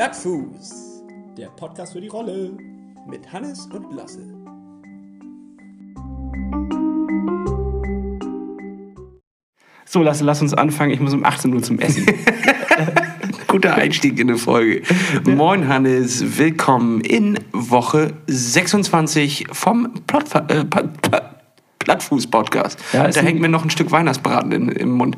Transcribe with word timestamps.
Plattfuß, 0.00 1.04
der 1.36 1.48
Podcast 1.48 1.92
für 1.92 2.00
die 2.00 2.08
Rolle 2.08 2.56
mit 3.06 3.30
Hannes 3.30 3.66
und 3.66 3.92
Lasse. 3.92 4.22
So, 9.84 10.02
Lasse, 10.02 10.24
lass 10.24 10.40
uns 10.40 10.54
anfangen. 10.54 10.92
Ich 10.92 11.00
muss 11.00 11.12
um 11.12 11.22
18 11.22 11.52
Uhr 11.52 11.62
zum 11.62 11.78
Essen. 11.80 12.06
Guter 13.46 13.74
Einstieg 13.74 14.18
in 14.18 14.30
eine 14.30 14.38
Folge. 14.38 14.80
Moin 15.26 15.68
Hannes, 15.68 16.38
willkommen 16.38 17.02
in 17.02 17.38
Woche 17.52 18.14
26 18.26 19.48
vom 19.52 19.92
Plot, 20.06 20.34
äh, 20.48 20.64
Plattfuß-Podcast. 21.90 22.78
Ja, 22.92 23.08
da 23.08 23.20
hängt 23.20 23.40
mir 23.40 23.48
noch 23.48 23.64
ein 23.64 23.70
Stück 23.70 23.90
Weihnachtsbraten 23.90 24.52
in, 24.52 24.68
im 24.68 24.90
Mund. 24.90 25.16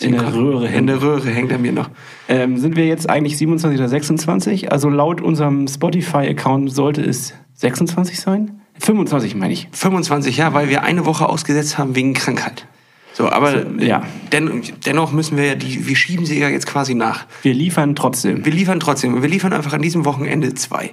In 0.00 0.12
der 0.12 0.32
Röhre 0.34 0.66
In 0.66 0.72
hängt. 0.72 0.88
der 0.88 1.02
Röhre 1.02 1.28
hängt 1.30 1.52
er 1.52 1.58
mir 1.58 1.72
noch. 1.72 1.90
ähm, 2.28 2.56
sind 2.56 2.76
wir 2.76 2.86
jetzt 2.86 3.10
eigentlich 3.10 3.36
27 3.36 3.78
oder 3.78 3.88
26? 3.88 4.72
Also 4.72 4.88
laut 4.88 5.20
unserem 5.20 5.68
Spotify-Account 5.68 6.72
sollte 6.72 7.02
es 7.02 7.34
26 7.54 8.18
sein? 8.18 8.62
25 8.78 9.34
meine 9.34 9.52
ich. 9.52 9.68
25 9.72 10.38
Jahre, 10.38 10.54
weil 10.54 10.68
wir 10.70 10.82
eine 10.82 11.04
Woche 11.04 11.28
ausgesetzt 11.28 11.76
haben 11.76 11.94
wegen 11.94 12.14
Krankheit. 12.14 12.66
So, 13.12 13.28
aber 13.28 13.66
ja. 13.80 14.02
den, 14.32 14.62
dennoch 14.86 15.12
müssen 15.12 15.36
wir 15.36 15.44
ja 15.44 15.54
die, 15.54 15.86
wir 15.86 15.94
schieben 15.94 16.26
sie 16.26 16.40
ja 16.40 16.48
jetzt 16.48 16.66
quasi 16.66 16.94
nach. 16.94 17.26
Wir 17.42 17.54
liefern 17.54 17.94
trotzdem. 17.94 18.44
Wir 18.44 18.52
liefern 18.52 18.80
trotzdem 18.80 19.14
und 19.14 19.22
wir 19.22 19.28
liefern 19.28 19.52
einfach 19.52 19.74
an 19.74 19.82
diesem 19.82 20.04
Wochenende 20.06 20.54
zwei. 20.54 20.92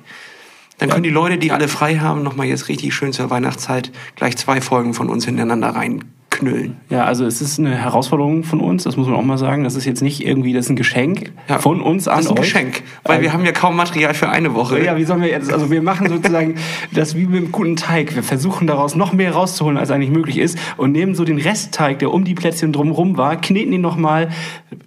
Dann 0.81 0.89
können 0.89 1.03
die 1.03 1.11
Leute, 1.11 1.37
die 1.37 1.51
alle 1.51 1.67
frei 1.67 1.99
haben, 1.99 2.23
nochmal 2.23 2.47
jetzt 2.47 2.67
richtig 2.67 2.95
schön 2.95 3.13
zur 3.13 3.29
Weihnachtszeit 3.29 3.91
gleich 4.15 4.35
zwei 4.35 4.61
Folgen 4.61 4.95
von 4.95 5.09
uns 5.09 5.25
hintereinander 5.25 5.75
reinknüllen. 6.31 6.77
Ja, 6.89 7.05
also 7.05 7.25
es 7.25 7.41
ist 7.41 7.59
eine 7.59 7.75
Herausforderung 7.75 8.43
von 8.43 8.59
uns, 8.59 8.83
das 8.83 8.97
muss 8.97 9.07
man 9.07 9.15
auch 9.15 9.23
mal 9.23 9.37
sagen. 9.37 9.63
Das 9.63 9.75
ist 9.75 9.85
jetzt 9.85 10.01
nicht 10.01 10.25
irgendwie, 10.25 10.53
das 10.53 10.65
ist 10.65 10.71
ein 10.71 10.75
Geschenk 10.75 11.31
Ja, 11.47 11.59
von 11.59 11.81
uns 11.81 12.07
an 12.07 12.17
Das 12.17 12.25
ist 12.25 12.31
ein 12.31 12.37
euch. 12.37 12.43
Geschenk, 12.45 12.83
weil 13.03 13.21
wir 13.21 13.33
haben 13.33 13.45
ja 13.45 13.51
kaum 13.51 13.75
Material 13.75 14.13
für 14.13 14.29
eine 14.29 14.53
Woche. 14.53 14.83
Ja, 14.83 14.97
wie 14.97 15.03
sollen 15.03 15.21
wir 15.21 15.29
jetzt, 15.29 15.51
also 15.51 15.69
wir 15.71 15.81
machen 15.81 16.09
sozusagen 16.09 16.55
das 16.93 17.15
wie 17.15 17.25
mit 17.25 17.37
einem 17.37 17.51
guten 17.51 17.75
Teig. 17.75 18.15
Wir 18.15 18.23
versuchen 18.23 18.67
daraus 18.67 18.95
noch 18.95 19.13
mehr 19.13 19.33
rauszuholen, 19.33 19.77
als 19.77 19.91
eigentlich 19.91 20.11
möglich 20.11 20.37
ist 20.37 20.57
und 20.77 20.91
nehmen 20.91 21.15
so 21.15 21.25
den 21.25 21.37
Restteig, 21.39 21.99
der 21.99 22.11
um 22.11 22.23
die 22.23 22.33
Plätzchen 22.33 22.73
drumherum 22.73 23.17
war, 23.17 23.39
kneten 23.39 23.73
ihn 23.73 23.81
nochmal, 23.81 24.29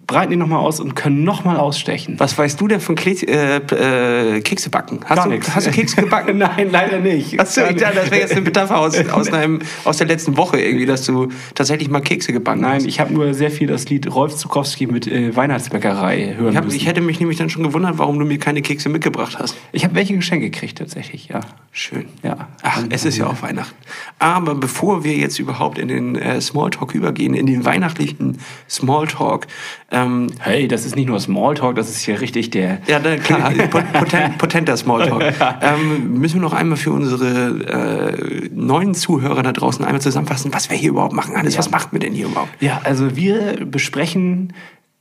breiten 0.06 0.33
ihn 0.33 0.39
nochmal 0.39 0.61
aus 0.61 0.81
und 0.81 0.95
können 0.95 1.25
nochmal 1.25 1.56
ausstechen. 1.56 2.15
Was 2.19 2.37
weißt 2.37 2.61
du 2.61 2.69
denn 2.69 2.81
von 2.81 2.95
Kle 2.95 3.15
äh, 3.15 4.37
äh, 4.37 4.41
Kekse 4.41 4.70
backen? 4.70 5.00
Hast, 5.05 5.17
Gar 5.17 5.25
du, 5.27 5.31
nichts. 5.33 5.55
hast 5.55 5.67
du 5.67 5.70
Kekse 5.70 5.97
gebacken? 6.03 6.39
Nein, 6.45 6.69
leider 6.70 6.98
nicht. 6.98 7.39
Achso, 7.39 7.62
ich 7.69 7.77
dachte, 7.77 7.97
das 7.97 8.11
wäre 8.11 8.20
jetzt 8.20 8.33
eine 8.33 8.41
Metapher 8.41 8.78
aus, 8.78 8.98
aus, 9.09 9.33
einem, 9.33 9.61
aus 9.84 9.98
der 9.98 10.06
letzten 10.06 10.37
Woche 10.37 10.61
irgendwie, 10.61 10.87
dass 10.87 11.05
du 11.05 11.28
tatsächlich 11.55 11.89
mal 11.91 12.01
Kekse 12.01 12.33
gebacken 12.33 12.61
Nein, 12.61 12.77
hast. 12.77 12.87
ich 12.87 13.01
habe 13.01 13.13
nur 13.13 13.35
sehr 13.35 13.51
viel 13.51 13.67
das 13.67 13.89
Lied 13.89 14.13
Rolf 14.15 14.35
Zukowski 14.37 14.87
mit 14.87 15.07
äh, 15.07 15.35
Weihnachtsbäckerei 15.35 16.35
hören 16.37 16.51
Ich, 16.53 16.57
hab, 16.57 16.65
müssen. 16.65 16.77
ich 16.77 16.87
hätte 16.87 17.01
mich 17.01 17.21
nämlich 17.21 17.39
dann 17.39 17.51
schon 17.51 17.63
gewundert, 17.63 17.99
warum 17.99 18.19
du 18.19 18.25
mir 18.25 18.39
keine 18.39 18.63
Kekse 18.63 18.89
mitgebracht 18.89 19.39
hast. 19.39 19.57
ich 19.73 19.85
habe 19.85 19.95
welche 19.95 20.15
Geschenke 20.15 20.51
gekriegt 20.51 20.79
tatsächlich, 20.79 21.29
ja. 21.29 21.41
Schön. 21.73 22.07
Ja. 22.23 22.49
Ach, 22.62 22.83
es 22.91 23.05
ist 23.05 23.17
ja 23.17 23.27
auch 23.27 23.43
Weihnachten. 23.43 23.75
Aber 24.19 24.55
bevor 24.55 25.03
wir 25.03 25.17
jetzt 25.17 25.39
überhaupt 25.39 25.79
in 25.79 25.89
den 25.89 26.15
äh, 26.15 26.41
Smalltalk 26.41 26.95
übergehen, 26.95 27.35
in 27.35 27.47
den 27.47 27.65
weihnachtlichen 27.65 28.39
Smalltalk, 28.71 29.47
ähm, 29.91 30.29
Hey, 30.39 30.69
das 30.69 30.85
ist 30.85 30.95
nicht 30.95 31.09
nur 31.09 31.19
Smalltalk, 31.19 31.75
das 31.75 31.91
ist 31.91 32.03
hier 32.03 32.21
richtig 32.21 32.51
der... 32.51 32.79
ja, 32.87 33.01
na, 33.03 33.17
klar, 33.17 33.51
potent, 33.93 34.39
potenter 34.39 34.77
Smalltalk, 34.77 35.35
ähm, 35.62 36.19
müssen 36.19 36.37
wir 36.37 36.43
noch 36.43 36.53
einmal 36.53 36.77
für 36.77 36.93
unsere 36.93 38.12
äh, 38.12 38.49
neuen 38.53 38.95
Zuhörer 38.95 39.43
da 39.43 39.53
draußen 39.53 39.85
einmal 39.85 40.01
zusammenfassen, 40.01 40.53
was 40.55 40.71
wir 40.71 40.77
hier 40.77 40.91
überhaupt 40.91 41.15
machen. 41.15 41.23
Hannes, 41.34 41.55
Ja. 41.55 41.58
was 41.61 41.70
machen 41.70 41.89
wir 41.92 42.00
denn 42.00 42.12
hier 42.12 42.27
überhaupt? 42.27 42.50
Ja, 42.61 42.80
also 42.84 43.17
wir 43.17 43.64
besprechen 43.67 44.53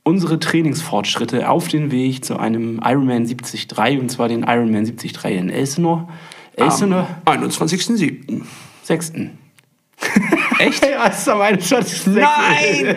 unsere 0.02 0.38
Trainingsfortschritte 0.38 1.48
auf 1.48 1.68
den 1.68 1.90
Weg 1.90 2.24
zu 2.24 2.38
einem 2.38 2.80
Ironman 2.84 3.24
73 3.26 3.66
und 4.00 4.10
zwar 4.10 4.28
den 4.28 4.42
Ironman 4.42 4.84
73 4.84 5.24
in 5.38 5.50
Elsinore. 5.50 6.08
Elsinore, 6.56 7.06
Am 7.24 7.42
21.07. 7.42 8.42
6. 8.82 9.12
Echt? 10.58 10.84
Ja, 10.84 11.08
es 11.08 11.18
ist 11.18 11.28
am 11.28 11.40
21. 11.40 12.06
Nein! 12.08 12.96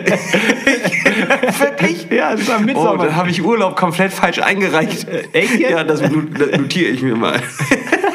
Wirklich? 1.58 2.06
Ja, 2.10 2.32
es 2.34 2.40
ist 2.42 2.50
am 2.50 2.62
Oh, 2.62 2.66
Mitsommer. 2.66 3.06
da 3.06 3.14
habe 3.14 3.30
ich 3.30 3.42
Urlaub 3.42 3.76
komplett 3.76 4.12
falsch 4.12 4.38
eingereicht. 4.40 5.06
echt 5.32 5.58
jetzt? 5.58 5.70
Ja, 5.70 5.84
das 5.84 6.00
notiere 6.02 6.90
ich 6.90 7.02
mir 7.02 7.16
mal. 7.16 7.40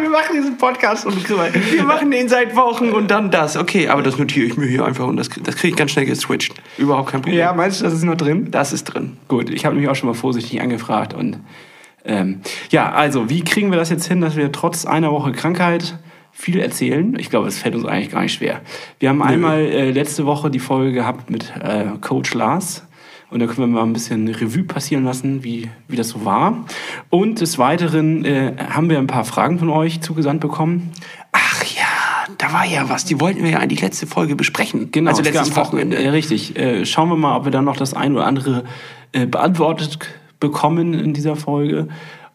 Wir 0.00 0.10
machen 0.10 0.34
diesen 0.34 0.58
Podcast 0.58 1.06
und 1.06 1.28
Wir 1.28 1.84
machen 1.84 2.10
den 2.10 2.28
seit 2.28 2.56
Wochen 2.56 2.90
und 2.90 3.10
dann 3.10 3.30
das. 3.30 3.56
Okay, 3.56 3.88
aber 3.88 4.02
das 4.02 4.18
notiere 4.18 4.46
ich 4.46 4.56
mir 4.56 4.66
hier 4.66 4.84
einfach 4.84 5.06
und 5.06 5.16
das, 5.16 5.28
das 5.28 5.56
kriege 5.56 5.68
ich 5.68 5.76
ganz 5.76 5.92
schnell 5.92 6.06
geswitcht. 6.06 6.54
Überhaupt 6.78 7.10
kein 7.10 7.22
Problem. 7.22 7.38
Ja, 7.38 7.52
meinst 7.52 7.80
du, 7.80 7.84
das 7.84 7.94
ist 7.94 8.04
noch 8.04 8.16
drin? 8.16 8.50
Das 8.50 8.72
ist 8.72 8.84
drin. 8.84 9.16
Gut, 9.28 9.50
ich 9.50 9.64
habe 9.64 9.76
mich 9.76 9.88
auch 9.88 9.94
schon 9.94 10.08
mal 10.08 10.14
vorsichtig 10.14 10.60
angefragt 10.60 11.14
und 11.14 11.38
ähm, 12.04 12.40
ja, 12.70 12.92
also 12.92 13.30
wie 13.30 13.42
kriegen 13.42 13.70
wir 13.70 13.78
das 13.78 13.90
jetzt 13.90 14.06
hin, 14.06 14.20
dass 14.20 14.36
wir 14.36 14.52
trotz 14.52 14.84
einer 14.84 15.10
Woche 15.10 15.32
Krankheit 15.32 15.98
viel 16.32 16.60
erzählen? 16.60 17.16
Ich 17.18 17.30
glaube, 17.30 17.48
es 17.48 17.58
fällt 17.58 17.74
uns 17.74 17.86
eigentlich 17.86 18.10
gar 18.10 18.22
nicht 18.22 18.34
schwer. 18.34 18.60
Wir 18.98 19.08
haben 19.08 19.22
einmal 19.22 19.60
äh, 19.60 19.90
letzte 19.90 20.26
Woche 20.26 20.50
die 20.50 20.58
Folge 20.58 20.92
gehabt 20.92 21.30
mit 21.30 21.52
äh, 21.62 21.84
Coach 22.00 22.34
Lars. 22.34 22.84
Und 23.30 23.40
da 23.40 23.46
können 23.46 23.58
wir 23.58 23.66
mal 23.66 23.82
ein 23.82 23.92
bisschen 23.92 24.28
Revue 24.28 24.64
passieren 24.64 25.04
lassen, 25.04 25.42
wie, 25.42 25.68
wie 25.88 25.96
das 25.96 26.10
so 26.10 26.24
war. 26.24 26.64
Und 27.10 27.40
des 27.40 27.58
Weiteren 27.58 28.24
äh, 28.24 28.54
haben 28.70 28.88
wir 28.90 28.98
ein 28.98 29.06
paar 29.06 29.24
Fragen 29.24 29.58
von 29.58 29.70
euch 29.70 30.00
zugesandt 30.00 30.40
bekommen. 30.40 30.92
Ach 31.32 31.64
ja, 31.64 32.32
da 32.38 32.52
war 32.52 32.64
ja 32.64 32.88
was. 32.88 33.04
Die 33.04 33.20
wollten 33.20 33.42
wir 33.42 33.50
ja 33.50 33.58
eigentlich 33.58 33.80
letzte 33.80 34.06
Folge 34.06 34.36
besprechen. 34.36 34.90
Genau, 34.92 35.10
Also 35.10 35.22
letztes 35.22 35.56
Wochenende. 35.56 35.96
Äh, 35.96 36.10
richtig. 36.10 36.56
Äh, 36.56 36.86
schauen 36.86 37.08
wir 37.08 37.16
mal, 37.16 37.36
ob 37.36 37.44
wir 37.44 37.52
dann 37.52 37.64
noch 37.64 37.76
das 37.76 37.94
ein 37.94 38.14
oder 38.14 38.26
andere 38.26 38.64
äh, 39.12 39.26
beantwortet 39.26 39.98
bekommen 40.40 40.94
in 40.94 41.14
dieser 41.14 41.36
Folge. 41.36 41.88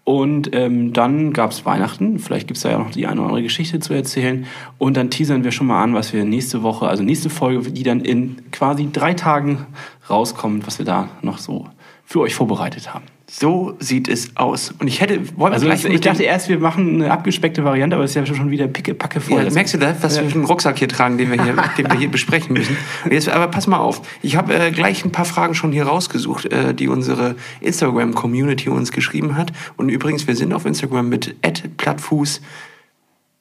Und 0.10 0.56
ähm, 0.56 0.92
dann 0.92 1.34
gab's 1.34 1.68
Weihnachten. 1.68 2.18
Vielleicht 2.18 2.48
gibt's 2.48 2.64
da 2.64 2.72
ja 2.72 2.80
noch 2.80 2.90
die 2.90 3.06
eine 3.06 3.20
oder 3.20 3.28
andere 3.28 3.44
Geschichte 3.44 3.80
zu 3.80 3.94
erzählen. 3.94 4.48
Und 4.80 4.98
dann 4.98 5.12
teasern 5.12 5.44
wir 5.44 5.52
schon 5.52 5.68
mal 5.68 5.84
an, 5.84 5.94
was 5.94 6.14
wir 6.14 6.26
nächste 6.26 6.64
Woche, 6.64 6.88
also 6.88 7.04
nächste 7.04 7.30
Folge, 7.30 7.72
die 7.72 7.84
dann 7.84 8.02
in 8.02 8.38
quasi 8.52 8.90
drei 8.92 9.14
Tagen 9.14 9.68
rauskommt, 10.10 10.66
was 10.66 10.80
wir 10.80 10.86
da 10.88 11.10
noch 11.22 11.38
so 11.38 11.68
für 12.10 12.22
euch 12.22 12.34
vorbereitet 12.34 12.92
haben. 12.92 13.06
So 13.30 13.76
sieht 13.78 14.08
es 14.08 14.36
aus. 14.36 14.74
Und 14.80 14.88
ich 14.88 15.00
hätte, 15.00 15.20
wollen 15.38 15.52
wir 15.52 15.54
Also 15.54 15.68
gleich 15.68 15.86
ich 15.86 16.02
dachte 16.02 16.24
erst, 16.24 16.50
wir 16.50 16.58
machen 16.58 16.96
eine 16.96 17.12
abgespeckte 17.12 17.64
Variante, 17.64 17.96
aber 17.96 18.04
es 18.04 18.16
ist 18.16 18.28
ja 18.28 18.36
schon 18.36 18.50
wieder 18.50 18.68
picke-packe 18.68 19.22
voll. 19.22 19.44
ja, 19.44 19.52
merkst 19.52 19.76
du 19.76 19.78
das, 19.78 20.02
was 20.02 20.20
wir 20.20 20.28
für 20.28 20.34
einen 20.34 20.46
Rucksack 20.46 20.80
hier 20.80 20.88
tragen, 20.88 21.20
den 21.20 21.32
wir 21.32 21.44
hier, 21.44 21.54
den 21.78 21.86
wir 21.88 21.96
hier 21.96 22.10
besprechen 22.10 22.54
müssen? 22.54 22.76
Jetzt, 23.12 23.30
aber 23.30 23.48
pass 23.50 23.68
mal 23.68 23.78
auf. 23.78 24.02
Ich 24.24 24.36
habe 24.36 24.56
äh, 24.56 24.72
gleich 24.72 25.06
ein 25.06 25.12
paar 25.12 25.26
Fragen 25.26 25.54
schon 25.54 25.72
hier 25.72 25.84
rausgesucht, 25.84 26.46
äh, 26.46 26.74
die 26.74 26.88
unsere 26.88 27.36
Instagram-Community 27.62 28.70
uns 28.70 28.92
geschrieben 28.92 29.38
hat. 29.38 29.54
Und 29.78 29.90
übrigens, 29.90 30.26
wir 30.26 30.36
sind 30.36 30.52
auf 30.52 30.66
Instagram 30.66 31.10
mit 31.10 31.36
@plattfuß 31.78 32.42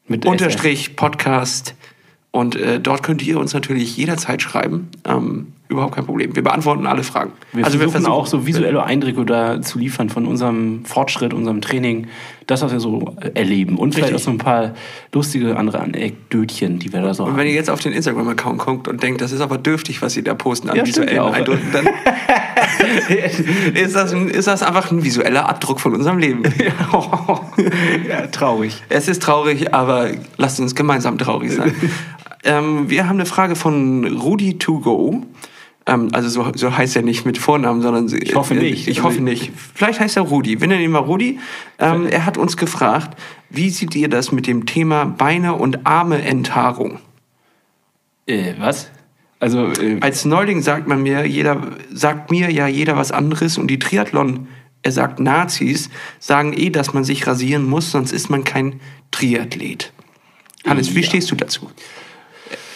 mit 0.08 0.26
unterstrich 0.26 0.94
Podcast. 0.94 1.74
Und 2.32 2.54
äh, 2.54 2.80
dort 2.80 3.02
könnt 3.02 3.22
ihr 3.22 3.40
uns 3.40 3.54
natürlich 3.54 3.96
jederzeit 3.96 4.42
schreiben. 4.42 4.90
Ähm, 5.06 5.54
überhaupt 5.68 5.94
kein 5.94 6.06
Problem. 6.06 6.34
Wir 6.34 6.42
beantworten 6.42 6.86
alle 6.86 7.02
Fragen. 7.02 7.32
Wir 7.52 7.64
also 7.64 7.78
versuchen 7.78 8.06
auch 8.06 8.26
so 8.26 8.46
visuelle 8.46 8.82
Eindrücke 8.82 9.24
da 9.24 9.60
zu 9.60 9.78
liefern 9.78 10.08
von 10.08 10.26
unserem 10.26 10.84
Fortschritt, 10.84 11.34
unserem 11.34 11.60
Training, 11.60 12.06
das, 12.46 12.62
was 12.62 12.72
wir 12.72 12.80
so 12.80 13.14
erleben. 13.34 13.76
Und 13.76 13.94
vielleicht 13.94 14.12
auch 14.12 14.16
Richtig. 14.16 14.24
so 14.24 14.30
ein 14.30 14.38
paar 14.38 14.74
lustige 15.12 15.56
andere 15.56 15.80
Anekdötchen, 15.80 16.78
die 16.78 16.92
wir 16.92 17.02
da 17.02 17.12
so 17.12 17.24
Und 17.24 17.30
haben. 17.30 17.38
wenn 17.38 17.46
ihr 17.46 17.52
jetzt 17.52 17.68
auf 17.68 17.80
den 17.80 17.92
Instagram-Account 17.92 18.58
guckt 18.58 18.88
und 18.88 19.02
denkt, 19.02 19.20
das 19.20 19.32
ist 19.32 19.40
aber 19.40 19.58
dürftig, 19.58 20.00
was 20.00 20.14
sie 20.14 20.22
da 20.22 20.34
posten 20.34 20.70
an 20.70 20.76
Ja, 20.76 20.86
visuellen. 20.86 21.18
Eindrücken, 21.18 21.68
dann 21.72 21.86
ist, 23.74 23.94
das 23.94 24.12
ist 24.12 24.46
das 24.46 24.62
einfach 24.62 24.90
ein 24.90 25.04
visueller 25.04 25.48
Abdruck 25.48 25.80
von 25.80 25.94
unserem 25.94 26.18
Leben. 26.18 26.42
ja, 28.08 28.26
traurig. 28.28 28.82
Es 28.88 29.08
ist 29.08 29.22
traurig, 29.22 29.74
aber 29.74 30.10
lasst 30.38 30.60
uns 30.60 30.74
gemeinsam 30.74 31.18
traurig 31.18 31.52
sein. 31.52 31.74
ähm, 32.44 32.88
wir 32.88 33.08
haben 33.08 33.16
eine 33.16 33.26
Frage 33.26 33.56
von 33.56 34.06
Rudi 34.06 34.58
to 34.58 34.80
go. 34.80 35.22
Ähm, 35.88 36.10
also 36.12 36.28
so, 36.28 36.52
so 36.54 36.76
heißt 36.76 36.94
er 36.96 37.02
nicht 37.02 37.24
mit 37.24 37.38
Vornamen, 37.38 37.80
sondern 37.82 38.06
ich 38.22 38.34
hoffe 38.34 38.54
nicht. 38.54 38.86
Ich 38.86 39.02
hoffe 39.02 39.22
nicht. 39.22 39.50
Vielleicht 39.74 40.00
heißt 40.00 40.16
er 40.18 40.22
Rudi. 40.24 40.60
Wir 40.60 40.68
nennen 40.68 40.82
ihn 40.82 40.90
mal 40.90 40.98
Rudi. 40.98 41.40
Ähm, 41.78 42.06
er 42.06 42.26
hat 42.26 42.36
uns 42.36 42.56
gefragt, 42.56 43.18
wie 43.48 43.70
seht 43.70 43.96
ihr 43.96 44.08
das 44.08 44.30
mit 44.30 44.46
dem 44.46 44.66
Thema 44.66 45.06
Beine 45.06 45.54
und 45.54 45.86
Arme 45.86 46.22
Enthaarung? 46.22 47.00
Äh, 48.26 48.52
was? 48.58 48.90
Also, 49.40 49.66
äh, 49.72 49.98
Als 50.00 50.24
Neuling 50.26 50.60
sagt 50.62 50.86
man 50.88 51.02
mir, 51.02 51.24
jeder 51.24 51.62
sagt 51.90 52.30
mir 52.30 52.50
ja 52.50 52.66
jeder 52.68 52.96
was 52.96 53.10
anderes 53.10 53.56
und 53.56 53.68
die 53.68 53.78
Triathlon, 53.78 54.48
er 54.82 54.92
sagt 54.92 55.20
Nazis, 55.20 55.88
sagen 56.18 56.52
eh, 56.52 56.70
dass 56.70 56.92
man 56.92 57.04
sich 57.04 57.26
rasieren 57.26 57.66
muss, 57.68 57.90
sonst 57.90 58.12
ist 58.12 58.28
man 58.30 58.44
kein 58.44 58.80
Triathlet. 59.10 59.92
Hannes, 60.66 60.94
wie 60.94 61.00
Ja. 61.00 61.06
stehst 61.06 61.30
du 61.30 61.34
dazu? 61.34 61.70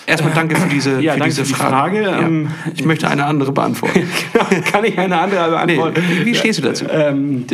Erstmal 0.07 0.33
danke 0.35 0.57
für 0.57 0.69
diese, 0.69 1.01
Ja, 1.01 1.13
für 1.13 1.19
danke 1.21 1.35
diese 1.35 1.45
für 1.45 1.49
die 1.49 1.55
Frage. 1.55 2.03
Frage. 2.03 2.03
Ja. 2.03 2.27
Ähm, 2.27 2.49
ich 2.75 2.85
möchte 2.85 3.09
eine 3.09 3.25
andere 3.25 3.53
beantworten. 3.53 4.03
kann 4.73 4.85
ich 4.85 4.99
eine 4.99 5.19
andere 5.19 5.65
nee, 5.67 5.77
beantworten? 5.77 6.03
wie 6.25 6.35
stehst 6.35 6.59
du 6.59 6.63
dazu? 6.63 6.87
Ähm, 6.91 7.47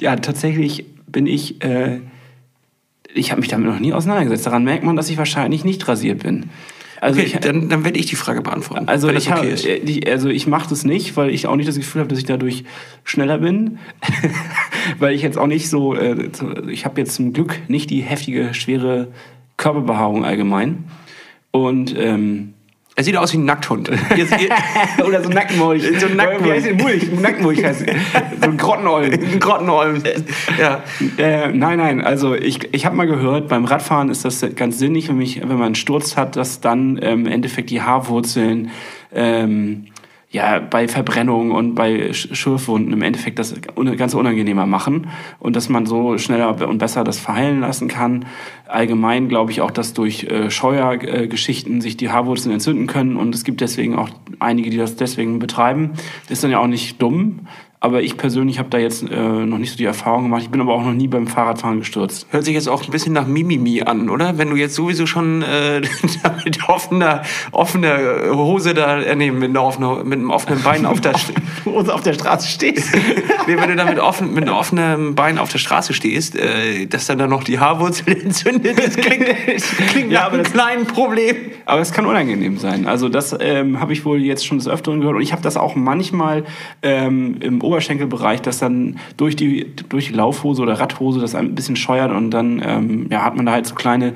ja, 0.00 0.16
tatsächlich 0.16 0.84
bin 1.06 1.26
ich, 1.26 1.62
äh, 1.64 2.00
ich 3.14 3.30
habe 3.32 3.40
mich 3.40 3.50
damit 3.50 3.66
noch 3.68 3.80
nie 3.80 3.92
auseinandergesetzt. 3.92 4.46
Daran 4.46 4.64
merkt 4.64 4.84
man, 4.84 4.96
dass 4.96 5.08
ich 5.10 5.18
wahrscheinlich 5.18 5.64
nicht 5.64 5.86
rasiert 5.88 6.22
bin. 6.22 6.50
Also 7.00 7.20
okay, 7.20 7.28
ich, 7.34 7.40
dann, 7.40 7.68
dann 7.68 7.84
werde 7.84 7.98
ich 7.98 8.06
die 8.06 8.16
Frage 8.16 8.40
beantworten. 8.40 8.88
also 8.88 9.10
ich, 9.10 9.30
hab, 9.30 9.40
okay 9.40 9.50
ist. 9.52 9.66
äh, 9.66 10.10
also 10.10 10.28
ich 10.30 10.46
mache 10.46 10.68
das 10.70 10.84
nicht, 10.84 11.16
weil 11.16 11.30
ich 11.30 11.46
auch 11.46 11.56
nicht 11.56 11.68
das 11.68 11.76
Gefühl 11.76 12.00
habe, 12.00 12.08
dass 12.08 12.18
ich 12.18 12.24
dadurch 12.24 12.64
schneller 13.04 13.38
bin. 13.38 13.78
weil 14.98 15.14
ich 15.14 15.22
jetzt 15.22 15.36
auch 15.38 15.46
nicht 15.46 15.68
so, 15.68 15.94
äh, 15.94 16.30
so- 16.32 16.66
ich 16.68 16.84
habe 16.84 17.00
jetzt 17.00 17.14
zum 17.14 17.32
Glück 17.32 17.58
nicht 17.68 17.90
die 17.90 18.00
heftige, 18.00 18.54
schwere 18.54 19.08
Körperbehaarung 19.56 20.24
allgemein. 20.24 20.84
Und 21.64 21.96
ähm, 21.98 22.54
Er 22.94 23.04
sieht 23.04 23.16
aus 23.16 23.32
wie 23.32 23.38
ein 23.38 23.44
Nackthund. 23.44 23.90
Oder 25.06 25.22
so 25.22 25.28
Nackenmulch. 25.28 25.82
So 25.98 26.06
ein 26.06 26.16
Nackenmulch. 26.16 26.44
Wie 26.44 26.52
heißt 26.52 26.66
der 26.66 26.74
Mulch? 26.74 27.12
Nackenmulch 27.20 27.64
heißt 27.64 27.80
So 27.80 28.50
ein 28.50 28.56
Grottenolm. 28.56 29.12
ein 29.12 29.40
Grottenolm. 29.40 30.02
Ja. 30.58 30.82
Äh, 31.18 31.52
nein, 31.52 31.78
nein, 31.78 32.00
also 32.00 32.34
ich, 32.34 32.72
ich 32.72 32.86
habe 32.86 32.96
mal 32.96 33.06
gehört, 33.06 33.48
beim 33.48 33.64
Radfahren 33.64 34.08
ist 34.10 34.24
das 34.24 34.44
ganz 34.54 34.78
sinnig, 34.78 35.08
wenn, 35.08 35.18
mich, 35.18 35.40
wenn 35.40 35.48
man 35.48 35.62
einen 35.62 35.74
Sturz 35.74 36.16
hat, 36.16 36.36
dass 36.36 36.60
dann 36.60 36.98
ähm, 37.02 37.26
im 37.26 37.32
Endeffekt 37.32 37.70
die 37.70 37.82
Haarwurzeln 37.82 38.70
ähm, 39.14 39.86
ja, 40.36 40.58
bei 40.58 40.86
Verbrennungen 40.86 41.50
und 41.50 41.74
bei 41.74 42.10
Sch- 42.10 42.34
Schürfwunden 42.34 42.92
im 42.92 43.00
Endeffekt 43.00 43.38
das 43.38 43.54
ganz 43.96 44.12
unangenehmer 44.12 44.66
machen 44.66 45.08
und 45.38 45.56
dass 45.56 45.70
man 45.70 45.86
so 45.86 46.18
schneller 46.18 46.68
und 46.68 46.76
besser 46.76 47.04
das 47.04 47.18
verheilen 47.18 47.60
lassen 47.60 47.88
kann. 47.88 48.26
Allgemein 48.68 49.28
glaube 49.28 49.50
ich 49.50 49.62
auch, 49.62 49.70
dass 49.70 49.94
durch 49.94 50.24
äh, 50.24 50.50
Scheuergeschichten 50.50 51.80
sich 51.80 51.96
die 51.96 52.10
Haarwurzeln 52.10 52.52
entzünden 52.52 52.86
können 52.86 53.16
und 53.16 53.34
es 53.34 53.44
gibt 53.44 53.62
deswegen 53.62 53.96
auch 53.96 54.10
einige, 54.38 54.68
die 54.68 54.76
das 54.76 54.96
deswegen 54.96 55.38
betreiben. 55.38 55.92
Ist 56.28 56.44
dann 56.44 56.50
ja 56.50 56.58
auch 56.58 56.66
nicht 56.66 57.00
dumm. 57.00 57.46
Aber 57.78 58.02
ich 58.02 58.16
persönlich 58.16 58.58
habe 58.58 58.70
da 58.70 58.78
jetzt 58.78 59.02
äh, 59.02 59.16
noch 59.16 59.58
nicht 59.58 59.70
so 59.70 59.76
die 59.76 59.84
Erfahrung 59.84 60.24
gemacht. 60.24 60.42
Ich 60.42 60.48
bin 60.48 60.60
aber 60.60 60.72
auch 60.72 60.82
noch 60.82 60.94
nie 60.94 61.08
beim 61.08 61.26
Fahrradfahren 61.26 61.78
gestürzt. 61.80 62.26
Hört 62.30 62.44
sich 62.44 62.54
jetzt 62.54 62.68
auch 62.68 62.82
ein 62.82 62.90
bisschen 62.90 63.12
nach 63.12 63.26
Mimimi 63.26 63.82
an, 63.82 64.08
oder? 64.08 64.38
Wenn 64.38 64.48
du 64.48 64.56
jetzt 64.56 64.74
sowieso 64.74 65.04
schon 65.06 65.42
äh, 65.42 65.82
mit 66.44 66.68
offener, 66.68 67.22
offener 67.52 67.98
Hose 68.32 68.72
da, 68.72 68.98
äh, 69.00 69.14
nee, 69.14 69.30
mit, 69.30 69.50
einer 69.50 69.62
offenen, 69.62 70.08
mit 70.08 70.18
einem 70.18 70.30
offenen 70.30 70.62
Bein 70.62 70.86
auf 70.86 71.00
der 71.02 71.12
St- 71.14 71.34
Wo 71.64 71.78
auf 71.80 72.00
der 72.00 72.14
Straße 72.14 72.48
stehst. 72.48 72.94
nee, 73.46 73.56
wenn 73.58 73.68
du 73.68 73.76
da 73.76 73.84
mit, 73.84 73.98
offen, 73.98 74.32
mit 74.32 74.44
einem 74.44 74.56
offenen 74.56 75.14
Bein 75.14 75.38
auf 75.38 75.50
der 75.50 75.58
Straße 75.58 75.92
stehst, 75.92 76.34
äh, 76.34 76.86
dass 76.86 77.06
dann 77.06 77.18
da 77.18 77.26
noch 77.26 77.44
die 77.44 77.58
Haarwurzel 77.58 78.16
entzündet, 78.16 78.78
das 78.78 78.96
klingt, 78.96 79.26
klingt 79.88 80.10
Ja, 80.12 80.20
nach 80.20 80.26
aber 80.28 80.34
einem 80.36 80.44
kleinen 80.44 80.86
Problem. 80.86 81.36
Aber 81.66 81.80
es 81.82 81.92
kann 81.92 82.06
unangenehm 82.06 82.56
sein. 82.56 82.86
Also 82.86 83.10
das 83.10 83.36
ähm, 83.38 83.80
habe 83.80 83.92
ich 83.92 84.04
wohl 84.06 84.22
jetzt 84.22 84.46
schon 84.46 84.56
des 84.58 84.66
Öfteren 84.66 85.00
gehört. 85.00 85.16
Und 85.16 85.22
ich 85.22 85.32
habe 85.32 85.42
das 85.42 85.56
auch 85.56 85.74
manchmal 85.74 86.44
ähm, 86.82 87.36
im 87.40 87.60
Oberschenkelbereich, 87.66 88.40
dass 88.42 88.58
dann 88.58 88.98
durch 89.16 89.36
die, 89.36 89.74
durch 89.88 90.08
die 90.08 90.14
Laufhose 90.14 90.62
oder 90.62 90.80
Radhose 90.80 91.20
das 91.20 91.34
ein 91.34 91.54
bisschen 91.54 91.76
scheuert 91.76 92.12
und 92.12 92.30
dann 92.30 92.62
ähm, 92.64 93.06
ja, 93.10 93.22
hat 93.22 93.36
man 93.36 93.46
da 93.46 93.52
halt 93.52 93.66
so 93.66 93.74
kleine 93.74 94.14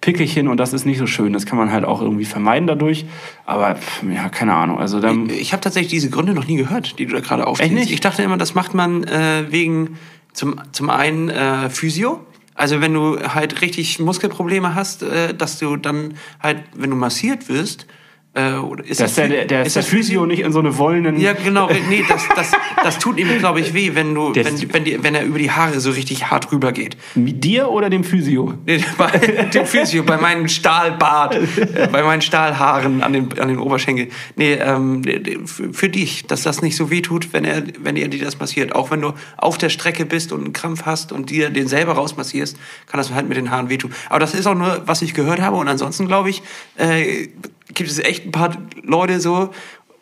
Pickelchen 0.00 0.48
und 0.48 0.56
das 0.56 0.72
ist 0.72 0.86
nicht 0.86 0.98
so 0.98 1.06
schön. 1.06 1.32
Das 1.32 1.44
kann 1.44 1.58
man 1.58 1.72
halt 1.72 1.84
auch 1.84 2.00
irgendwie 2.00 2.24
vermeiden 2.24 2.66
dadurch. 2.66 3.04
Aber 3.44 3.76
ja, 4.14 4.28
keine 4.30 4.54
Ahnung. 4.54 4.78
Also 4.78 5.00
dann, 5.00 5.28
Ich 5.28 5.52
habe 5.52 5.60
tatsächlich 5.60 5.90
diese 5.90 6.10
Gründe 6.10 6.32
noch 6.32 6.46
nie 6.46 6.56
gehört, 6.56 6.98
die 6.98 7.06
du 7.06 7.12
da 7.12 7.20
gerade 7.20 7.46
aufzählst. 7.46 7.72
Echt 7.72 7.80
nicht? 7.80 7.92
Ich 7.92 8.00
dachte 8.00 8.22
immer, 8.22 8.38
das 8.38 8.54
macht 8.54 8.72
man 8.74 9.04
äh, 9.04 9.44
wegen 9.50 9.98
zum, 10.32 10.60
zum 10.72 10.88
einen 10.88 11.28
äh, 11.28 11.68
Physio. 11.68 12.20
Also 12.54 12.80
wenn 12.80 12.94
du 12.94 13.18
halt 13.20 13.60
richtig 13.60 13.98
Muskelprobleme 13.98 14.74
hast, 14.74 15.02
äh, 15.02 15.34
dass 15.34 15.58
du 15.58 15.76
dann 15.76 16.14
halt, 16.42 16.62
wenn 16.74 16.90
du 16.90 16.96
massiert 16.96 17.48
wirst, 17.48 17.86
äh, 18.34 18.52
oder 18.54 18.84
ist 18.84 19.00
dass 19.00 19.14
der, 19.14 19.28
der, 19.28 19.44
der, 19.46 19.66
ist 19.66 19.74
der 19.74 19.82
das 19.82 19.90
Physio 19.90 20.24
nicht 20.26 20.40
in 20.40 20.52
so 20.52 20.60
eine 20.60 20.78
wollenen... 20.78 21.18
Ja, 21.18 21.32
genau. 21.32 21.68
Nee, 21.88 22.04
das, 22.08 22.22
das, 22.36 22.52
das 22.82 22.98
tut 22.98 23.18
ihm, 23.18 23.38
glaube 23.38 23.60
ich, 23.60 23.74
weh, 23.74 23.92
wenn 23.94 24.14
du, 24.14 24.32
wenn, 24.34 24.72
wenn, 24.72 24.84
die, 24.84 25.02
wenn 25.02 25.16
er 25.16 25.24
über 25.24 25.38
die 25.38 25.50
Haare 25.50 25.80
so 25.80 25.90
richtig 25.90 26.30
hart 26.30 26.52
rüber 26.52 26.70
geht. 26.70 26.96
Mit 27.16 27.42
dir 27.42 27.70
oder 27.70 27.90
dem 27.90 28.04
Physio? 28.04 28.54
Nee, 28.66 28.84
bei 28.98 29.10
dem 29.10 29.66
Physio, 29.66 30.04
bei 30.04 30.16
meinem 30.16 30.46
Stahlbart, 30.46 31.34
äh, 31.34 31.88
bei 31.90 32.04
meinen 32.04 32.22
Stahlhaaren 32.22 33.02
an 33.02 33.12
den, 33.12 33.38
an 33.38 33.48
den 33.48 33.58
Oberschenkel. 33.58 34.08
Nee, 34.36 34.54
ähm, 34.54 35.02
für 35.46 35.80
für 35.80 35.88
dich, 35.88 36.26
dass 36.26 36.42
das 36.42 36.60
nicht 36.60 36.76
so 36.76 36.90
weh 36.90 37.00
tut, 37.00 37.32
wenn 37.32 37.46
er, 37.46 37.62
wenn 37.78 37.96
er 37.96 38.08
dir 38.08 38.22
das 38.22 38.38
massiert. 38.38 38.74
Auch 38.74 38.90
wenn 38.90 39.00
du 39.00 39.14
auf 39.38 39.56
der 39.56 39.70
Strecke 39.70 40.04
bist 40.04 40.30
und 40.30 40.44
einen 40.44 40.52
Krampf 40.52 40.84
hast 40.84 41.10
und 41.10 41.30
dir 41.30 41.48
den 41.48 41.68
selber 41.68 41.94
rausmassierst, 41.94 42.58
kann 42.86 42.98
das 42.98 43.10
halt 43.12 43.28
mit 43.28 43.38
den 43.38 43.50
Haaren 43.50 43.70
wehtun. 43.70 43.92
Aber 44.10 44.18
das 44.18 44.34
ist 44.34 44.46
auch 44.46 44.54
nur, 44.54 44.82
was 44.84 45.00
ich 45.00 45.14
gehört 45.14 45.40
habe. 45.40 45.56
Und 45.56 45.68
ansonsten, 45.68 46.06
glaube 46.06 46.28
ich, 46.28 46.42
äh, 46.76 47.28
gibt 47.74 47.90
es 47.90 47.98
echt 47.98 48.26
ein 48.26 48.32
paar 48.32 48.56
Leute 48.82 49.20
so, 49.20 49.50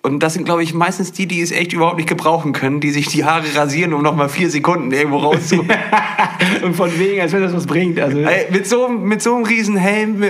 und 0.00 0.22
das 0.22 0.34
sind, 0.34 0.44
glaube 0.44 0.62
ich, 0.62 0.74
meistens 0.74 1.12
die, 1.12 1.26
die 1.26 1.40
es 1.42 1.50
echt 1.50 1.72
überhaupt 1.72 1.96
nicht 1.96 2.08
gebrauchen 2.08 2.52
können, 2.52 2.80
die 2.80 2.90
sich 2.92 3.08
die 3.08 3.24
Haare 3.24 3.44
rasieren, 3.56 3.92
um 3.92 4.02
noch 4.02 4.14
mal 4.14 4.28
vier 4.28 4.48
Sekunden 4.48 4.92
irgendwo 4.92 5.18
rauszuholen. 5.18 5.70
Und 6.62 6.76
von 6.76 6.96
wegen, 6.98 7.20
als 7.20 7.32
wenn 7.32 7.42
das 7.42 7.52
was 7.52 7.66
bringt. 7.66 7.98
Also, 7.98 8.18
Ey, 8.20 8.46
mit 8.50 8.66
so, 8.66 8.86
einem- 8.86 9.02
mit 9.02 9.20
so 9.20 9.34
einem 9.34 9.44
riesen 9.44 9.76
Helm, 9.76 10.22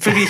für 0.00 0.10
dich 0.10 0.28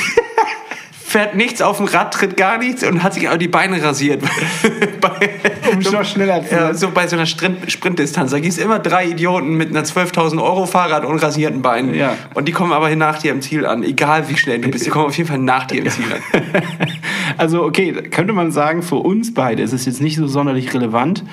fährt 1.08 1.34
nichts 1.34 1.62
auf 1.62 1.78
dem 1.78 1.86
Rad, 1.86 2.12
tritt 2.12 2.36
gar 2.36 2.58
nichts 2.58 2.84
und 2.84 3.02
hat 3.02 3.14
sich 3.14 3.30
auch 3.30 3.38
die 3.38 3.48
Beine 3.48 3.82
rasiert. 3.82 4.22
bei, 5.00 5.30
Um 5.72 5.78
noch 5.78 6.04
schneller 6.04 6.44
zu 6.44 6.54
ja, 6.54 6.74
so 6.74 6.90
bei 6.90 7.06
so 7.06 7.16
einer 7.16 7.24
Sprint, 7.24 7.72
Sprintdistanz. 7.72 8.30
Da 8.30 8.40
gibt's 8.40 8.58
immer 8.58 8.78
drei 8.78 9.06
Idioten 9.06 9.56
mit 9.56 9.70
einer 9.70 9.84
12.000 9.84 10.42
Euro 10.42 10.66
Fahrrad 10.66 11.06
und 11.06 11.18
rasierten 11.18 11.62
Beinen. 11.62 11.94
Ja. 11.94 12.14
Und 12.34 12.46
die 12.46 12.52
kommen 12.52 12.72
aber 12.72 12.94
nach 12.94 13.18
dir 13.18 13.32
im 13.32 13.40
Ziel 13.40 13.64
an. 13.64 13.82
Egal 13.82 14.28
wie 14.28 14.36
schnell 14.36 14.60
du 14.60 14.68
bist, 14.68 14.84
die 14.84 14.90
kommen 14.90 15.06
auf 15.06 15.16
jeden 15.16 15.30
Fall 15.30 15.38
nach 15.38 15.64
dir 15.64 15.82
im 15.82 15.90
Ziel 15.90 16.04
an. 16.12 16.42
Also 17.36 17.62
okay, 17.62 17.92
könnte 17.92 18.32
man 18.32 18.50
sagen, 18.50 18.82
für 18.82 18.96
uns 18.96 19.32
beide 19.32 19.62
ist 19.62 19.72
es 19.72 19.86
jetzt 19.86 20.00
nicht 20.00 20.16
so 20.16 20.26
sonderlich 20.26 20.74
relevant. 20.74 21.24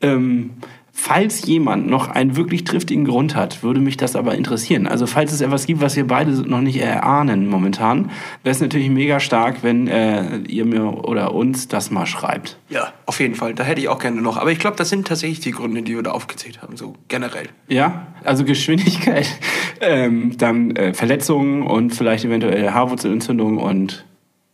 Ähm, 0.00 0.50
falls 0.92 1.46
jemand 1.46 1.88
noch 1.88 2.08
einen 2.08 2.36
wirklich 2.36 2.64
triftigen 2.64 3.04
Grund 3.04 3.34
hat, 3.34 3.62
würde 3.62 3.80
mich 3.80 3.96
das 3.96 4.14
aber 4.14 4.34
interessieren. 4.34 4.86
Also 4.86 5.06
falls 5.06 5.32
es 5.32 5.40
etwas 5.40 5.66
gibt, 5.66 5.80
was 5.80 5.96
wir 5.96 6.06
beide 6.06 6.30
noch 6.30 6.60
nicht 6.60 6.80
erahnen 6.80 7.48
momentan, 7.48 8.10
wäre 8.42 8.54
es 8.54 8.60
natürlich 8.60 8.90
mega 8.90 9.18
stark, 9.18 9.62
wenn 9.62 9.88
äh, 9.88 10.36
ihr 10.48 10.66
mir 10.66 11.04
oder 11.04 11.34
uns 11.34 11.66
das 11.66 11.90
mal 11.90 12.04
schreibt. 12.04 12.58
Ja, 12.68 12.92
auf 13.06 13.20
jeden 13.20 13.34
Fall. 13.34 13.54
Da 13.54 13.64
hätte 13.64 13.80
ich 13.80 13.88
auch 13.88 13.98
gerne 13.98 14.20
noch. 14.20 14.36
Aber 14.36 14.52
ich 14.52 14.58
glaube, 14.58 14.76
das 14.76 14.90
sind 14.90 15.08
tatsächlich 15.08 15.40
die 15.40 15.52
Gründe, 15.52 15.82
die 15.82 15.94
wir 15.94 16.02
da 16.02 16.10
aufgezählt 16.10 16.60
haben, 16.60 16.76
so 16.76 16.94
generell. 17.08 17.48
Ja, 17.68 18.06
also 18.22 18.44
Geschwindigkeit, 18.44 19.26
ähm, 19.80 20.36
dann 20.36 20.76
äh, 20.76 20.92
Verletzungen 20.92 21.62
und 21.62 21.94
vielleicht 21.94 22.26
eventuell 22.26 22.70
Haarwurzelentzündung 22.70 23.56
und, 23.56 24.04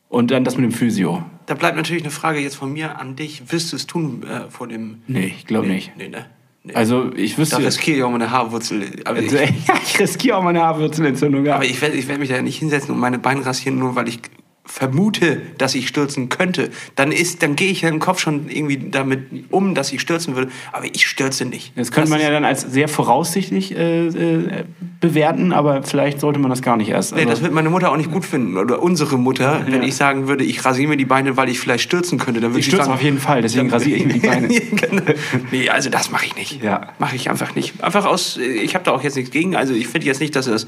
und 0.08 0.30
dann 0.30 0.44
das 0.44 0.56
mit 0.56 0.64
dem 0.64 0.72
Physio. 0.72 1.24
Da 1.48 1.54
bleibt 1.54 1.76
natürlich 1.76 2.02
eine 2.02 2.10
Frage 2.10 2.40
jetzt 2.40 2.56
von 2.56 2.70
mir 2.74 3.00
an 3.00 3.16
dich. 3.16 3.50
Wirst 3.50 3.72
du 3.72 3.76
es 3.76 3.86
tun 3.86 4.22
äh, 4.22 4.50
vor 4.50 4.68
dem... 4.68 4.98
Nee, 5.06 5.32
ich 5.38 5.46
glaube 5.46 5.66
nicht. 5.66 5.92
Nee, 5.96 6.08
ne? 6.08 6.26
Nee. 6.62 6.74
Also 6.74 7.10
ich 7.16 7.38
wüsste... 7.38 7.56
da 7.56 7.62
riskiere 7.62 7.96
ich 7.96 8.02
auch 8.02 8.10
meine 8.10 8.30
Haarwurzel. 8.30 8.84
Aber 9.06 9.18
ich, 9.18 9.32
Also, 9.32 9.54
ich 9.82 9.98
riskiere 9.98 10.36
auch 10.36 10.42
meine 10.42 10.60
Haarwurzelentzündung. 10.60 11.46
Ja. 11.46 11.54
aber 11.54 11.64
ich 11.64 11.80
werde 11.80 11.96
ich 11.96 12.06
werd 12.06 12.18
mich 12.18 12.28
da 12.28 12.42
nicht 12.42 12.58
hinsetzen 12.58 12.94
und 12.94 13.00
meine 13.00 13.18
Beine 13.18 13.46
rasieren, 13.46 13.78
nur 13.78 13.96
weil 13.96 14.08
ich 14.08 14.20
vermute, 14.68 15.40
dass 15.56 15.74
ich 15.74 15.88
stürzen 15.88 16.28
könnte. 16.28 16.68
Dann 16.94 17.10
ist, 17.10 17.42
dann 17.42 17.56
gehe 17.56 17.70
ich 17.70 17.80
ja 17.80 17.88
im 17.88 17.98
Kopf 18.00 18.20
schon 18.20 18.48
irgendwie 18.50 18.76
damit 18.90 19.20
um, 19.50 19.74
dass 19.74 19.92
ich 19.92 20.00
stürzen 20.00 20.36
würde. 20.36 20.50
Aber 20.72 20.84
ich 20.84 21.06
stürze 21.06 21.46
nicht. 21.46 21.72
Das 21.76 21.90
könnte 21.90 22.10
man 22.10 22.20
ja 22.20 22.30
dann 22.30 22.44
als 22.44 22.60
sehr 22.62 22.86
voraussichtlich 22.86 23.74
äh, 23.74 24.08
äh, 24.08 24.64
bewerten, 25.00 25.52
aber 25.52 25.82
vielleicht 25.82 26.20
sollte 26.20 26.38
man 26.38 26.50
das 26.50 26.60
gar 26.62 26.76
nicht 26.76 26.90
erst. 26.90 27.12
Nee, 27.14 27.20
Also- 27.20 27.30
das 27.30 27.42
wird 27.42 27.52
meine 27.52 27.70
Mutter 27.70 27.90
auch 27.90 27.96
nicht 27.96 28.12
gut 28.12 28.24
finden. 28.26 28.56
Oder 28.58 28.82
unsere 28.82 29.18
Mutter, 29.18 29.62
wenn 29.66 29.82
Ja. 29.82 29.88
ich 29.88 29.96
sagen 29.96 30.28
würde, 30.28 30.44
ich 30.44 30.64
rasiere 30.64 30.88
mir 30.90 30.96
die 30.96 31.04
Beine, 31.06 31.36
weil 31.36 31.48
ich 31.48 31.58
vielleicht 31.58 31.84
stürzen 31.84 32.18
könnte. 32.18 32.40
Dann 32.40 32.50
würde 32.50 32.60
ich 32.60 32.66
stürze 32.66 32.84
sagen, 32.84 32.94
auf 32.94 33.02
jeden 33.02 33.18
Fall, 33.18 33.40
deswegen 33.42 33.70
rasiere 33.70 33.96
ich 33.98 34.06
mir 34.06 34.12
die 34.14 34.20
Beine. 34.20 34.48
Genau. 34.78 35.02
nee, 35.50 35.68
also 35.70 35.88
das 35.90 36.10
mache 36.10 36.26
ich 36.26 36.36
nicht. 36.36 36.62
Ja. 36.62 36.92
Mache 36.98 37.16
ich 37.16 37.30
einfach 37.30 37.54
nicht. 37.54 37.82
Einfach 37.82 38.04
aus, 38.04 38.36
ich 38.36 38.74
habe 38.74 38.84
da 38.84 38.92
auch 38.92 39.02
jetzt 39.02 39.16
nichts 39.16 39.30
gegen. 39.30 39.56
Also 39.56 39.72
ich 39.74 39.88
finde 39.88 40.06
jetzt 40.06 40.20
nicht, 40.20 40.36
dass 40.36 40.46
das 40.46 40.66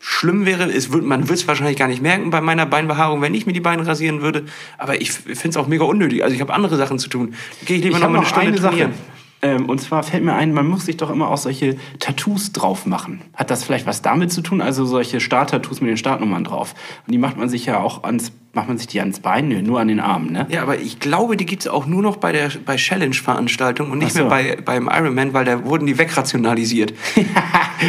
schlimm 0.00 0.46
wäre. 0.46 0.64
Es 0.64 0.92
wird, 0.92 1.04
man 1.04 1.28
wird 1.28 1.38
es 1.38 1.46
wahrscheinlich 1.46 1.76
gar 1.76 1.86
nicht 1.86 2.02
merken 2.02 2.30
bei 2.30 2.40
meiner 2.40 2.66
Beinbehaarung, 2.66 3.20
wenn 3.20 3.34
ich 3.34 3.46
mir 3.46 3.52
die 3.52 3.60
Beine 3.60 3.86
rasieren 3.86 4.22
würde. 4.22 4.46
Aber 4.78 5.00
ich 5.00 5.12
finde 5.12 5.50
es 5.50 5.56
auch 5.56 5.68
mega 5.68 5.84
unnötig. 5.84 6.24
Also 6.24 6.34
ich 6.34 6.40
habe 6.40 6.52
andere 6.52 6.76
Sachen 6.76 6.98
zu 6.98 7.08
tun. 7.08 7.34
Gehe 7.66 7.76
ich 7.76 7.84
lieber 7.84 7.98
Ich 7.98 8.02
noch 8.02 8.10
mal 8.10 8.18
eine 8.18 8.26
Stunde 8.26 8.48
eine 8.48 8.58
Sache. 8.58 8.76
trainieren. 8.76 8.94
Ähm, 9.42 9.68
und 9.68 9.80
zwar 9.80 10.02
fällt 10.02 10.24
mir 10.24 10.34
ein, 10.34 10.52
man 10.52 10.66
muss 10.66 10.86
sich 10.86 10.96
doch 10.96 11.10
immer 11.10 11.28
auch 11.28 11.38
solche 11.38 11.76
Tattoos 11.98 12.52
drauf 12.52 12.86
machen. 12.86 13.22
Hat 13.34 13.50
das 13.50 13.64
vielleicht 13.64 13.86
was 13.86 14.02
damit 14.02 14.32
zu 14.32 14.42
tun? 14.42 14.60
Also 14.60 14.84
solche 14.84 15.20
Starttattoos 15.20 15.80
mit 15.80 15.90
den 15.90 15.96
Startnummern 15.96 16.44
drauf. 16.44 16.74
Und 17.06 17.12
die 17.12 17.18
macht 17.18 17.36
man 17.38 17.48
sich 17.48 17.66
ja 17.66 17.78
auch 17.78 18.04
ans, 18.04 18.32
macht 18.52 18.68
man 18.68 18.78
sich 18.78 18.88
die 18.88 19.00
ans 19.00 19.20
Bein? 19.20 19.48
Nö, 19.48 19.62
nur 19.62 19.80
an 19.80 19.88
den 19.88 20.00
Armen, 20.00 20.32
ne? 20.32 20.46
Ja, 20.50 20.62
aber 20.62 20.78
ich 20.78 20.98
glaube, 20.98 21.36
die 21.36 21.46
gibt's 21.46 21.68
auch 21.68 21.86
nur 21.86 22.02
noch 22.02 22.16
bei 22.16 22.32
der 22.32 22.50
bei 22.64 22.76
Challenge-Veranstaltungen 22.76 23.92
und 23.92 23.98
nicht 23.98 24.12
so. 24.12 24.20
mehr 24.20 24.28
bei, 24.28 24.56
beim 24.64 24.88
Ironman, 24.92 25.32
weil 25.32 25.44
da 25.44 25.64
wurden 25.64 25.86
die 25.86 25.98
wegrationalisiert. 25.98 26.92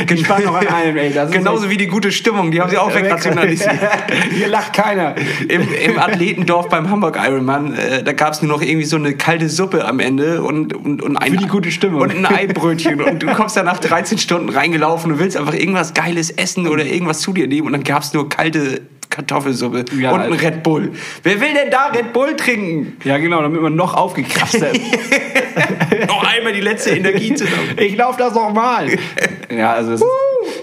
Ich 0.09 0.29
war 0.29 0.39
noch 0.39 0.55
an 0.55 0.67
einem, 0.73 0.95
ey. 0.95 1.11
Genauso 1.31 1.69
wie 1.69 1.77
die 1.77 1.87
gute 1.87 2.11
Stimmung, 2.11 2.51
die 2.51 2.61
haben 2.61 2.69
sie 2.69 2.77
auch 2.77 2.93
wegrationalisiert. 2.93 3.77
Hier 4.31 4.47
lacht 4.47 4.71
keiner. 4.71 5.15
Im, 5.47 5.63
Im 5.73 5.99
Athletendorf 5.99 6.69
beim 6.69 6.89
Hamburg 6.89 7.17
Ironman, 7.21 7.73
äh, 7.73 8.03
da 8.03 8.13
gab's 8.13 8.41
nur 8.41 8.49
noch 8.49 8.61
irgendwie 8.61 8.85
so 8.85 8.95
eine 8.95 9.15
kalte 9.15 9.49
Suppe 9.49 9.85
am 9.85 9.99
Ende 9.99 10.43
und, 10.43 10.73
und, 10.73 11.01
und 11.01 11.17
ein, 11.17 11.31
Für 11.31 11.37
die 11.37 11.47
gute 11.47 11.71
Stimmung. 11.71 12.01
Und 12.01 12.15
ein 12.15 12.25
Eibrötchen. 12.25 13.01
und 13.01 13.21
du 13.21 13.27
kommst 13.33 13.57
da 13.57 13.63
nach 13.63 13.79
13 13.79 14.17
Stunden 14.17 14.49
reingelaufen 14.49 15.11
und 15.11 15.19
willst 15.19 15.35
einfach 15.35 15.53
irgendwas 15.53 15.93
Geiles 15.93 16.29
essen 16.29 16.67
oder 16.67 16.85
irgendwas 16.85 17.19
zu 17.19 17.33
dir 17.33 17.47
nehmen 17.47 17.67
und 17.67 17.73
dann 17.73 17.83
gab's 17.83 18.13
nur 18.13 18.29
kalte 18.29 18.81
Kartoffelsuppe 19.11 19.85
Ja, 19.99 20.11
und 20.11 20.21
ein 20.21 20.31
Alter. 20.31 20.43
Red 20.43 20.63
Bull. 20.63 20.93
Wer 21.21 21.39
will 21.39 21.53
denn 21.53 21.69
da 21.69 21.87
Red 21.87 22.13
Bull 22.13 22.35
trinken? 22.35 22.97
Ja, 23.03 23.17
genau, 23.19 23.41
damit 23.43 23.61
man 23.61 23.75
noch 23.75 23.93
aufgekrafft 23.93 24.55
ist. 24.55 24.63
Noch 26.07 26.23
einmal 26.23 26.53
die 26.53 26.61
letzte 26.61 26.91
Energie 26.91 27.35
zusammen. 27.35 27.75
Ich 27.77 27.95
laufe 27.95 28.17
das 28.17 28.33
noch 28.33 28.51
mal. 28.53 28.87
Ja, 29.51 29.73
also 29.73 29.91
das, 29.91 30.01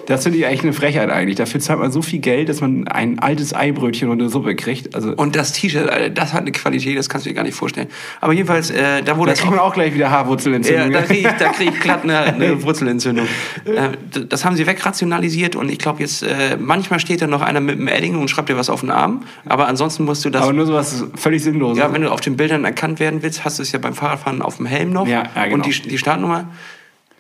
Das 0.09 0.23
finde 0.23 0.39
ich 0.39 0.47
eigentlich 0.47 0.63
eine 0.63 0.73
Frechheit 0.73 1.11
eigentlich. 1.11 1.37
Dafür 1.37 1.61
zahlt 1.61 1.81
man 1.81 1.93
so 1.93 2.01
viel 2.01 2.19
Geld, 2.21 2.49
dass 2.49 2.63
man 2.63 2.89
ein 2.89 3.19
altes 3.19 3.55
Eibrötchen 3.55 4.09
und 4.09 4.21
eine 4.21 4.31
Suppe 4.31 4.57
kriegt. 4.57 4.95
Also 4.95 5.13
Und 5.13 5.37
das 5.37 5.53
T-Shirt, 5.53 5.89
Alter, 5.91 6.09
das 6.09 6.33
hat 6.33 6.41
eine 6.41 6.53
Qualität, 6.53 6.97
das 6.97 7.11
kannst 7.11 7.27
du 7.27 7.31
dir 7.31 7.35
gar 7.37 7.43
nicht 7.43 7.55
vorstellen. 7.55 7.89
Aber 8.23 8.33
jedenfalls, 8.33 8.71
äh, 8.71 9.03
da 9.03 9.19
wurde 9.19 9.33
da 9.33 9.37
kriegt 9.37 9.51
man 9.51 9.59
auch 9.59 9.75
gleich 9.75 9.93
wieder 9.93 10.07
Ja, 10.07 10.11
Haarwurzelentzündung. 10.13 10.93
da 10.93 11.03
kriege 11.03 11.29
ich, 11.29 11.35
da 11.39 11.51
krieg 11.51 11.71
ich 11.75 11.81
glatt 11.81 12.05
eine, 12.05 12.21
eine 12.21 12.63
Wurzelentzündung. 12.63 13.27
Äh, 13.67 13.91
das 14.29 14.47
haben 14.47 14.57
sie 14.57 14.67
wegrationalisiert 14.67 15.57
und 15.57 15.71
ich 15.71 15.79
glaube 15.79 16.01
jetzt, 16.01 16.23
äh, 16.23 16.57
manchmal 16.59 17.01
steht 17.01 17.21
da 17.21 17.27
noch 17.27 17.43
einer 17.43 17.61
mit 17.61 17.77
einem 17.77 17.89
Edding 17.89 18.19
und 18.19 18.29
schreibt 18.31 18.49
dir 18.49 18.57
was 18.57 18.71
auf 18.71 18.81
den 18.81 18.91
Arm, 18.91 19.25
aber 19.45 19.69
ansonsten 19.69 20.05
musst 20.07 20.25
du 20.25 20.31
das, 20.31 20.43
Aber 20.43 20.55
nur 20.55 20.65
sowas 20.65 21.05
völlig 21.17 21.43
sinnloses. 21.43 21.79
ja, 21.79 21.93
wenn 21.93 22.01
du 22.01 22.11
auf 22.11 22.23
den 22.23 22.37
Bildern 22.39 22.65
erkannt 22.65 22.99
werden 22.99 23.23
willst, 23.23 23.45
hast 23.45 23.59
du 23.59 23.63
es 23.63 23.73
ja 23.73 23.79
beim 23.79 23.93
Fahrradfahren 23.93 24.41
auf 24.41 24.57
dem 24.57 24.65
Helm 24.65 24.91
noch 24.91 25.07
Ja, 25.07 25.25
ja, 25.35 25.45
genau. 25.45 25.57
und 25.57 25.67
die, 25.67 25.83
die 25.89 25.99
Startnummer 25.99 26.47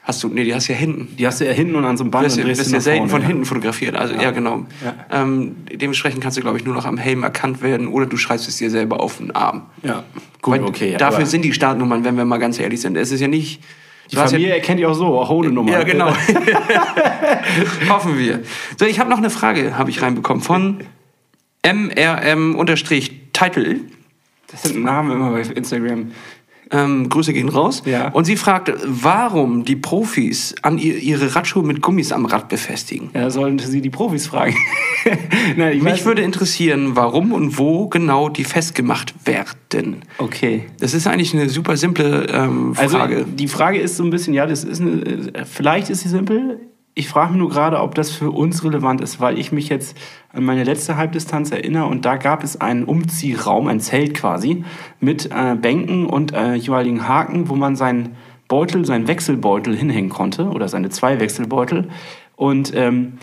hast 0.08 0.22
du, 0.24 0.28
nee, 0.28 0.42
die 0.42 0.52
hast 0.54 0.68
du 0.68 0.72
ja 0.72 0.78
hinten. 0.78 1.14
die 1.16 1.24
hast 1.26 1.40
du 1.40 1.46
ja 1.46 1.52
hinten 1.52 1.76
und 1.76 1.84
an 1.84 1.96
so 1.96 2.02
einem 2.02 2.10
Band 2.10 2.24
Du 2.24 2.28
wirst, 2.28 2.38
und 2.38 2.46
ja- 2.48 2.54
du 2.64 2.70
ja 2.72 2.80
selten 2.80 2.98
vorne, 3.00 3.10
von 3.10 3.20
ja. 3.20 3.26
hinten 3.28 3.44
fotografiert. 3.44 3.94
Also 3.94 4.14
ja, 4.14 4.30
genau. 4.32 4.64
Ja. 4.84 4.94
Ähm, 5.22 5.54
dementsprechend 5.72 6.20
kannst 6.22 6.36
du, 6.38 6.40
glaube 6.40 6.58
ich, 6.58 6.64
nur 6.64 6.74
noch 6.74 6.86
am 6.86 6.96
Helm 6.98 7.22
erkannt 7.22 7.62
werden 7.62 7.86
oder 7.88 8.06
du 8.06 8.16
schreibst 8.16 8.48
es 8.48 8.56
dir 8.56 8.70
selber 8.70 8.98
auf 9.00 9.18
den 9.18 9.30
Arm. 9.36 9.66
Ja, 9.84 10.02
gut, 10.42 10.54
Weil 10.54 10.64
okay. 10.64 10.96
Dafür 10.98 11.26
sind 11.26 11.42
die 11.42 11.52
Startnummern, 11.52 12.02
wenn 12.04 12.16
wir 12.16 12.24
mal 12.24 12.38
ganz 12.38 12.58
ehrlich 12.58 12.80
sind. 12.80 12.96
Es 12.96 13.12
ist 13.12 13.20
ja 13.20 13.28
nicht. 13.28 13.60
die 14.10 14.16
ja- 14.16 14.26
Familie 14.26 14.54
erkennt 14.54 14.80
die 14.80 14.86
auch 14.86 14.94
so, 14.94 15.06
auch 15.18 15.28
ohne 15.30 15.50
Nummer. 15.50 15.70
Ja, 15.72 15.82
genau. 15.84 16.10
Hoffen 17.90 18.18
wir. 18.18 18.40
So, 18.78 18.86
ich 18.86 18.98
habe 19.00 19.10
noch 19.10 19.18
eine 19.18 19.28
Frage, 19.30 19.76
habe 19.76 19.90
ich 19.90 20.00
reinbekommen 20.00 20.42
von 20.42 20.78
MRM-Title. 21.66 23.80
Das 24.50 24.62
sind 24.62 24.82
Namen 24.82 25.12
immer 25.12 25.30
bei 25.32 25.42
Instagram. 25.42 26.12
Ähm, 26.70 27.08
Grüße 27.08 27.32
gehen 27.32 27.48
raus. 27.48 27.82
Ja. 27.86 28.08
Und 28.08 28.24
sie 28.24 28.36
fragt, 28.36 28.72
warum 28.84 29.64
die 29.64 29.76
Profis 29.76 30.54
an 30.62 30.78
ihr, 30.78 30.96
ihre 30.98 31.34
Radschuhe 31.34 31.62
mit 31.62 31.80
Gummis 31.80 32.12
am 32.12 32.26
Rad 32.26 32.48
befestigen. 32.48 33.10
Ja, 33.14 33.30
sollten 33.30 33.58
Sie 33.58 33.80
die 33.80 33.90
Profis 33.90 34.26
fragen. 34.26 34.54
Nein, 35.56 35.76
ich 35.78 35.82
Mich 35.82 35.92
weiß- 36.02 36.04
würde 36.04 36.22
interessieren, 36.22 36.90
warum 36.94 37.32
und 37.32 37.58
wo 37.58 37.88
genau 37.88 38.28
die 38.28 38.44
festgemacht 38.44 39.14
werden. 39.24 40.02
Okay. 40.18 40.64
Das 40.80 40.94
ist 40.94 41.06
eigentlich 41.06 41.34
eine 41.34 41.48
super 41.48 41.76
simple 41.76 42.26
ähm, 42.32 42.74
Also 42.76 42.98
Frage. 42.98 43.24
die 43.24 43.48
Frage 43.48 43.78
ist 43.78 43.96
so 43.96 44.04
ein 44.04 44.10
bisschen, 44.10 44.34
ja, 44.34 44.46
das 44.46 44.64
ist 44.64 44.80
eine, 44.80 45.32
vielleicht 45.50 45.90
ist 45.90 46.00
sie 46.00 46.08
simpel. 46.08 46.60
Ich 46.98 47.06
frage 47.06 47.30
mich 47.30 47.38
nur 47.38 47.48
gerade, 47.48 47.80
ob 47.80 47.94
das 47.94 48.10
für 48.10 48.32
uns 48.32 48.64
relevant 48.64 49.00
ist, 49.00 49.20
weil 49.20 49.38
ich 49.38 49.52
mich 49.52 49.68
jetzt 49.68 49.96
an 50.32 50.42
meine 50.42 50.64
letzte 50.64 50.96
Halbdistanz 50.96 51.52
erinnere 51.52 51.86
und 51.86 52.04
da 52.04 52.16
gab 52.16 52.42
es 52.42 52.60
einen 52.60 52.82
Umziehraum, 52.82 53.68
ein 53.68 53.78
Zelt 53.78 54.14
quasi, 54.14 54.64
mit 54.98 55.26
äh, 55.26 55.54
Bänken 55.54 56.06
und 56.06 56.32
äh, 56.32 56.54
jeweiligen 56.54 57.06
Haken, 57.06 57.48
wo 57.48 57.54
man 57.54 57.76
seinen 57.76 58.16
Beutel, 58.48 58.84
seinen 58.84 59.06
Wechselbeutel 59.06 59.76
hinhängen 59.76 60.10
konnte 60.10 60.48
oder 60.48 60.66
seine 60.66 60.88
zwei 60.88 61.20
Wechselbeutel. 61.20 61.86
Und 62.34 62.74
ähm, 62.74 63.18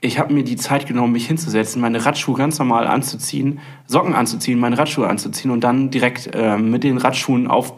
ich 0.00 0.20
habe 0.20 0.32
mir 0.32 0.44
die 0.44 0.54
Zeit 0.54 0.86
genommen, 0.86 1.12
mich 1.12 1.26
hinzusetzen, 1.26 1.82
meine 1.82 2.06
Radschuhe 2.06 2.36
ganz 2.36 2.60
normal 2.60 2.86
anzuziehen, 2.86 3.58
Socken 3.86 4.14
anzuziehen, 4.14 4.60
meine 4.60 4.78
Radschuhe 4.78 5.08
anzuziehen 5.08 5.50
und 5.50 5.64
dann 5.64 5.90
direkt 5.90 6.30
ähm, 6.32 6.70
mit 6.70 6.84
den 6.84 6.96
Radschuhen 6.96 7.48
auf 7.48 7.72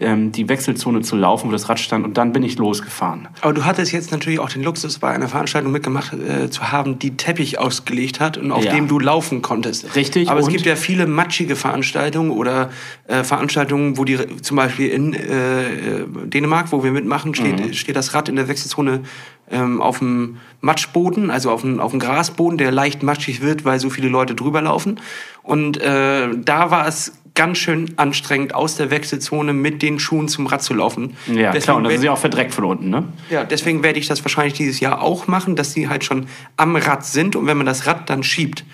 die 0.00 0.48
Wechselzone 0.48 1.02
zu 1.02 1.14
laufen, 1.14 1.48
wo 1.48 1.52
das 1.52 1.68
Rad 1.68 1.78
stand. 1.78 2.04
Und 2.04 2.18
dann 2.18 2.32
bin 2.32 2.42
ich 2.42 2.58
losgefahren. 2.58 3.28
Aber 3.42 3.52
du 3.52 3.64
hattest 3.64 3.92
jetzt 3.92 4.10
natürlich 4.10 4.40
auch 4.40 4.48
den 4.48 4.64
Luxus, 4.64 4.98
bei 4.98 5.10
einer 5.10 5.28
Veranstaltung 5.28 5.70
mitgemacht 5.70 6.12
äh, 6.14 6.50
zu 6.50 6.72
haben, 6.72 6.98
die 6.98 7.16
Teppich 7.16 7.60
ausgelegt 7.60 8.18
hat 8.18 8.36
und 8.36 8.50
auf 8.50 8.64
Ja. 8.64 8.72
dem 8.72 8.88
du 8.88 8.98
laufen 8.98 9.40
konntest. 9.40 9.94
Richtig, 9.94 10.28
Aber 10.30 10.40
es 10.40 10.48
gibt 10.48 10.66
ja 10.66 10.74
viele 10.74 11.06
matschige 11.06 11.54
Veranstaltungen 11.54 12.32
oder 12.32 12.70
äh, 13.06 13.22
Veranstaltungen, 13.22 13.96
wo 13.96 14.04
die 14.04 14.18
zum 14.42 14.56
Beispiel 14.56 14.88
in 14.88 15.14
äh, 15.14 16.00
äh, 16.00 16.06
Dänemark, 16.26 16.72
wo 16.72 16.82
wir 16.82 16.90
mitmachen, 16.90 17.32
steht, 17.36 17.60
Mhm. 17.60 17.72
steht 17.72 17.94
das 17.94 18.14
Rad 18.14 18.28
in 18.28 18.34
der 18.34 18.48
Wechselzone 18.48 19.02
ähm, 19.48 19.80
auf 19.80 20.00
dem 20.00 20.38
Matschboden, 20.60 21.30
also 21.30 21.52
auf 21.52 21.60
dem, 21.60 21.78
auf 21.78 21.92
dem 21.92 22.00
Grasboden, 22.00 22.58
der 22.58 22.72
leicht 22.72 23.04
matschig 23.04 23.42
wird, 23.42 23.64
weil 23.64 23.78
so 23.78 23.90
viele 23.90 24.08
Leute 24.08 24.34
drüber 24.34 24.60
laufen. 24.60 24.98
Und 25.44 25.76
äh, 25.80 26.28
da 26.36 26.72
war 26.72 26.88
es 26.88 27.12
ganz 27.34 27.58
schön 27.58 27.92
anstrengend, 27.96 28.54
aus 28.54 28.76
der 28.76 28.90
Wechselzone 28.90 29.52
mit 29.52 29.82
den 29.82 29.98
Schuhen 29.98 30.28
zum 30.28 30.46
Rad 30.46 30.62
zu 30.62 30.72
laufen. 30.72 31.16
Ja, 31.26 31.50
Deswegen 31.50 31.62
klar, 31.64 31.76
und 31.78 31.84
das 31.84 31.94
ist 31.94 32.04
ja 32.04 32.12
auch 32.12 32.18
verdreckt 32.18 32.54
von 32.54 32.64
unten, 32.64 32.90
ne? 32.90 33.04
ja, 33.28 33.44
deswegen 33.44 33.82
werde 33.82 33.98
ich 33.98 34.06
das 34.06 34.24
wahrscheinlich 34.24 34.54
dieses 34.54 34.80
Jahr 34.80 35.02
auch 35.02 35.26
machen, 35.26 35.56
dass 35.56 35.72
sie 35.72 35.88
halt 35.88 36.04
schon 36.04 36.26
am 36.56 36.76
Rad 36.76 37.04
sind 37.04 37.34
und 37.34 37.46
wenn 37.46 37.56
man 37.56 37.66
das 37.66 37.86
Rad 37.86 38.08
dann 38.08 38.22
schiebt, 38.22 38.64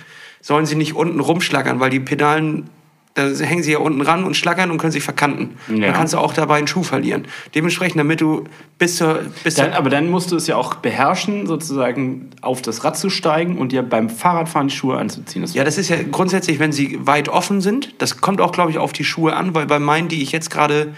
sollen 0.43 0.67
sie 0.67 0.77
nicht 0.77 0.95
unten 0.95 1.21
rumschlackern, 1.21 1.81
weil 1.81 1.91
die 1.91 2.01
Pedalen, 2.01 2.69
da 3.29 3.45
hängen 3.45 3.63
sie 3.63 3.73
ja 3.73 3.79
unten 3.79 4.01
ran 4.01 4.25
und 4.25 4.37
schlackern 4.37 4.71
und 4.71 4.79
können 4.79 4.93
sich 4.93 5.03
verkanten. 5.03 5.57
Ja. 5.69 5.87
Dann 5.87 5.95
kannst 5.95 6.15
du 6.15 6.19
auch 6.19 6.33
dabei 6.33 6.57
einen 6.57 6.67
Schuh 6.67 6.83
verlieren. 6.83 7.27
Dementsprechend, 7.55 7.99
damit 7.99 8.21
du 8.21 8.45
bis 8.79 8.97
zur... 8.97 9.21
Bis 9.45 9.55
Dann, 9.55 9.71
zur 9.71 9.77
aber 9.77 9.91
dann 9.91 10.09
musst 10.09 10.33
du 10.33 10.37
es 10.37 10.47
ja 10.47 10.57
auch 10.57 10.75
beherrschen, 10.77 11.47
sozusagen 11.47 12.31
auf 12.41 12.63
das 12.63 12.85
Rad 12.85 12.97
zu 12.97 13.11
steigen 13.11 13.59
und 13.59 13.73
dir 13.73 13.83
beim 13.83 14.09
Fahrradfahren 14.09 14.69
die 14.69 14.75
Schuhe 14.75 14.97
anzuziehen. 14.97 15.43
Das 15.43 15.55
ja, 15.55 15.65
das 15.65 15.79
ist 15.79 15.91
ja 15.91 15.97
grundsätzlich, 16.11 16.59
wenn 16.59 16.73
sie 16.73 16.99
weit 17.07 17.29
offen 17.29 17.61
sind. 17.61 17.95
Das 17.99 18.21
kommt 18.21 18.41
auch, 18.41 18.53
glaube 18.53 18.71
ich, 18.71 18.79
auf 18.79 18.93
die 18.93 19.05
Schuhe 19.05 19.37
an, 19.37 19.55
weil 19.55 19.67
bei 19.67 19.79
meinen, 19.79 20.09
die 20.09 20.23
ich 20.23 20.33
jetzt 20.33 20.51
gerade 20.51 20.95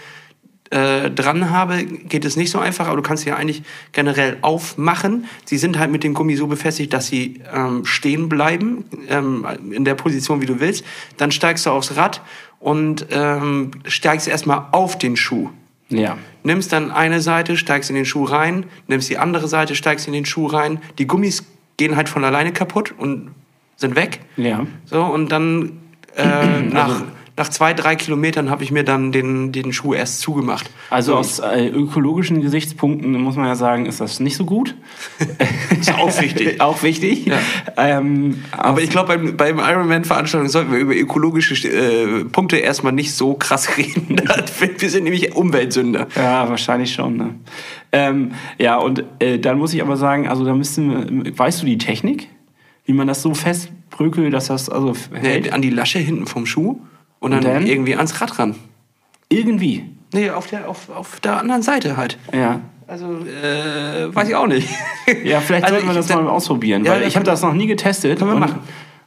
äh, 0.73 1.11
dran 1.11 1.51
habe, 1.51 1.83
geht 1.83 2.25
es 2.25 2.35
nicht 2.35 2.49
so 2.49 2.57
einfach, 2.57 2.87
aber 2.87 2.95
du 2.95 3.03
kannst 3.03 3.23
sie 3.23 3.29
ja 3.29 3.35
eigentlich 3.35 3.61
generell 3.91 4.37
aufmachen. 4.41 5.25
Sie 5.45 5.57
sind 5.57 5.77
halt 5.77 5.91
mit 5.91 6.03
dem 6.03 6.15
Gummi 6.15 6.35
so 6.35 6.47
befestigt, 6.47 6.93
dass 6.93 7.07
sie 7.07 7.41
ähm, 7.53 7.85
stehen 7.85 8.27
bleiben, 8.27 8.85
ähm, 9.07 9.45
in 9.69 9.85
der 9.85 9.93
Position, 9.93 10.41
wie 10.41 10.47
du 10.47 10.59
willst. 10.59 10.83
Dann 11.17 11.31
steigst 11.31 11.67
du 11.67 11.69
aufs 11.69 11.95
Rad 11.95 12.21
und 12.59 13.05
ähm, 13.11 13.69
steigst 13.85 14.27
erstmal 14.27 14.65
auf 14.71 14.97
den 14.97 15.15
Schuh. 15.15 15.49
ja. 15.89 16.17
Nimmst 16.45 16.73
dann 16.73 16.91
eine 16.91 17.21
Seite, 17.21 17.55
steigst 17.55 17.89
in 17.89 17.95
den 17.95 18.05
Schuh 18.05 18.25
rein, 18.25 18.65
nimmst 18.87 19.09
die 19.09 19.17
andere 19.17 19.47
Seite, 19.47 19.75
steigst 19.75 20.07
in 20.07 20.13
den 20.13 20.25
Schuh 20.25 20.47
rein. 20.47 20.79
Die 20.97 21.07
Gummis 21.07 21.45
gehen 21.77 21.95
halt 21.95 22.09
von 22.09 22.23
alleine 22.23 22.51
kaputt 22.51 22.93
und 22.97 23.31
sind 23.77 23.95
weg. 23.95 24.19
Ja. 24.37 24.65
So, 24.85 25.03
und 25.03 25.31
dann 25.31 25.79
äh, 26.15 26.61
nach, 26.73 27.03
nach 27.35 27.49
zwei, 27.49 27.73
drei 27.73 27.95
Kilometern 27.95 28.51
habe 28.51 28.63
ich 28.63 28.69
mir 28.69 28.83
dann 28.83 29.11
den, 29.11 29.51
den 29.51 29.73
Schuh 29.73 29.95
erst 29.95 30.19
zugemacht. 30.19 30.69
Also 30.91 31.15
aus 31.15 31.39
äh, 31.39 31.67
ökologischen 31.67 32.41
Gesichtspunkten 32.41 33.11
muss 33.13 33.35
man 33.35 33.47
ja 33.47 33.55
sagen, 33.55 33.87
ist 33.87 33.99
das 33.99 34.19
nicht 34.19 34.37
so 34.37 34.45
gut. 34.45 34.75
ist 35.79 35.91
auch 35.95 36.21
wichtig. 36.21 36.59
auch 36.61 36.83
wichtig. 36.83 37.25
Ja. 37.25 37.39
Ähm, 37.75 38.43
Aber 38.51 38.81
ich 38.81 38.91
glaube, 38.91 39.17
beim, 39.17 39.35
beim 39.35 39.57
Ironman-Veranstaltung 39.57 40.47
sollten 40.47 40.71
wir 40.71 40.79
über 40.79 40.95
ökologische 40.95 41.67
äh, 41.67 42.23
Punkte 42.25 42.57
erstmal 42.57 42.93
nicht 42.93 43.13
so 43.13 43.33
krass 43.33 43.77
reden. 43.77 44.21
wir 44.77 44.89
sind 44.89 45.05
nämlich 45.05 45.35
Umweltsünder. 45.35 46.07
Ja, 46.15 46.47
wahrscheinlich 46.47 46.93
schon. 46.93 47.17
Ne? 47.17 47.35
Ähm, 47.91 48.33
ja, 48.59 48.77
und 48.77 49.05
äh, 49.17 49.39
dann 49.39 49.57
muss 49.57 49.73
ich 49.73 49.81
aber 49.81 49.97
sagen, 49.97 50.27
also 50.27 50.45
da 50.45 50.53
müssen 50.53 51.25
wir, 51.25 51.35
weißt 51.35 51.63
du 51.63 51.65
die 51.65 51.79
Technik? 51.79 52.29
Wie 52.85 52.93
man 52.93 53.07
das 53.07 53.23
so 53.23 53.33
festbrökelt, 53.33 54.31
dass 54.33 54.47
das 54.47 54.69
also 54.69 54.93
hält? 55.13 55.45
Nee, 55.45 55.51
an 55.51 55.63
die 55.63 55.71
Lasche 55.71 55.97
hinten 55.97 56.27
vom 56.27 56.45
Schuh 56.45 56.79
und 57.23 57.31
dann, 57.31 57.39
Und 57.39 57.45
dann? 57.53 57.65
irgendwie 57.67 57.95
ans 57.95 58.19
Rad 58.21 58.37
ran. 58.37 58.55
Irgendwie. 59.29 59.85
Nee, 60.13 60.29
auf 60.29 60.47
der, 60.47 60.69
auf, 60.69 60.89
auf 60.89 61.19
der 61.21 61.39
anderen 61.39 61.63
Seite 61.63 61.97
halt. 61.97 62.17
Ja. 62.33 62.59
Also, 62.85 63.05
äh, 63.05 64.13
weiß 64.13 64.27
ich 64.29 64.35
auch 64.35 64.47
nicht. 64.47 64.67
Ja, 65.23 65.39
vielleicht 65.41 65.63
Also 65.65 65.75
sollten 65.75 65.87
wir 65.87 65.93
das 65.95 66.09
mal 66.09 66.27
ausprobieren, 66.27 66.85
Ja, 66.85 66.91
weil 66.93 67.03
ich 67.07 67.15
habe 67.15 67.25
das 67.25 67.41
noch 67.41 67.53
nie 67.53 67.65
getestet. 67.67 68.19
Können 68.19 68.31
wir 68.31 68.39
machen. 68.39 68.59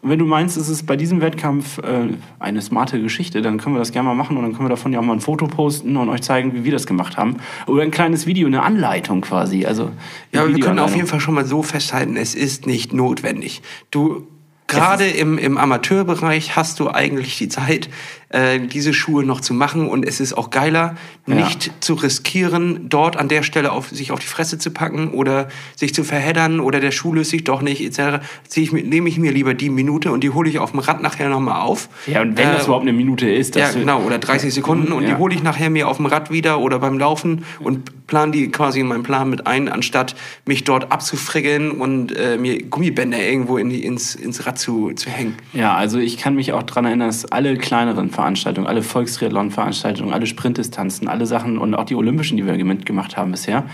Wenn 0.02 0.18
du 0.18 0.24
meinst, 0.26 0.56
es 0.56 0.68
ist 0.68 0.84
bei 0.86 0.96
diesem 0.96 1.20
Wettkampf 1.20 1.78
äh, 1.78 2.08
eine 2.38 2.60
smarte 2.62 3.00
Geschichte, 3.00 3.42
dann 3.42 3.58
können 3.58 3.74
wir 3.74 3.80
das 3.80 3.92
gerne 3.92 4.08
mal 4.08 4.14
machen 4.14 4.36
und 4.36 4.42
dann 4.44 4.52
können 4.52 4.66
wir 4.66 4.70
davon 4.70 4.92
ja 4.92 4.98
auch 5.00 5.04
mal 5.04 5.14
ein 5.14 5.20
Foto 5.20 5.46
posten 5.46 5.96
und 5.96 6.08
euch 6.08 6.22
zeigen, 6.22 6.54
wie 6.54 6.64
wir 6.64 6.72
das 6.72 6.86
gemacht 6.86 7.16
haben. 7.16 7.36
Oder 7.66 7.82
ein 7.82 7.90
kleines 7.90 8.26
Video, 8.26 8.46
eine 8.46 8.62
Anleitung 8.62 9.20
quasi. 9.22 9.64
Also 9.66 9.90
Ja, 10.32 10.42
aber 10.42 10.54
wir 10.54 10.60
können 10.60 10.78
auf 10.78 10.94
jeden 10.94 11.06
Fall 11.08 11.20
schon 11.20 11.34
mal 11.34 11.44
so 11.44 11.62
festhalten, 11.62 12.16
es 12.16 12.34
ist 12.34 12.66
nicht 12.66 12.92
notwendig. 12.92 13.62
Du, 13.90 14.26
gerade 14.66 15.08
im, 15.08 15.38
im 15.38 15.58
Amateurbereich 15.58 16.56
hast 16.56 16.80
du 16.80 16.90
eigentlich 16.90 17.38
die 17.38 17.48
Zeit, 17.48 17.88
äh, 18.30 18.58
diese 18.60 18.92
Schuhe 18.92 19.24
noch 19.24 19.40
zu 19.40 19.54
machen 19.54 19.88
und 19.88 20.04
es 20.06 20.18
ist 20.20 20.32
auch 20.36 20.50
geiler, 20.50 20.96
Ja. 21.26 21.34
nicht 21.36 21.72
zu 21.80 21.94
riskieren, 21.94 22.88
dort 22.88 23.16
an 23.16 23.28
der 23.28 23.42
Stelle 23.42 23.72
auf, 23.72 23.88
sich 23.90 24.10
auf 24.12 24.18
die 24.20 24.26
Fresse 24.26 24.58
zu 24.58 24.70
packen 24.70 25.10
oder 25.10 25.48
sich 25.76 25.94
zu 25.94 26.04
verheddern 26.04 26.60
oder 26.60 26.80
der 26.80 26.90
Schuh 26.92 27.12
löst 27.14 27.30
sich 27.30 27.44
doch 27.44 27.62
nicht, 27.62 27.80
etc. 27.82 28.24
Ich, 28.54 28.72
nehme 28.72 29.08
ich 29.08 29.18
mir 29.18 29.32
lieber 29.32 29.54
die 29.54 29.70
Minute 29.70 30.10
und 30.12 30.22
die 30.24 30.30
hole 30.30 30.48
ich 30.50 30.58
auf 30.58 30.70
dem 30.72 30.80
Rad 30.80 31.02
nachher 31.02 31.28
nochmal 31.28 31.60
auf. 31.60 31.88
Ja, 32.06 32.22
und 32.22 32.36
wenn 32.36 32.50
das 32.52 32.62
Äh, 32.62 32.64
überhaupt 32.66 32.82
eine 32.82 32.92
Minute 32.92 33.28
ist, 33.30 33.56
Ja, 33.56 33.70
genau, 33.70 34.02
oder 34.02 34.18
30 34.18 34.52
Sekunden 34.54 34.92
und 34.92 35.02
Ja. 35.04 35.10
die 35.10 35.14
hole 35.16 35.34
ich 35.34 35.42
nachher 35.42 35.70
mir 35.70 35.88
auf 35.88 35.96
dem 35.98 36.06
Rad 36.06 36.30
wieder 36.30 36.58
oder 36.60 36.78
beim 36.78 36.98
Laufen 36.98 37.44
und 37.60 38.06
plan 38.06 38.30
die 38.32 38.48
quasi 38.50 38.80
in 38.80 38.86
meinen 38.86 39.02
Plan 39.02 39.28
mit 39.30 39.46
ein, 39.48 39.68
anstatt 39.68 40.14
mich 40.46 40.62
dort 40.64 40.92
abzufrickeln 40.92 41.70
und 41.72 42.14
äh, 42.16 42.38
mir 42.38 42.62
Gummibänder 42.62 43.18
irgendwo 43.18 43.58
in 43.58 43.68
die, 43.70 43.84
ins, 43.84 44.14
ins 44.14 44.46
Rad 44.46 44.58
zu, 44.58 44.92
zu 44.92 45.10
hängen. 45.10 45.34
Ja, 45.52 45.74
also 45.74 45.98
ich 45.98 46.16
kann 46.18 46.34
mich 46.36 46.52
auch 46.52 46.62
dran 46.62 46.84
erinnern, 46.84 47.08
dass 47.08 47.24
alle 47.26 47.56
kleineren 47.56 48.10
Veranstaltungen, 48.16 48.66
alle 48.66 48.82
Volkstriathlon-Veranstaltungen, 48.82 50.12
alle 50.12 50.26
Sprintdistanzen, 50.26 51.06
alle 51.06 51.26
Sachen 51.26 51.58
und 51.58 51.74
auch 51.74 51.84
die 51.84 51.94
Olympischen, 51.94 52.36
die 52.36 52.46
wir 52.46 52.64
mitgemacht 52.64 53.16
haben 53.16 53.30
bisher, 53.30 53.64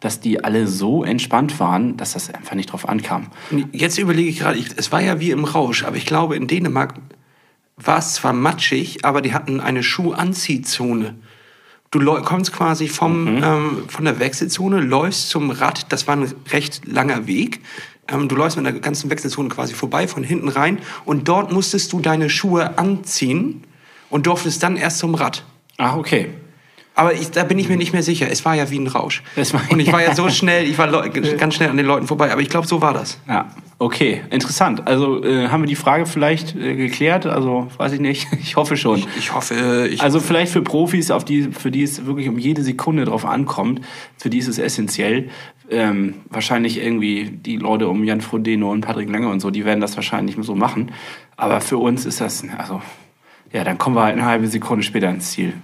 dass 0.00 0.20
die 0.20 0.42
alle 0.42 0.66
so 0.66 1.04
entspannt 1.04 1.60
waren, 1.60 1.96
dass 1.96 2.12
das 2.12 2.28
einfach 2.34 2.56
nicht 2.56 2.72
drauf 2.72 2.88
ankam. 2.88 3.28
Jetzt 3.70 3.98
überlege 3.98 4.28
ich 4.28 4.40
gerade, 4.40 4.58
es 4.76 4.90
war 4.90 5.00
ja 5.00 5.20
wie 5.20 5.30
im 5.30 5.44
Rausch, 5.44 5.84
aber 5.84 5.96
ich 5.96 6.06
glaube, 6.06 6.36
in 6.36 6.48
Dänemark 6.48 6.94
war 7.76 7.98
es 7.98 8.14
zwar 8.14 8.32
matschig, 8.32 9.04
aber 9.04 9.22
die 9.22 9.32
hatten 9.32 9.60
eine 9.60 9.82
Schuhanziehzone. 9.82 11.14
Du 11.90 12.00
kommst 12.22 12.52
quasi 12.52 12.88
vom, 12.88 13.42
ähm, 13.42 13.84
von 13.86 14.04
der 14.04 14.18
Wechselzone, 14.18 14.80
läufst 14.80 15.28
zum 15.28 15.50
Rad. 15.50 15.92
Das 15.92 16.08
war 16.08 16.16
ein 16.16 16.32
recht 16.50 16.86
langer 16.86 17.26
Weg. 17.26 17.60
Ähm, 18.08 18.28
du 18.28 18.34
läufst 18.34 18.56
mit 18.56 18.66
der 18.66 18.72
ganzen 18.72 19.10
Wechselzone 19.10 19.50
quasi 19.50 19.74
vorbei, 19.74 20.08
von 20.08 20.24
hinten 20.24 20.48
rein. 20.48 20.78
Und 21.04 21.28
dort 21.28 21.52
musstest 21.52 21.92
du 21.92 22.00
deine 22.00 22.30
Schuhe 22.30 22.78
anziehen 22.78 23.62
und 24.12 24.26
durftest 24.26 24.62
dann 24.62 24.76
erst 24.76 24.98
zum 24.98 25.14
Rad. 25.14 25.42
Ach, 25.78 25.96
okay. 25.96 26.28
Aber 26.94 27.14
ich, 27.14 27.30
da 27.30 27.44
bin 27.44 27.58
ich 27.58 27.70
mir 27.70 27.78
nicht 27.78 27.94
mehr 27.94 28.02
sicher. 28.02 28.30
Es 28.30 28.44
war 28.44 28.54
ja 28.54 28.70
wie 28.70 28.78
ein 28.78 28.86
Rausch. 28.86 29.22
Und 29.70 29.80
ich 29.80 29.90
war 29.90 30.02
ja 30.02 30.14
so 30.14 30.28
schnell, 30.28 30.68
ich 30.68 30.76
war 30.76 31.08
ganz 31.08 31.54
schnell 31.54 31.70
an 31.70 31.78
den 31.78 31.86
Leuten 31.86 32.06
vorbei. 32.06 32.30
Aber 32.30 32.42
ich 32.42 32.50
glaube, 32.50 32.66
so 32.66 32.82
war 32.82 32.92
das. 32.92 33.18
Ja, 33.26 33.48
okay, 33.78 34.20
interessant. 34.28 34.86
Also 34.86 35.24
äh, 35.24 35.48
haben 35.48 35.62
wir 35.62 35.66
die 35.66 35.76
Frage 35.76 36.04
vielleicht 36.04 36.54
äh, 36.54 36.76
geklärt? 36.76 37.24
Also 37.24 37.68
weiß 37.78 37.92
ich 37.92 38.00
nicht. 38.00 38.28
Ich 38.42 38.56
hoffe 38.56 38.76
schon. 38.76 39.02
Ich 39.18 39.32
hoffe, 39.32 39.88
ich 39.90 40.02
Also 40.02 40.20
vielleicht 40.20 40.52
für 40.52 40.60
Profis, 40.60 41.10
auf 41.10 41.24
die, 41.24 41.44
für 41.44 41.70
die 41.70 41.82
es 41.82 42.04
wirklich 42.04 42.28
um 42.28 42.38
jede 42.38 42.62
Sekunde 42.62 43.06
drauf 43.06 43.24
ankommt, 43.24 43.80
für 44.18 44.28
die 44.28 44.38
ist 44.38 44.48
es 44.48 44.58
essentiell. 44.58 45.30
Ähm, 45.70 46.16
wahrscheinlich 46.28 46.82
irgendwie 46.82 47.30
die 47.30 47.56
Leute 47.56 47.88
um 47.88 48.04
Jan 48.04 48.20
Frodeno 48.20 48.70
und 48.70 48.82
Patrick 48.82 49.08
Lange 49.08 49.28
und 49.28 49.40
so, 49.40 49.50
die 49.50 49.64
werden 49.64 49.80
das 49.80 49.96
wahrscheinlich 49.96 50.36
so 50.40 50.54
machen. 50.54 50.92
Aber 51.36 51.62
für 51.62 51.78
uns 51.78 52.04
ist 52.04 52.20
das, 52.20 52.44
also, 52.58 52.82
ja, 53.52 53.64
dann 53.64 53.78
kommen 53.78 53.96
wir 53.96 54.04
halt 54.04 54.14
eine 54.14 54.24
halbe 54.24 54.46
Sekunde 54.48 54.82
später 54.82 55.08
ins 55.10 55.30
Ziel. 55.30 55.54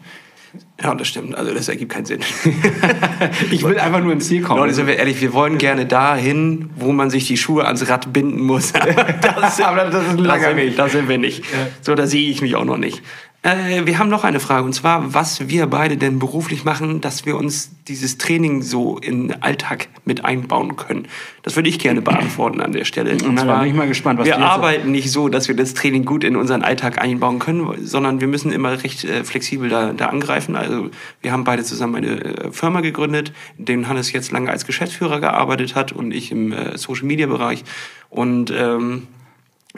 Ja, 0.83 0.95
das 0.95 1.09
stimmt. 1.09 1.35
Also 1.35 1.53
das 1.53 1.69
ergibt 1.69 1.93
keinen 1.93 2.07
Sinn. 2.07 2.21
Ich 3.51 3.65
will 3.65 3.79
einfach 3.79 4.01
nur 4.01 4.13
ins 4.13 4.29
Ziel 4.29 4.43
kommen. 4.43 4.61
Leute, 4.61 4.75
sind 4.75 4.87
wir 4.87 4.97
ehrlich, 4.97 5.21
wir 5.21 5.33
wollen 5.33 5.59
gerne 5.59 5.87
dahin, 5.87 6.71
wo 6.77 6.93
man 6.93 7.11
sich 7.11 7.27
die 7.27 7.37
Schuhe 7.37 7.65
ans 7.67 7.89
Rad 7.89 8.13
binden 8.13 8.41
muss. 8.41 8.73
das, 9.23 9.61
Aber 9.61 9.85
das 9.85 10.05
ist 10.05 10.11
ein 10.11 10.19
langer 10.19 10.55
Weg. 10.57 10.77
Da 10.77 10.89
sind 10.89 11.09
wir 11.09 11.19
nicht. 11.19 11.45
So, 11.81 11.95
da 11.95 12.07
sehe 12.07 12.31
ich 12.31 12.41
mich 12.41 12.55
auch 12.55 12.65
noch 12.65 12.77
nicht. 12.77 13.03
Äh, 13.43 13.87
wir 13.87 13.99
haben 13.99 14.09
noch 14.09 14.25
eine 14.25 14.41
Frage, 14.41 14.65
und 14.65 14.73
zwar, 14.73 15.15
was 15.15 15.49
wir 15.49 15.67
beide 15.67 15.97
denn 15.97 16.19
beruflich 16.19 16.65
machen, 16.65 17.01
dass 17.01 17.25
wir 17.25 17.37
uns 17.37 17.71
dieses 17.87 18.19
Training 18.19 18.63
so 18.63 18.99
in 18.99 19.29
den 19.29 19.43
Alltag 19.43 19.89
mit 20.05 20.25
einbauen 20.25 20.75
können. 20.75 21.07
Das 21.43 21.55
würde 21.55 21.69
ich 21.69 21.79
gerne 21.79 22.03
beantworten 22.03 22.61
an 22.61 22.73
der 22.73 22.85
Stelle. 22.85 23.13
Und 23.13 23.35
Na, 23.35 23.45
da 23.45 23.61
bin 23.61 23.69
ich 23.69 23.75
mal 23.75 23.87
gespannt, 23.87 24.19
was 24.19 24.27
wir 24.27 24.39
arbeiten 24.39 24.91
nicht 24.91 25.13
so, 25.13 25.29
dass 25.29 25.47
wir 25.47 25.55
das 25.55 25.75
Training 25.75 26.05
gut 26.05 26.25
in 26.25 26.35
unseren 26.35 26.63
Alltag 26.63 27.01
einbauen 27.01 27.39
können, 27.39 27.87
sondern 27.87 28.21
wir 28.21 28.27
müssen 28.27 28.51
immer 28.51 28.83
recht 28.83 29.05
äh, 29.05 29.23
flexibel 29.23 29.69
da, 29.69 29.93
da 29.93 30.07
angreifen. 30.07 30.57
Also 30.57 30.91
wir 31.23 31.31
haben 31.31 31.45
beide 31.45 31.63
zusammen 31.63 31.95
eine 31.95 32.21
äh, 32.25 32.51
Firma 32.51 32.81
gegründet, 32.81 33.33
in 33.57 33.67
dem 33.67 33.89
Hannes 33.89 34.11
jetzt 34.11 34.33
lange 34.33 34.51
als 34.51 34.67
Geschäftsführer 34.67 35.21
gearbeitet 35.21 35.77
hat 35.77 35.93
und 35.93 36.13
ich 36.13 36.33
im 36.33 36.53
äh, 36.53 36.77
Social-Media-Bereich. 36.77 37.63
Und 38.11 38.51
ähm, 38.51 39.07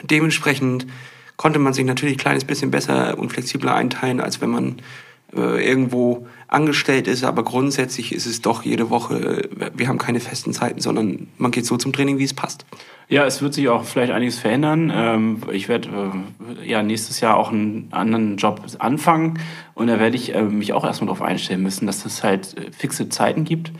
dementsprechend 0.01 0.87
konnte 1.41 1.57
man 1.57 1.73
sich 1.73 1.85
natürlich 1.85 2.17
ein 2.17 2.19
kleines 2.19 2.45
bisschen 2.45 2.69
besser 2.69 3.17
und 3.17 3.33
flexibler 3.33 3.73
einteilen, 3.73 4.21
als 4.21 4.41
wenn 4.41 4.51
man 4.51 4.75
äh, 5.35 5.67
irgendwo 5.67 6.27
angestellt 6.47 7.07
ist. 7.07 7.23
Aber 7.23 7.43
grundsätzlich 7.43 8.13
ist 8.13 8.27
es 8.27 8.43
doch 8.43 8.61
jede 8.61 8.91
Woche, 8.91 9.49
äh, 9.59 9.71
wir 9.73 9.87
haben 9.87 9.97
keine 9.97 10.19
festen 10.19 10.53
Zeiten, 10.53 10.81
sondern 10.81 11.29
man 11.39 11.49
geht 11.49 11.65
so 11.65 11.77
zum 11.77 11.93
Training, 11.93 12.19
wie 12.19 12.25
es 12.25 12.35
passt. 12.35 12.67
Ja, 13.09 13.25
es 13.25 13.41
wird 13.41 13.55
sich 13.55 13.69
auch 13.69 13.85
vielleicht 13.85 14.11
einiges 14.11 14.37
verändern. 14.37 14.93
Ähm, 14.93 15.41
ich 15.51 15.67
werde 15.67 15.89
äh, 16.61 16.69
ja 16.69 16.83
nächstes 16.83 17.21
Jahr 17.21 17.37
auch 17.37 17.51
einen 17.51 17.87
anderen 17.89 18.37
Job 18.37 18.61
anfangen 18.77 19.39
und 19.73 19.87
da 19.87 19.99
werde 19.99 20.17
ich 20.17 20.35
mich 20.35 20.73
auch 20.73 20.85
erstmal 20.85 21.07
darauf 21.07 21.23
einstellen 21.23 21.63
müssen, 21.63 21.87
dass 21.87 22.05
es 22.05 22.23
halt 22.23 22.55
fixe 22.77 23.09
Zeiten 23.09 23.45
gibt. 23.45 23.71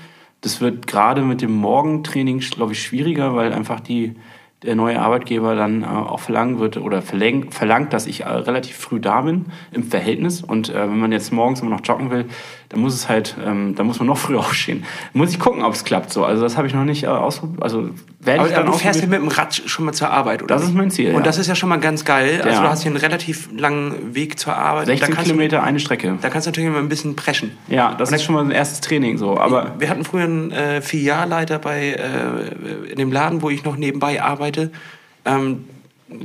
Das 0.41 0.61
wird 0.61 0.87
gerade 0.87 1.21
mit 1.21 1.43
dem 1.43 1.51
Morgentraining, 1.51 2.39
glaube 2.39 2.71
ich, 2.71 2.81
schwieriger, 2.81 3.35
weil 3.35 3.53
einfach 3.53 3.81
die 3.81 4.15
der 4.63 4.75
neue 4.75 4.99
Arbeitgeber 4.99 5.55
dann 5.55 5.83
äh, 5.83 5.87
auch 5.87 6.19
verlangen 6.19 6.59
wird 6.59 6.77
oder 6.77 7.01
verlangt, 7.01 7.53
verlangt, 7.53 7.93
dass 7.93 8.05
ich 8.05 8.21
äh, 8.21 8.29
relativ 8.29 8.77
früh 8.77 8.99
da 8.99 9.21
bin 9.21 9.47
im 9.71 9.83
Verhältnis. 9.83 10.43
Und 10.43 10.69
äh, 10.69 10.81
wenn 10.81 10.99
man 10.99 11.11
jetzt 11.11 11.33
morgens 11.33 11.61
immer 11.61 11.71
noch 11.71 11.81
joggen 11.83 12.11
will, 12.11 12.25
dann 12.71 12.79
muss 12.79 12.93
es 12.93 13.09
halt, 13.09 13.35
ähm, 13.45 13.75
dann 13.75 13.85
muss 13.85 13.99
man 13.99 14.07
noch 14.07 14.17
früher 14.25 14.39
aufstehen. 14.39 14.85
Muss 15.13 15.29
ich 15.31 15.39
gucken, 15.39 15.61
ob 15.63 15.73
es 15.73 15.83
klappt 15.83 16.13
so. 16.13 16.23
Also 16.23 16.41
das 16.41 16.55
habe 16.55 16.67
ich 16.67 16.73
noch 16.73 16.85
nicht 16.85 17.03
äh, 17.03 17.07
ausprobiert. 17.07 17.61
Also 17.61 17.89
werde 18.21 18.45
ich 18.47 18.53
dann 18.53 18.63
aber 18.63 18.71
du 18.71 18.77
fährst 18.77 19.01
ja 19.01 19.07
mit 19.07 19.19
dem 19.19 19.27
Rad 19.27 19.53
schon 19.65 19.83
mal 19.85 19.91
zur 19.91 20.09
Arbeit, 20.09 20.41
oder? 20.41 20.55
Das 20.55 20.63
ist 20.63 20.73
mein 20.73 20.89
Ziel, 20.89 21.09
Und 21.09 21.15
ja. 21.17 21.21
das 21.21 21.37
ist 21.37 21.47
ja 21.47 21.55
schon 21.55 21.67
mal 21.67 21.79
ganz 21.81 22.05
geil. 22.05 22.41
Also 22.41 22.55
Ja. 22.55 22.63
du 22.63 22.69
hast 22.69 22.83
hier 22.83 22.91
einen 22.91 22.99
relativ 23.01 23.49
langen 23.57 24.15
Weg 24.15 24.39
zur 24.39 24.55
Arbeit. 24.55 24.85
16 24.85 25.09
da 25.09 25.15
kannst 25.15 25.29
Kilometer, 25.29 25.63
eine 25.63 25.79
Strecke. 25.81 26.07
Du, 26.11 26.17
da 26.21 26.29
kannst 26.29 26.47
du 26.47 26.51
natürlich 26.51 26.69
immer 26.69 26.79
ein 26.79 26.87
bisschen 26.89 27.15
preschen. 27.17 27.51
Ja, 27.67 27.93
das 27.95 28.11
ist 28.11 28.23
schon 28.23 28.35
mal 28.35 28.43
ein 28.45 28.51
erstes 28.51 28.79
Training 28.79 29.17
so. 29.17 29.37
Aber 29.37 29.75
Wir 29.79 29.89
hatten 29.89 30.05
früher 30.05 30.23
einen 30.23 30.51
äh, 30.51 30.81
Filialleiter 30.81 31.59
bei 31.59 31.89
äh, 31.89 32.91
in 32.91 32.97
dem 32.97 33.11
Laden, 33.11 33.41
wo 33.41 33.49
ich 33.49 33.65
noch 33.65 33.75
nebenbei 33.75 34.21
arbeite. 34.21 34.71
Ähm, 35.25 35.65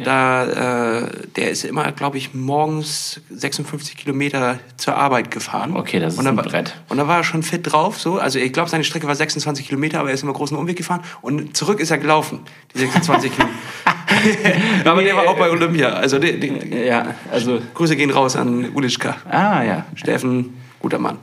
Da, 0.05 0.99
äh, 0.99 1.11
der 1.37 1.51
ist 1.51 1.65
immer, 1.65 1.91
glaube 1.93 2.19
ich, 2.19 2.35
morgens 2.35 3.21
56 3.31 3.97
Kilometer 3.97 4.59
zur 4.77 4.97
Arbeit 4.97 5.31
gefahren. 5.31 5.77
Okay, 5.77 6.01
das 6.01 6.15
ist 6.15 6.27
ein 6.27 6.37
war, 6.37 6.45
Brett. 6.45 6.75
Und 6.89 6.97
da 6.99 7.07
war 7.07 7.19
er 7.19 7.25
schon 7.25 7.43
fit 7.43 7.71
drauf. 7.71 8.01
So. 8.01 8.19
Also 8.19 8.39
ich 8.39 8.53
glaube, 8.53 8.69
seine 8.69 8.85
Strecke 8.85 9.07
war 9.07 9.15
26 9.15 9.69
Kilometer, 9.69 10.01
aber 10.01 10.09
er 10.09 10.15
ist 10.15 10.23
immer 10.23 10.33
großen 10.33 10.57
Umweg 10.57 10.77
gefahren. 10.77 11.03
Und 11.23 11.57
zurück 11.57 11.81
ist 11.81 11.91
er 11.91 11.99
gelaufen, 11.99 12.41
die 12.75 12.81
26 12.81 13.33
Kilometer. 13.33 13.57
aber 14.85 15.03
der 15.03 15.17
war 15.17 15.29
auch 15.29 15.39
bei 15.39 15.51
Olympia. 15.51 15.91
Also 15.91 16.19
die, 16.19 16.39
die, 16.39 16.77
ja, 16.77 17.15
also 17.31 17.61
Grüße 17.75 17.97
gehen 17.97 18.11
raus 18.11 18.37
an 18.37 18.71
Ulischka. 18.75 19.17
ah 19.29 19.63
ja, 19.63 19.87
Steffen, 19.95 20.55
guter 20.81 20.99
Mann. 20.99 21.19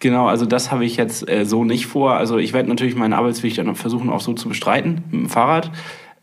Genau, 0.00 0.28
also 0.28 0.46
das 0.46 0.70
habe 0.70 0.84
ich 0.84 0.96
jetzt 0.96 1.28
äh, 1.28 1.44
so 1.44 1.64
nicht 1.64 1.86
vor. 1.86 2.14
Also 2.14 2.38
ich 2.38 2.52
werde 2.52 2.68
natürlich 2.68 2.94
meinen 2.94 3.12
Arbeitsweg 3.12 3.54
dann 3.56 3.74
versuchen 3.74 4.10
auch 4.10 4.20
so 4.20 4.32
zu 4.32 4.48
bestreiten 4.48 5.02
mit 5.10 5.22
dem 5.22 5.28
Fahrrad. 5.28 5.70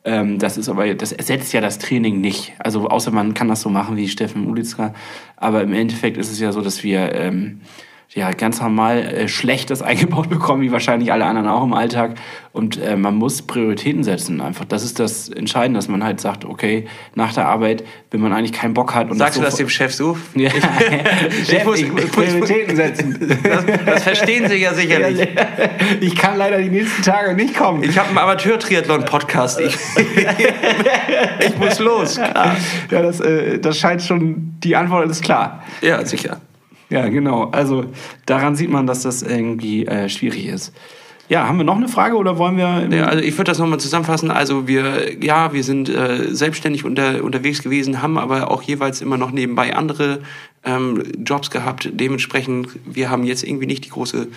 Ähm, 0.06 0.38
das 0.38 0.58
ist 0.58 0.70
aber, 0.70 0.94
das 0.94 1.12
ersetzt 1.12 1.52
ja 1.52 1.62
das 1.62 1.80
Training 1.80 2.22
nicht. 2.22 2.54
Also 2.60 2.88
außer 2.88 3.12
man 3.12 3.34
kann 3.34 3.48
das 3.48 3.62
so 3.62 3.70
machen 3.70 3.98
wie 3.98 4.08
Steffen 4.08 4.48
Ulitzka. 4.48 4.94
Aber 5.36 5.64
im 5.64 5.74
Endeffekt 5.74 6.18
ist 6.18 6.32
es 6.32 6.40
ja 6.40 6.52
so, 6.52 6.62
dass 6.62 6.84
wir 6.84 7.14
ähm, 7.14 7.62
ja 8.16 8.32
ganz 8.32 8.62
normal 8.62 8.98
äh, 9.00 9.28
Schlechtes 9.28 9.82
eingebaut 9.84 10.30
bekommen, 10.30 10.62
wie 10.64 10.72
wahrscheinlich 10.72 11.12
alle 11.12 11.26
anderen 11.26 11.48
auch 11.50 11.64
im 11.64 11.74
Alltag. 11.74 12.16
Und 12.54 12.82
äh, 12.82 12.96
man 12.96 13.16
muss 13.16 13.42
Prioritäten 13.42 14.06
setzen. 14.06 14.40
Einfach, 14.40 14.64
das 14.64 14.84
ist 14.84 14.98
das 15.00 15.28
Entscheidende, 15.28 15.78
dass 15.78 15.90
man 15.90 16.02
halt 16.02 16.22
sagt, 16.22 16.46
okay, 16.46 16.86
nach 17.14 17.34
der 17.34 17.48
Arbeit, 17.50 17.84
wenn 18.12 18.22
man 18.22 18.32
eigentlich 18.32 18.54
keinen 18.54 18.74
Bock 18.74 18.96
hat 18.96 19.12
und 19.12 19.18
Sagst 19.18 19.38
du 19.38 19.44
das 19.44 19.56
dem 19.56 19.68
Chef 19.68 19.94
so? 19.94 20.18
ja, 20.36 20.50
Chef, 20.50 21.66
muss- 21.66 21.80
ich 21.82 21.92
muss 21.92 22.06
ich 22.06 22.12
Prioritäten 22.14 22.78
setzen. 22.78 23.38
Das, 23.44 23.66
das 23.86 24.04
verstehen 24.04 24.48
Sie 24.48 24.56
ja 24.56 24.74
sicherlich. 24.74 25.28
Ich 26.00 26.16
kann 26.16 26.38
leider 26.38 26.58
die 26.60 26.70
nächsten 26.70 27.04
Tage 27.04 27.34
nicht 27.34 27.54
kommen. 27.54 27.84
Ich 27.84 27.98
habe 27.98 28.08
einen 28.08 28.18
Amateur-Triathlon-Podcast. 28.18 29.60
Ich, 29.60 29.76
ich 31.46 31.58
muss 31.58 31.80
los. 31.80 32.16
ja, 32.16 32.56
das, 32.90 33.20
äh, 33.20 33.60
das 33.60 33.78
scheint 33.78 34.02
schon, 34.02 34.54
die 34.64 34.78
Antwort 34.78 35.10
ist 35.10 35.22
klar. 35.22 35.62
Ja, 35.82 36.06
sicher. 36.06 36.40
Ja, 36.96 37.10
genau. 37.10 37.50
Also 37.52 37.88
daran 38.26 38.56
sieht 38.56 38.70
man, 38.70 38.88
dass 38.88 39.02
das 39.02 39.22
irgendwie 39.22 39.86
äh, 39.86 40.08
schwierig 40.08 40.46
ist. 40.48 40.74
Ja, 41.28 41.46
haben 41.46 41.58
wir 41.58 41.66
noch 41.66 41.76
eine 41.76 41.90
Frage 41.90 42.16
oder 42.16 42.38
wollen 42.38 42.56
wir. 42.56 42.88
Ja, 42.90 43.08
also 43.08 43.22
ich 43.22 43.34
würde 43.34 43.52
das 43.52 43.60
nochmal 43.60 43.82
zusammenfassen. 43.82 44.32
Also 44.32 44.66
wir, 44.66 45.22
ja, 45.22 45.52
wir 45.52 45.64
sind 45.66 45.90
äh, 45.90 46.34
selbstständig 46.34 46.86
unter, 46.86 47.22
unterwegs 47.22 47.62
gewesen, 47.62 48.02
haben 48.02 48.18
aber 48.18 48.50
auch 48.50 48.62
jeweils 48.62 49.02
immer 49.02 49.18
noch 49.18 49.32
nebenbei 49.32 49.76
andere 49.76 50.22
ähm, 50.64 51.04
Jobs 51.26 51.52
gehabt. 51.52 51.90
Dementsprechend, 51.92 52.70
wir 52.86 53.10
haben 53.10 53.26
jetzt 53.26 53.44
irgendwie 53.44 53.66
nicht 53.66 53.84
die 53.84 53.90
große 53.90 54.28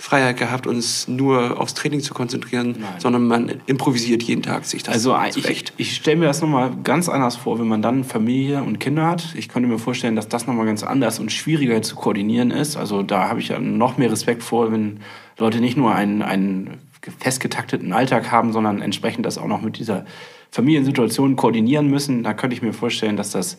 Freiheit 0.00 0.36
gehabt, 0.36 0.68
uns 0.68 1.08
nur 1.08 1.60
aufs 1.60 1.74
Training 1.74 2.00
zu 2.00 2.14
konzentrieren, 2.14 2.76
sondern 2.98 3.26
man 3.26 3.60
improvisiert 3.66 4.22
jeden 4.22 4.42
Tag 4.42 4.64
sich 4.64 4.84
das 4.84 4.94
Also 4.94 5.16
ich, 5.26 5.42
zurecht. 5.42 5.72
ich 5.76 5.96
stelle 5.96 6.18
mir 6.18 6.26
das 6.26 6.40
nochmal 6.40 6.70
ganz 6.84 7.08
anders 7.08 7.34
vor, 7.34 7.58
wenn 7.58 7.66
man 7.66 7.82
dann 7.82 8.04
Familie 8.04 8.62
und 8.62 8.78
Kinder 8.78 9.06
hat. 9.06 9.34
Ich 9.34 9.48
könnte 9.48 9.68
mir 9.68 9.78
vorstellen, 9.78 10.14
dass 10.14 10.28
das 10.28 10.46
nochmal 10.46 10.66
ganz 10.66 10.84
anders 10.84 11.18
und 11.18 11.32
schwieriger 11.32 11.82
zu 11.82 11.96
koordinieren 11.96 12.52
ist. 12.52 12.76
Also 12.76 13.02
da 13.02 13.28
habe 13.28 13.40
ich 13.40 13.48
ja 13.48 13.58
noch 13.58 13.98
mehr 13.98 14.12
Respekt 14.12 14.44
vor, 14.44 14.70
wenn 14.70 15.00
Leute 15.36 15.60
nicht 15.60 15.76
nur 15.76 15.92
einen, 15.92 16.22
einen 16.22 16.78
festgetakteten 17.18 17.92
Alltag 17.92 18.30
haben, 18.30 18.52
sondern 18.52 18.80
entsprechend 18.80 19.26
das 19.26 19.36
auch 19.36 19.46
noch 19.48 19.62
mit 19.62 19.78
dieser 19.78 20.04
Familiensituation 20.52 21.34
koordinieren 21.34 21.88
müssen. 21.88 22.22
Da 22.22 22.34
könnte 22.34 22.54
ich 22.54 22.62
mir 22.62 22.72
vorstellen, 22.72 23.16
dass 23.16 23.32
das 23.32 23.58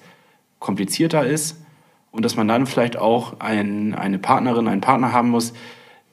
komplizierter 0.59 1.25
ist 1.25 1.57
und 2.11 2.23
dass 2.23 2.37
man 2.37 2.47
dann 2.47 2.65
vielleicht 2.65 2.97
auch 2.97 3.39
ein, 3.39 3.93
eine 3.93 4.19
Partnerin, 4.19 4.69
einen 4.69 4.81
Partner 4.81 5.11
haben 5.11 5.29
muss, 5.29 5.53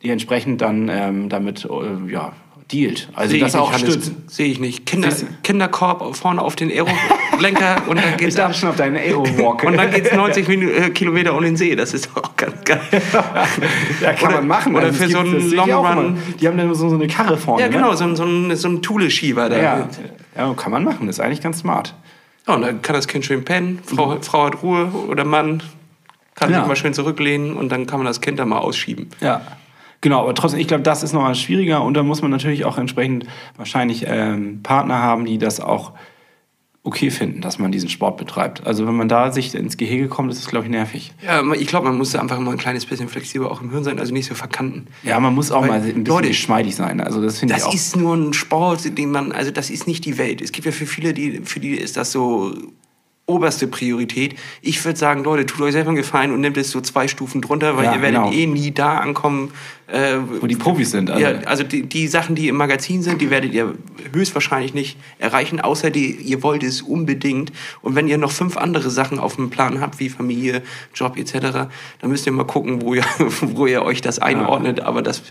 die 0.03 0.11
entsprechend 0.11 0.61
dann 0.61 0.89
ähm, 0.89 1.29
damit 1.29 1.65
äh, 1.65 2.13
ja, 2.13 2.33
dealt. 2.73 3.09
Also 3.15 3.31
Sehe 3.33 3.41
das 3.41 3.55
ich 3.55 3.61
auch 3.61 3.73
stützt. 3.79 4.13
Sehe 4.27 4.47
ich 4.47 4.59
nicht. 4.61 4.87
Kinder? 4.87 5.09
Kinderkorb 5.43 6.17
vorne 6.17 6.43
auf 6.43 6.57
den 6.57 6.69
Aero-Lenker 6.71 7.77
und 7.89 7.99
dann 7.99 8.11
Ich 8.13 8.17
geht's 8.19 8.35
darf 8.37 8.55
schon 8.57 8.71
auf 8.71 8.77
deinen 8.77 8.97
Aero-Walk. 8.97 9.63
und 9.65 9.77
dann 9.77 9.91
geht's 9.91 10.13
90 10.15 10.49
Minu 10.49 10.69
äh, 10.71 10.91
Kilometer 10.91 11.35
um 11.37 11.43
den 11.45 11.57
See. 11.57 11.75
Das 11.77 11.95
ist 11.95 12.11
auch 12.17 12.35
ganz 12.37 12.65
geil. 12.65 12.81
ja, 14.03 14.13
kann 14.13 14.29
oder- 14.29 14.37
man 14.39 14.47
machen. 14.49 14.75
oder 14.77 14.89
es 14.89 14.97
für 14.97 15.09
so 15.09 15.19
einen 15.19 15.37
ich 15.39 15.53
Long 15.55 15.71
Run. 15.73 16.19
Die 16.41 16.49
haben 16.49 16.57
dann 16.59 16.75
so, 16.75 16.89
so 16.89 16.97
eine 16.97 17.07
Karre 17.07 17.37
vorne. 17.37 17.63
Ja, 17.63 17.69
genau, 17.69 17.91
Ne? 17.93 17.97
so, 17.97 18.05
ein- 18.05 18.17
so 18.17 18.25
ein, 18.25 18.57
so 18.57 18.69
ein 18.69 18.83
Thule-Schieber 18.83 19.49
da. 19.49 19.57
Ja. 19.63 19.89
ja, 20.37 20.55
kann 20.55 20.73
man 20.73 20.85
machen. 20.85 21.07
Das 21.07 21.17
ist 21.19 21.21
eigentlich 21.25 21.41
ganz 21.43 21.61
smart. 21.61 21.95
Ja, 22.49 22.55
und 22.55 22.63
dann 22.63 22.83
kann 22.83 22.95
das 22.95 23.07
Kind 23.09 23.25
schön 23.25 23.45
pennen, 23.45 23.81
Frau, 23.85 24.19
Frau 24.21 24.45
hat 24.47 24.63
Ruhe 24.63 24.87
oder 25.09 25.25
Mann 25.25 25.63
kann 26.37 26.51
Ja. 26.51 26.59
sich 26.61 26.69
mal 26.69 26.77
schön 26.77 26.95
zurücklehnen 26.95 27.55
und 27.57 27.71
dann 27.73 27.87
kann 27.87 27.99
man 27.99 28.07
das 28.07 28.21
Kind 28.21 28.39
da 28.39 28.45
mal 28.45 28.59
ausschieben. 28.59 29.09
Ja. 29.21 29.41
Genau, 30.01 30.21
aber 30.23 30.35
trotzdem, 30.35 30.61
ich 30.61 30.69
glaube, 30.69 30.83
das 30.83 31.03
ist 31.03 31.13
nochmal 31.13 31.35
schwieriger 31.35 31.83
und 31.83 31.95
da 31.95 32.03
muss 32.03 32.23
man 32.23 32.31
natürlich 32.31 32.65
auch 32.65 32.79
entsprechend 32.79 33.27
wahrscheinlich 33.57 34.05
ähm, 34.07 34.61
Partner 34.63 34.99
haben, 34.99 35.25
die 35.25 35.39
das 35.39 35.61
auch 35.61 35.93
okay 36.83 37.11
finden, 37.11 37.41
dass 37.41 37.59
man 37.59 37.73
diesen 37.73 37.89
Sport 37.89 38.17
betreibt. 38.17 38.65
Also 38.65 38.87
wenn 38.87 38.95
man 38.95 39.09
da 39.09 39.33
sich 39.33 39.53
ins 39.57 39.77
Gehege 39.77 40.07
kommt, 40.07 40.31
ist 40.31 40.39
es, 40.39 40.47
glaube 40.47 40.67
ich, 40.67 40.71
nervig. 40.71 41.13
Ja, 41.25 41.43
ich 41.55 41.67
glaube, 41.67 41.89
man 41.89 41.99
muss 41.99 42.15
einfach 42.15 42.39
mal 42.39 42.53
ein 42.53 42.59
kleines 42.59 42.87
bisschen 42.87 43.09
flexibler 43.09 43.51
auch 43.51 43.61
im 43.61 43.71
Hirn 43.71 43.83
sein, 43.83 43.99
also 43.99 44.13
nicht 44.13 44.27
so 44.27 44.37
verkanten. 44.37 44.87
Ja, 45.03 45.19
man 45.19 45.35
muss 45.35 45.51
auch 45.51 45.63
Weil, 45.63 45.69
mal 45.69 45.75
ein 45.81 45.83
bisschen 45.83 46.05
Leute, 46.05 46.29
geschmeidig 46.29 46.77
sein. 46.77 47.01
Also 47.01 47.21
das 47.21 47.41
finde 47.41 47.55
ich 47.55 47.61
Das 47.61 47.69
auch. 47.69 47.75
ist 47.75 47.97
nur 47.97 48.15
ein 48.15 48.33
Sport, 48.35 48.97
den 48.97 49.11
man, 49.11 49.33
also 49.33 49.51
das 49.51 49.69
ist 49.71 49.89
nicht 49.89 50.05
die 50.05 50.17
Welt. 50.17 50.41
Es 50.41 50.53
gibt 50.53 50.65
ja 50.65 50.71
für 50.71 50.87
viele, 50.87 51.13
die, 51.13 51.41
für 51.43 51.59
die 51.59 51.73
ist 51.75 51.97
das 51.97 52.13
so 52.13 52.55
oberste 53.29 53.67
Priorität. 53.67 54.37
Ich 54.63 54.85
würde 54.85 54.97
sagen, 54.97 55.25
Leute, 55.25 55.45
tut 55.47 55.61
euch 55.63 55.73
selber 55.73 55.89
einen 55.89 55.97
Gefallen 55.97 56.31
und 56.33 56.41
nehmt 56.41 56.57
es 56.57 56.71
so 56.71 56.81
zwei 56.81 57.09
Stufen 57.09 57.41
drunter, 57.41 57.77
weil 57.77 57.87
Ja, 57.87 57.95
ihr 57.97 58.03
werdet 58.03 58.23
genau. 58.23 58.33
eh 58.33 58.47
nie 58.47 58.71
da 58.71 58.99
ankommen, 58.99 59.51
äh, 59.89 60.17
wo 60.41 60.47
die 60.47 60.57
Profis 60.57 60.91
sind. 60.91 61.11
Also, 61.11 61.25
ja, 61.25 61.39
also 61.47 61.63
die, 61.63 61.85
die 61.85 62.09
Sachen, 62.09 62.35
die 62.35 62.49
im 62.49 62.57
Magazin 62.57 63.03
sind, 63.03 63.21
die 63.21 63.31
werdet 63.31 63.55
ihr 63.55 63.75
höchstwahrscheinlich 64.13 64.75
nicht 64.75 64.99
erreichen, 65.19 65.61
außer 65.61 65.91
die, 65.91 66.11
ihr 66.11 66.43
wollt 66.43 66.63
es 66.63 66.83
unbedingt. 66.83 67.53
Und 67.83 67.95
wenn 67.95 68.09
ihr 68.09 68.19
noch 68.19 68.33
fünf 68.33 68.57
andere 68.57 68.91
Sachen 68.91 69.19
auf 69.19 69.37
dem 69.37 69.51
Plan 69.51 69.81
habt, 69.81 70.01
wie 70.01 70.09
Familie, 70.09 70.63
Job 70.95 71.17
etc., 71.17 71.69
dann 72.01 72.11
müsst 72.11 72.27
ihr 72.27 72.33
mal 72.33 72.47
gucken, 72.47 72.83
wo 72.83 72.95
ihr, 72.95 73.05
wo 73.41 73.67
ihr 73.67 73.83
euch 73.83 74.01
das 74.01 74.19
einordnet. 74.19 74.81
Aber 74.81 75.03
das 75.03 75.23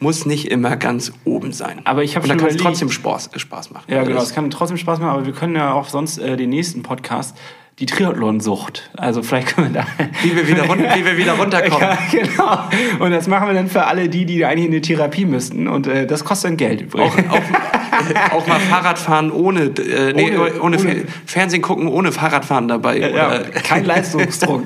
muss 0.00 0.26
nicht 0.26 0.50
immer 0.50 0.76
ganz 0.76 1.12
oben 1.24 1.52
sein. 1.52 1.82
Aber 1.84 2.02
ich 2.02 2.16
hab 2.16 2.24
Und 2.24 2.30
dann 2.30 2.38
schon 2.38 2.48
kann 2.48 2.56
es 2.56 2.62
trotzdem 2.62 2.90
Spaß, 2.90 3.30
Spaß 3.36 3.70
machen. 3.70 3.84
Ja, 3.92 4.02
genau. 4.02 4.22
Es 4.22 4.34
kann 4.34 4.48
trotzdem 4.50 4.78
Spaß 4.78 4.98
machen, 4.98 5.10
aber 5.10 5.26
wir 5.26 5.34
können 5.34 5.54
ja 5.54 5.72
auch 5.72 5.88
sonst 5.88 6.18
äh, 6.18 6.36
den 6.36 6.50
nächsten 6.50 6.82
Podcast, 6.82 7.36
die 7.80 7.86
Triathlon-Sucht. 7.86 8.90
Also 8.96 9.22
vielleicht 9.22 9.54
können 9.56 9.72
wir 9.74 9.80
da... 9.82 9.86
Wie 10.22 10.36
wir 10.36 10.46
wieder, 10.46 10.64
run 10.66 10.78
wie 10.80 11.04
wir 11.04 11.16
wieder 11.16 11.32
runterkommen. 11.32 11.80
Ja, 12.12 12.68
genau. 12.68 13.04
Und 13.04 13.10
das 13.10 13.26
machen 13.26 13.46
wir 13.48 13.54
dann 13.54 13.68
für 13.68 13.84
alle 13.86 14.08
die, 14.10 14.26
die 14.26 14.44
eigentlich 14.44 14.66
in 14.66 14.72
eine 14.72 14.82
Therapie 14.82 15.24
müssten. 15.24 15.66
Und 15.66 15.86
äh, 15.86 16.06
das 16.06 16.24
kostet 16.24 16.50
dann 16.50 16.56
Geld 16.58 16.82
übrigens. 16.82 17.14
Auch, 17.30 17.36
auch, 17.36 18.32
auch 18.42 18.46
mal 18.46 18.60
Fahrrad 18.60 18.98
fahren 18.98 19.30
ohne, 19.32 19.62
äh, 19.78 20.12
nee, 20.12 20.24
Ohne- 20.36 20.60
ohne, 20.60 20.78
ohne, 20.78 21.04
Fernsehen 21.24 21.62
gucken, 21.62 21.88
ohne 21.88 22.12
Fahrradfahren 22.12 22.68
dabei. 22.68 22.98
ja, 22.98 23.08
Oder, 23.08 23.40
kein 23.44 23.84
Leistungsdruck. 23.86 24.62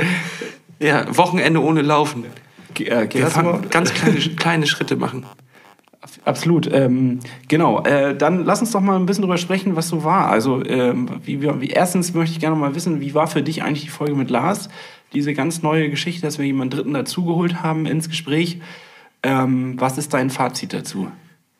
ja, 0.78 1.04
Wochenende 1.16 1.60
ohne 1.62 1.82
Laufen. 1.82 2.24
Ge- 2.74 2.88
äh, 2.88 3.08
Wir 3.12 3.22
das 3.22 3.34
ganz 3.70 3.92
kleine, 3.92 4.18
kleine 4.36 4.66
Schritte 4.66 4.96
machen. 4.96 5.24
Absolut. 6.24 6.70
Ähm, 6.72 7.20
genau. 7.48 7.82
Äh, 7.84 8.16
dann 8.16 8.44
lass 8.44 8.60
uns 8.60 8.70
doch 8.70 8.80
mal 8.80 8.96
ein 8.96 9.06
bisschen 9.06 9.22
drüber 9.22 9.38
sprechen, 9.38 9.76
was 9.76 9.88
so 9.88 10.04
war. 10.04 10.28
Also, 10.28 10.64
ähm, 10.64 11.08
wie, 11.24 11.42
wie, 11.42 11.68
erstens 11.68 12.14
möchte 12.14 12.32
ich 12.32 12.40
gerne 12.40 12.56
mal 12.56 12.74
wissen, 12.74 13.00
wie 13.00 13.14
war 13.14 13.26
für 13.26 13.42
dich 13.42 13.62
eigentlich 13.62 13.84
die 13.84 13.90
Folge 13.90 14.14
mit 14.14 14.30
Lars? 14.30 14.68
Diese 15.12 15.34
ganz 15.34 15.62
neue 15.62 15.90
Geschichte, 15.90 16.22
dass 16.22 16.38
wir 16.38 16.46
jemanden 16.46 16.76
Dritten 16.76 16.94
dazugeholt 16.94 17.62
haben 17.62 17.86
ins 17.86 18.08
Gespräch. 18.08 18.60
Ähm, 19.22 19.74
was 19.78 19.98
ist 19.98 20.14
dein 20.14 20.30
Fazit 20.30 20.72
dazu? 20.72 21.08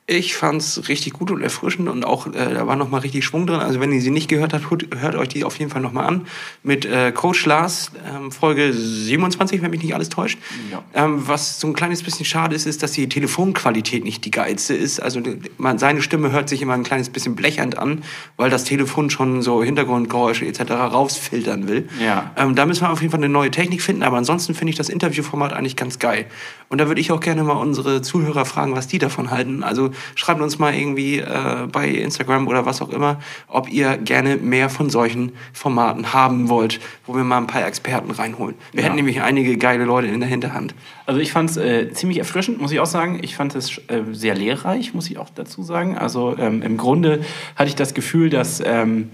Ich 0.09 0.37
fand's 0.37 0.89
richtig 0.89 1.15
gut 1.15 1.33
und 1.33 1.43
erfrischend 1.43 1.89
und 1.89 2.05
auch 2.05 2.29
äh, 2.29 2.55
da 2.55 2.69
war 2.69 2.77
noch 2.77 2.89
mal 2.89 2.99
richtig 2.99 3.25
Schwung 3.25 3.45
drin. 3.45 3.59
Also 3.59 3.81
wenn 3.81 3.91
ihr 3.91 4.01
sie 4.01 4.13
nicht 4.13 4.29
gehört 4.29 4.53
habt, 4.55 4.71
hört, 4.71 5.17
euch 5.17 5.27
die 5.27 5.43
auf 5.43 5.59
jeden 5.59 5.69
Fall 5.69 5.83
noch 5.83 5.91
mal 5.91 6.05
an 6.05 6.29
mit 6.63 6.85
äh, 6.85 7.11
Coach 7.11 7.45
Lars 7.45 7.91
ähm, 8.15 8.31
Folge 8.31 8.73
27, 8.73 9.63
wenn 9.63 9.73
mich 9.73 9.83
nicht 9.83 9.97
alles 9.97 10.09
täuscht. 10.09 10.39
Ja. 10.71 10.85
Ähm, 10.95 11.27
was 11.27 11.59
so 11.59 11.67
ein 11.67 11.73
kleines 11.73 12.05
bisschen 12.05 12.25
schade 12.25 12.55
ist, 12.55 12.67
ist, 12.67 12.85
dass 12.85 12.93
die 12.93 13.09
Telefonqualität 13.09 14.05
nicht 14.05 14.25
die 14.25 14.31
geilste 14.31 14.75
ist. 14.75 15.01
Also 15.01 15.21
man, 15.59 15.79
seine 15.79 16.01
Stimme 16.01 16.31
hört 16.31 16.49
sich 16.49 16.63
immer 16.63 16.75
ein 16.75 16.85
kleines 16.85 17.11
bisschen 17.11 17.35
blechend 17.35 17.77
an, 17.77 18.05
weil 18.37 18.49
das 18.49 18.63
Telefon 18.63 19.11
schon 19.11 19.43
so 19.43 19.65
Hintergrundgeräusche 19.65 20.47
etc. 20.47 20.71
rausfiltern 20.71 21.67
will. 21.67 21.89
Ja. 22.01 22.31
Ähm, 22.37 22.55
da 22.55 22.65
müssen 22.65 22.83
wir 22.83 22.93
auf 22.93 23.01
jeden 23.01 23.11
Fall 23.11 23.19
eine 23.19 23.29
neue 23.29 23.51
Technik 23.51 23.83
finden, 23.83 24.05
aber 24.05 24.19
ansonsten 24.19 24.55
finde 24.55 24.71
ich 24.71 24.77
das 24.77 24.89
Interviewformat 24.89 25.53
eigentlich 25.53 25.75
ganz 25.75 25.99
geil. 25.99 26.27
Und 26.69 26.81
da 26.81 26.87
würde 26.87 27.01
ich 27.01 27.11
auch 27.11 27.21
gerne 27.21 27.43
mal 27.43 27.55
unsere 27.55 28.03
Zuhörer 28.03 28.45
fragen, 28.45 28.77
was 28.77 28.87
die 28.87 28.99
davon 28.99 29.33
halten. 29.33 29.65
Also 29.65 29.91
schreibt 30.15 30.41
uns 30.41 30.59
mal 30.59 30.75
irgendwie 30.75 31.19
äh, 31.19 31.67
bei 31.71 31.89
Instagram 31.89 32.49
oder 32.49 32.67
was 32.67 32.83
auch 32.83 32.91
immer, 32.91 33.21
ob 33.49 33.71
ihr 33.71 33.97
gerne 33.99 34.37
mehr 34.37 34.69
von 34.69 34.91
solchen 34.91 35.33
Formaten 35.53 36.13
haben 36.13 36.49
wollt, 36.49 36.81
wo 37.07 37.15
wir 37.17 37.25
mal 37.25 37.39
ein 37.39 37.47
paar 37.47 37.67
Experten 37.67 38.11
reinholen. 38.11 38.55
Wir 38.73 38.81
Ja. 38.81 38.87
hätten 38.87 38.97
nämlich 38.97 39.23
einige 39.23 39.57
geile 39.57 39.85
Leute 39.85 40.09
in 40.09 40.21
der 40.21 40.29
Hinterhand. 40.29 40.75
Also 41.07 41.21
ich 41.21 41.33
fand 41.33 41.51
es 41.51 41.57
äh, 41.57 41.93
ziemlich 41.93 42.19
erfrischend, 42.19 42.61
muss 42.61 42.73
ich 42.73 42.81
auch 42.81 42.87
sagen. 42.87 43.19
Ich 43.23 43.37
fand 43.37 43.55
es 43.55 43.79
äh, 43.89 44.03
sehr 44.13 44.35
lehrreich, 44.35 44.95
muss 44.95 45.09
ich 45.11 45.19
auch 45.19 45.31
dazu 45.35 45.63
sagen. 45.63 45.97
Also 45.97 46.37
ähm, 46.39 46.63
im 46.63 46.77
Grunde 46.77 47.21
hatte 47.55 47.69
ich 47.69 47.77
das 47.77 47.95
Gefühl, 47.95 48.31
dass, 48.31 48.61
ähm, 48.65 49.11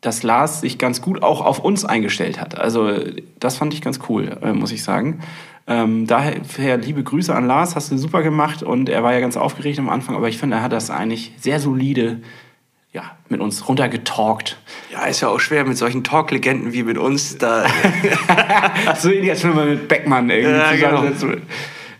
dass 0.00 0.22
Lars 0.22 0.60
sich 0.60 0.78
ganz 0.78 1.02
gut 1.02 1.22
auch 1.22 1.44
auf 1.44 1.58
uns 1.58 1.84
eingestellt 1.84 2.40
hat. 2.40 2.58
Also 2.58 2.92
das 3.38 3.56
fand 3.56 3.74
ich 3.74 3.82
ganz 3.82 4.00
cool, 4.08 4.38
äh, 4.42 4.52
muss 4.52 4.72
ich 4.72 4.82
sagen. 4.82 5.20
Ähm, 5.66 6.06
daher 6.06 6.78
liebe 6.78 7.02
Grüße 7.02 7.34
an 7.34 7.46
Lars, 7.46 7.76
hast 7.76 7.92
du 7.92 7.98
super 7.98 8.22
gemacht 8.22 8.62
und 8.62 8.88
er 8.88 9.02
war 9.02 9.12
ja 9.12 9.20
ganz 9.20 9.36
aufgeregt 9.36 9.78
am 9.78 9.88
Anfang, 9.88 10.16
aber 10.16 10.28
ich 10.28 10.38
finde, 10.38 10.56
er 10.56 10.62
hat 10.62 10.72
das 10.72 10.90
eigentlich 10.90 11.32
sehr 11.38 11.60
solide 11.60 12.22
ja, 12.92 13.16
mit 13.28 13.40
uns 13.40 13.68
runtergetalkt. 13.68 14.58
Ja, 14.90 15.04
ist 15.04 15.20
ja 15.20 15.28
auch 15.28 15.38
schwer 15.38 15.64
mit 15.64 15.76
solchen 15.76 16.02
Talk-Legenden 16.02 16.72
wie 16.72 16.82
mit 16.82 16.98
uns. 16.98 17.38
Da 17.38 17.66
so 18.98 19.10
ähnlich 19.12 19.30
als 19.30 19.44
wenn 19.44 19.54
man 19.54 19.68
mit 19.68 19.86
Beckmann 19.86 20.28
irgendwie 20.28 20.80
Ja, 20.80 20.90
genau. 20.90 21.04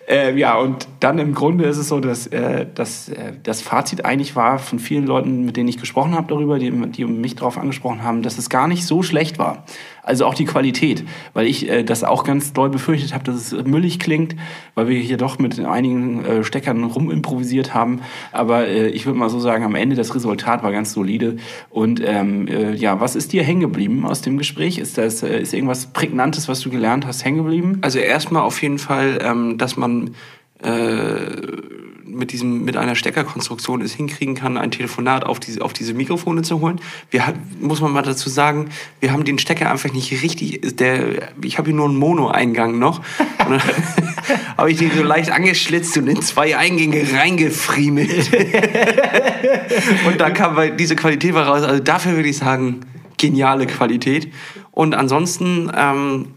Ähm, 0.09 0.37
ja, 0.37 0.57
und 0.57 0.89
dann 1.01 1.19
im 1.19 1.35
Grunde 1.35 1.65
ist 1.65 1.79
es 1.79 1.89
so, 1.89 1.99
dass, 1.99 2.27
äh, 2.27 2.67
dass 2.75 3.09
äh, 3.09 3.33
das 3.43 3.63
Fazit 3.63 4.05
eigentlich 4.05 4.37
war 4.37 4.59
von 4.59 4.79
vielen 4.79 5.07
Leuten, 5.07 5.45
mit 5.47 5.57
denen 5.57 5.69
ich 5.69 5.79
gesprochen 5.79 6.15
habe 6.15 6.29
darüber, 6.29 6.59
die, 6.59 6.71
die 6.71 7.07
mich 7.07 7.37
darauf 7.37 7.57
angesprochen 7.57 8.03
haben, 8.03 8.23
dass 8.23 8.37
es 8.37 8.51
gar 8.51 8.69
nicht 8.69 8.87
so 8.87 9.03
schlecht 9.03 9.39
war. 9.39 9.65
Also 10.03 10.27
auch 10.27 10.35
die 10.35 10.45
Qualität, 10.45 11.05
weil 11.33 11.47
ich 11.47 11.69
äh, 11.69 11.85
das 11.85 12.05
auch 12.05 12.25
ganz 12.25 12.53
doll 12.53 12.69
befürchtet 12.69 13.15
habe, 13.15 13.25
dass 13.25 13.53
es 13.53 13.65
müllig 13.65 13.99
klingt, 13.99 14.37
weil 14.75 14.89
wir 14.89 14.99
hier 14.99 15.17
doch 15.17 15.39
mit 15.39 15.59
einigen 15.59 16.25
äh, 16.25 16.45
Steckern 16.45 16.85
rumimprovisiert 16.85 17.73
haben. 17.73 18.01
Aber 18.33 18.67
äh, 18.67 18.89
ich 18.89 19.07
würde 19.07 19.19
mal 19.19 19.31
so 19.31 19.41
sagen, 19.41 19.65
am 19.65 19.75
Ende 19.75 19.97
das 19.97 20.15
Resultat 20.15 20.63
war 20.63 20.71
ganz 20.73 20.93
solide. 20.93 21.37
Und 21.71 22.03
ähm, 22.05 22.47
äh, 22.47 22.75
ja, 22.75 23.01
was 23.01 23.17
ist 23.17 23.33
dir 23.33 23.43
hängen 23.43 23.61
geblieben 23.61 24.05
aus 24.05 24.21
dem 24.21 24.37
Gespräch? 24.37 24.79
Ist 24.79 24.99
das 24.99 25.23
äh, 25.23 25.41
ist 25.41 25.55
irgendwas 25.55 25.87
Prägnantes, 25.87 26.49
was 26.49 26.61
du 26.61 26.71
gelernt 26.71 27.07
hast, 27.07 27.25
hängen 27.25 27.39
geblieben? 27.39 27.79
Also 27.81 27.99
erstmal 27.99 28.43
auf 28.43 28.61
jeden 28.61 28.79
Fall, 28.79 29.19
ähm, 29.23 29.57
dass 29.57 29.77
man 29.77 30.11
mit 32.05 32.33
diesem 32.33 32.65
mit 32.65 32.77
einer 32.77 32.95
Steckerkonstruktion 32.97 33.81
es 33.83 33.93
hinkriegen 33.95 34.35
kann, 34.35 34.57
ein 34.59 34.71
Telefonat 34.71 35.25
auf 35.25 35.41
diese 35.41 35.63
auf 35.63 35.73
diese 35.73 35.95
Mikrofone 35.95 36.43
zu 36.43 36.61
holen. 36.61 36.81
Wir 37.11 37.27
hat, 37.27 37.37
muss 37.61 37.81
man 37.81 37.93
mal 37.93 38.03
dazu 38.03 38.29
sagen, 38.29 38.69
wir 39.01 39.13
haben 39.13 39.25
den 39.25 39.39
Stecker 39.39 39.71
einfach 39.71 39.93
nicht 39.93 40.11
richtig. 40.23 40.61
Der 40.77 41.31
ich 41.43 41.59
habe 41.59 41.69
hier 41.69 41.77
nur 41.77 41.87
einen 41.89 41.97
Mono-Eingang 41.97 42.79
noch. 42.79 43.01
Habe 44.57 44.71
ich 44.71 44.79
den 44.79 44.91
so 44.93 45.03
leicht 45.03 45.31
angeschlitzt 45.31 45.97
und 45.97 46.07
in 46.07 46.21
zwei 46.21 46.57
Eingänge 46.57 47.03
reingefriemelt. 47.15 48.31
und 50.07 50.21
da 50.21 50.31
kam 50.31 50.55
bei- 50.55 50.71
diese 50.71 50.95
Qualität 50.95 51.35
raus. 51.35 51.63
Also 51.63 51.83
dafür 51.83 52.13
würde 52.17 52.29
ich 52.29 52.37
sagen 52.37 52.81
geniale 53.17 53.67
Qualität. 53.67 54.33
Und 54.71 54.95
ansonsten 54.95 55.71
ähm, 55.75 56.29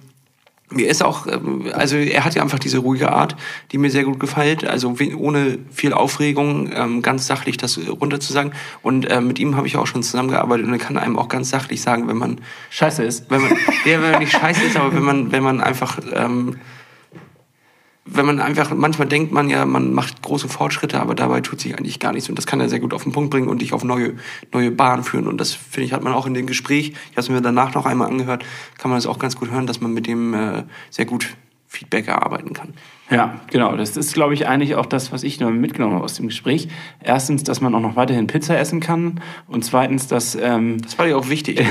mir 0.74 0.90
ist 0.90 1.04
auch, 1.04 1.28
ähm, 1.28 1.66
also 1.74 1.98
er 1.98 2.26
hat 2.26 2.36
ja 2.36 2.42
einfach 2.42 2.60
diese 2.60 2.80
ruhige 2.80 3.12
Art, 3.12 3.36
die 3.72 3.78
mir 3.78 3.90
sehr 3.90 4.04
gut 4.04 4.20
gefällt. 4.20 4.66
Also 4.66 4.96
ohne 5.18 5.60
viel 5.72 5.94
Aufregung, 5.94 6.72
ähm, 6.74 7.02
ganz 7.02 7.28
sachlich 7.28 7.58
das 7.58 7.80
runter 7.88 8.20
zu 8.20 8.34
sagen. 8.34 8.52
Und 8.82 9.10
äh, 9.10 9.22
mit 9.22 9.40
ihm 9.40 9.56
habe 9.56 9.68
ich 9.68 9.78
auch 9.78 9.88
schon 9.88 10.04
zusammengearbeitet 10.04 10.66
und 10.66 10.74
er 10.74 10.80
kann 10.80 10.98
einem 10.98 11.18
auch 11.18 11.28
ganz 11.28 11.50
sachlich 11.50 11.82
sagen, 11.82 12.08
wenn 12.08 12.18
man, 12.18 12.42
Scheiße 12.70 13.04
ist. 13.04 13.30
wenn 13.30 13.42
man, 13.42 13.52
ja, 13.86 14.02
wenn 14.02 14.12
man 14.12 14.20
nicht 14.20 14.32
scheiße 14.32 14.64
ist, 14.64 14.78
aber 14.78 14.94
wenn 14.94 15.04
man, 15.04 15.32
wenn 15.32 15.44
man 15.44 15.62
einfach, 15.62 16.00
ähm, 16.14 16.58
wenn 18.06 18.26
man 18.26 18.42
einfach, 18.42 18.74
manchmal 18.76 19.08
denkt 19.08 19.32
man 19.32 19.50
ja, 19.50 19.66
man 19.66 19.94
macht 19.94 20.22
große 20.22 20.50
Fortschritte, 20.50 21.00
aber 21.00 21.16
dabei 21.16 21.39
tut 21.39 21.62
sich 21.62 21.78
eigentlich 21.78 22.00
gar 22.00 22.12
nichts. 22.12 22.28
Und 22.28 22.38
das 22.38 22.46
kann 22.46 22.60
er 22.60 22.68
sehr 22.68 22.82
gut 22.82 22.94
auf 22.94 23.04
den 23.04 23.13
Punkt 23.13 23.30
bringen 23.30 23.48
und 23.48 23.62
dich 23.62 23.72
auf 23.72 23.84
neue, 23.84 24.16
neue 24.52 24.72
Bahnen 24.72 25.04
führen. 25.04 25.28
Und 25.28 25.39
das, 25.39 25.54
finde 25.54 25.86
ich, 25.86 25.94
hat 25.94 26.04
man 26.04 26.13
auch 26.13 26.26
in 26.26 26.34
dem 26.34 26.46
Gespräch, 26.46 26.89
ich 26.89 27.12
habe 27.12 27.22
es 27.22 27.30
mir 27.30 27.42
danach 27.42 27.74
noch 27.74 27.86
einmal 27.86 28.10
angehört, 28.10 28.44
kann 28.78 28.92
man 28.92 28.98
das 28.98 29.08
auch 29.08 29.20
ganz 29.20 29.38
gut 29.38 29.52
hören, 29.52 29.68
dass 29.68 29.80
man 29.80 29.94
mit 29.94 30.06
dem 30.06 30.34
äh, 30.34 30.63
sehr 30.89 31.06
gut 31.06 31.36
Feedback 31.68 32.08
erarbeiten 32.08 32.54
kann. 32.54 32.74
Ja, 33.10 33.39
genau. 33.50 33.76
Das 33.76 33.98
ist, 33.98 34.13
glaube 34.13 34.34
ich, 34.34 34.48
eigentlich 34.48 34.76
auch 34.76 34.86
das, 34.86 35.12
was 35.12 35.24
ich 35.24 35.39
noch 35.39 35.50
mitgenommen 35.50 35.96
habe 35.96 36.04
aus 36.04 36.16
dem 36.16 36.28
Gespräch. 36.28 36.68
Erstens, 37.02 37.44
dass 37.44 37.62
man 37.62 37.74
auch 37.74 37.80
noch 37.80 37.96
weiterhin 37.96 38.28
Pizza 38.28 38.60
essen 38.60 38.80
kann. 38.80 39.22
Und 39.48 39.63
zweitens, 39.66 40.08
dass, 40.08 40.36
ähm, 40.36 40.80
Das 40.82 41.00
war 41.00 41.08
ja 41.08 41.16
auch 41.16 41.30
wichtig. 41.30 41.66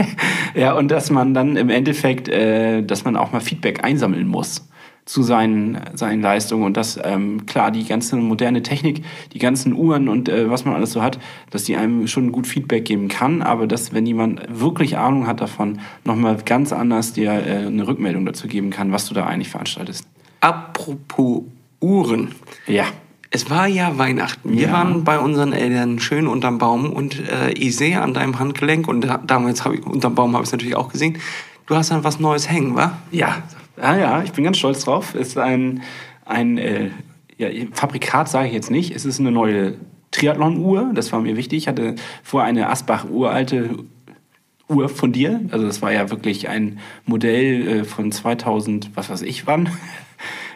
ja, 0.54 0.72
und 0.72 0.90
dass 0.90 1.10
man 1.10 1.34
dann 1.34 1.56
im 1.56 1.70
Endeffekt, 1.70 2.28
äh, 2.28 2.82
dass 2.82 3.04
man 3.04 3.16
auch 3.16 3.32
mal 3.32 3.40
Feedback 3.40 3.84
einsammeln 3.84 4.26
muss 4.26 4.64
zu 5.04 5.22
seinen, 5.22 5.78
seinen 5.94 6.22
Leistungen 6.22 6.62
und 6.64 6.76
dass 6.76 6.98
ähm, 7.02 7.44
klar 7.46 7.70
die 7.72 7.84
ganze 7.84 8.16
moderne 8.16 8.62
Technik, 8.62 9.04
die 9.32 9.38
ganzen 9.38 9.72
Uhren 9.74 10.08
und 10.08 10.28
äh, 10.28 10.48
was 10.48 10.64
man 10.64 10.74
alles 10.74 10.92
so 10.92 11.02
hat, 11.02 11.18
dass 11.50 11.64
die 11.64 11.76
einem 11.76 12.06
schon 12.06 12.30
gut 12.30 12.46
Feedback 12.46 12.84
geben 12.84 13.08
kann, 13.08 13.42
aber 13.42 13.66
dass 13.66 13.92
wenn 13.92 14.06
jemand 14.06 14.42
wirklich 14.48 14.96
Ahnung 14.98 15.26
hat 15.26 15.40
davon, 15.40 15.80
nochmal 16.04 16.36
ganz 16.44 16.72
anders 16.72 17.12
dir 17.12 17.32
äh, 17.32 17.66
eine 17.66 17.86
Rückmeldung 17.86 18.24
dazu 18.26 18.46
geben 18.46 18.70
kann, 18.70 18.92
was 18.92 19.06
du 19.08 19.14
da 19.14 19.26
eigentlich 19.26 19.48
veranstaltest. 19.48 20.06
Apropos 20.40 21.42
Uhren. 21.80 22.28
Ja. 22.66 22.84
Es 23.34 23.48
war 23.48 23.66
ja 23.66 23.96
Weihnachten. 23.98 24.52
Wir 24.52 24.66
Ja. 24.68 24.72
waren 24.72 25.04
bei 25.04 25.18
unseren 25.18 25.52
Eltern 25.52 25.98
schön 25.98 26.26
unterm 26.26 26.58
Baum 26.58 26.92
und 26.92 27.18
äh, 27.28 27.50
ich 27.52 27.74
sehe 27.76 28.00
an 28.00 28.12
deinem 28.14 28.38
Handgelenk 28.38 28.86
und 28.86 29.00
da, 29.00 29.18
damals 29.18 29.64
habe 29.64 29.76
ich 29.76 29.86
unterm 29.86 30.14
Baum 30.14 30.34
habe 30.34 30.42
ich 30.44 30.48
es 30.48 30.52
natürlich 30.52 30.76
auch 30.76 30.90
gesehen. 30.92 31.18
Du 31.66 31.74
hast 31.74 31.90
dann 31.90 32.04
was 32.04 32.20
Neues 32.20 32.50
hängen, 32.50 32.76
wa? 32.76 32.98
Ja, 33.10 33.42
ja, 33.76 33.96
ja, 33.96 34.22
ich 34.22 34.32
bin 34.32 34.44
ganz 34.44 34.58
stolz 34.58 34.84
drauf. 34.84 35.14
Es 35.14 35.28
ist 35.28 35.38
ein, 35.38 35.82
ein 36.24 36.58
äh, 36.58 36.90
ja, 37.38 37.48
Fabrikat, 37.72 38.28
sage 38.28 38.48
ich 38.48 38.54
jetzt 38.54 38.70
nicht. 38.70 38.94
Es 38.94 39.04
ist 39.04 39.20
eine 39.20 39.30
neue 39.30 39.74
Triathlon-Uhr. 40.10 40.92
Das 40.94 41.12
war 41.12 41.20
mir 41.20 41.36
wichtig. 41.36 41.58
Ich 41.58 41.68
hatte 41.68 41.96
vorher 42.22 42.48
eine 42.48 42.68
Asbach 42.68 43.06
uralte 43.08 43.78
Uhr 44.68 44.88
von 44.88 45.12
dir. 45.12 45.40
Also 45.50 45.66
das 45.66 45.82
war 45.82 45.92
ja 45.92 46.10
wirklich 46.10 46.48
ein 46.48 46.78
Modell 47.04 47.68
äh, 47.68 47.84
von 47.84 48.12
2000, 48.12 48.90
was 48.94 49.10
weiß 49.10 49.22
ich 49.22 49.46
wann. 49.46 49.68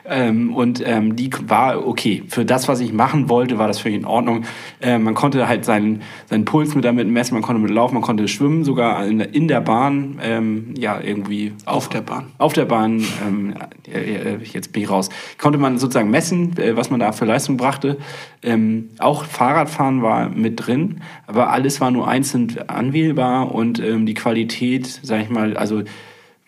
Ähm, 0.09 0.55
und 0.55 0.83
ähm, 0.87 1.17
die 1.17 1.31
war 1.47 1.87
okay. 1.87 2.23
Für 2.29 2.45
das, 2.45 2.69
was 2.69 2.81
ich 2.81 2.93
machen 2.93 3.29
wollte, 3.29 3.59
war 3.59 3.67
das 3.69 3.79
völlig 3.79 3.99
in 3.99 4.05
Ordnung. 4.05 4.45
Ähm, 4.81 5.03
man 5.03 5.15
konnte 5.15 5.49
halt 5.49 5.65
seinen, 5.65 6.03
seinen 6.27 6.45
Puls 6.45 6.75
mit 6.75 6.85
damit 6.85 7.09
messen, 7.09 7.35
man 7.35 7.43
konnte 7.43 7.61
mit 7.61 7.71
laufen, 7.71 7.95
man 7.95 8.03
konnte 8.03 8.29
schwimmen, 8.29 8.65
sogar 8.65 9.05
in, 9.07 9.21
in 9.21 9.49
der 9.49 9.61
Bahn, 9.61 10.19
ähm, 10.23 10.75
ja, 10.77 11.01
irgendwie. 11.01 11.53
Auf 11.65 11.89
der 11.89 12.03
Bahn. 12.03 12.27
Auf 12.39 12.53
der 12.53 12.65
Bahn, 12.65 13.05
ähm, 13.27 13.55
äh, 13.93 14.37
jetzt 14.45 14.73
bin 14.73 14.83
ich 14.83 14.91
raus. 14.91 15.09
Konnte 15.39 15.59
man 15.59 15.79
sozusagen 15.79 16.11
messen, 16.11 16.57
äh, 16.59 16.77
was 16.77 16.91
man 16.91 17.01
da 17.01 17.13
für 17.13 17.25
Leistung 17.25 17.57
brachte. 17.57 17.99
Ähm, 18.43 18.91
auch 18.99 19.25
Fahrradfahren 19.25 20.03
war 20.03 20.29
mit 20.29 20.67
drin, 20.67 21.01
aber 21.27 21.51
alles 21.51 21.81
war 21.81 21.91
nur 21.91 22.09
einzeln 22.09 22.57
anwählbar 22.69 23.55
und 23.55 23.81
ähm, 23.81 24.07
die 24.07 24.15
Qualität, 24.15 25.01
sag 25.03 25.21
ich 25.23 25.31
mal, 25.31 25.57
also 25.57 25.83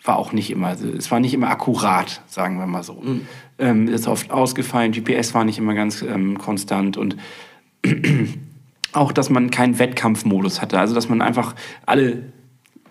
war 0.03 0.17
auch 0.17 0.31
nicht 0.31 0.49
immer, 0.49 0.71
es 0.71 1.11
war 1.11 1.19
nicht 1.19 1.33
immer 1.33 1.49
akkurat, 1.49 2.21
sagen 2.27 2.57
wir 2.57 2.67
mal 2.67 2.83
so. 2.83 2.93
Mhm. 2.93 3.27
Ähm, 3.59 3.87
ist 3.87 4.07
oft 4.07 4.31
ausgefallen, 4.31 4.91
GPS 4.91 5.33
war 5.33 5.43
nicht 5.43 5.57
immer 5.57 5.73
ganz 5.73 6.01
ähm, 6.01 6.37
konstant 6.37 6.97
und 6.97 7.17
auch, 8.93 9.11
dass 9.11 9.29
man 9.29 9.51
keinen 9.51 9.79
Wettkampfmodus 9.79 10.61
hatte, 10.61 10.79
also 10.79 10.95
dass 10.95 11.09
man 11.09 11.21
einfach 11.21 11.55
alle 11.85 12.23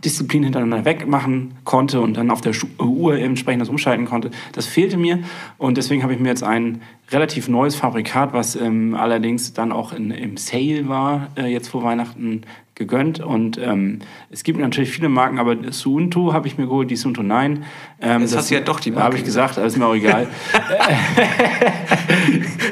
Disziplinen 0.04 0.44
hintereinander 0.44 0.84
wegmachen 0.84 1.54
konnte 1.64 2.00
und 2.00 2.16
dann 2.16 2.30
auf 2.30 2.40
der 2.40 2.52
Uhr 2.78 3.18
entsprechend 3.18 3.62
das 3.62 3.68
umschalten 3.68 4.06
konnte. 4.06 4.30
Das 4.52 4.66
fehlte 4.66 4.96
mir 4.96 5.20
und 5.56 5.76
deswegen 5.76 6.02
habe 6.02 6.14
ich 6.14 6.20
mir 6.20 6.28
jetzt 6.28 6.44
ein 6.44 6.82
relativ 7.10 7.48
neues 7.48 7.74
Fabrikat, 7.74 8.32
was 8.32 8.54
ähm, 8.54 8.94
allerdings 8.94 9.54
dann 9.54 9.72
auch 9.72 9.92
in, 9.92 10.10
im 10.10 10.36
Sale 10.36 10.88
war, 10.88 11.28
äh, 11.36 11.46
jetzt 11.46 11.68
vor 11.68 11.82
Weihnachten 11.82 12.42
gegönnt. 12.78 13.20
Und 13.20 13.58
ähm, 13.58 13.98
es 14.30 14.44
gibt 14.44 14.58
natürlich 14.58 14.90
viele 14.90 15.10
Marken, 15.10 15.38
aber 15.38 15.56
Suunto 15.72 16.32
habe 16.32 16.46
ich 16.46 16.56
mir 16.56 16.66
geholt, 16.66 16.90
die 16.90 16.96
Suunto 16.96 17.22
9. 17.22 17.64
Ähm, 18.00 18.22
das, 18.22 18.30
das 18.30 18.38
hast 18.38 18.50
du 18.50 18.54
ja 18.54 18.60
doch 18.60 18.80
die 18.80 18.90
Marke. 18.90 19.04
Habe 19.04 19.16
ich 19.16 19.24
gesagt, 19.24 19.58
aber 19.58 19.66
ist 19.66 19.76
mir 19.76 19.86
auch 19.86 19.94
egal. 19.94 20.28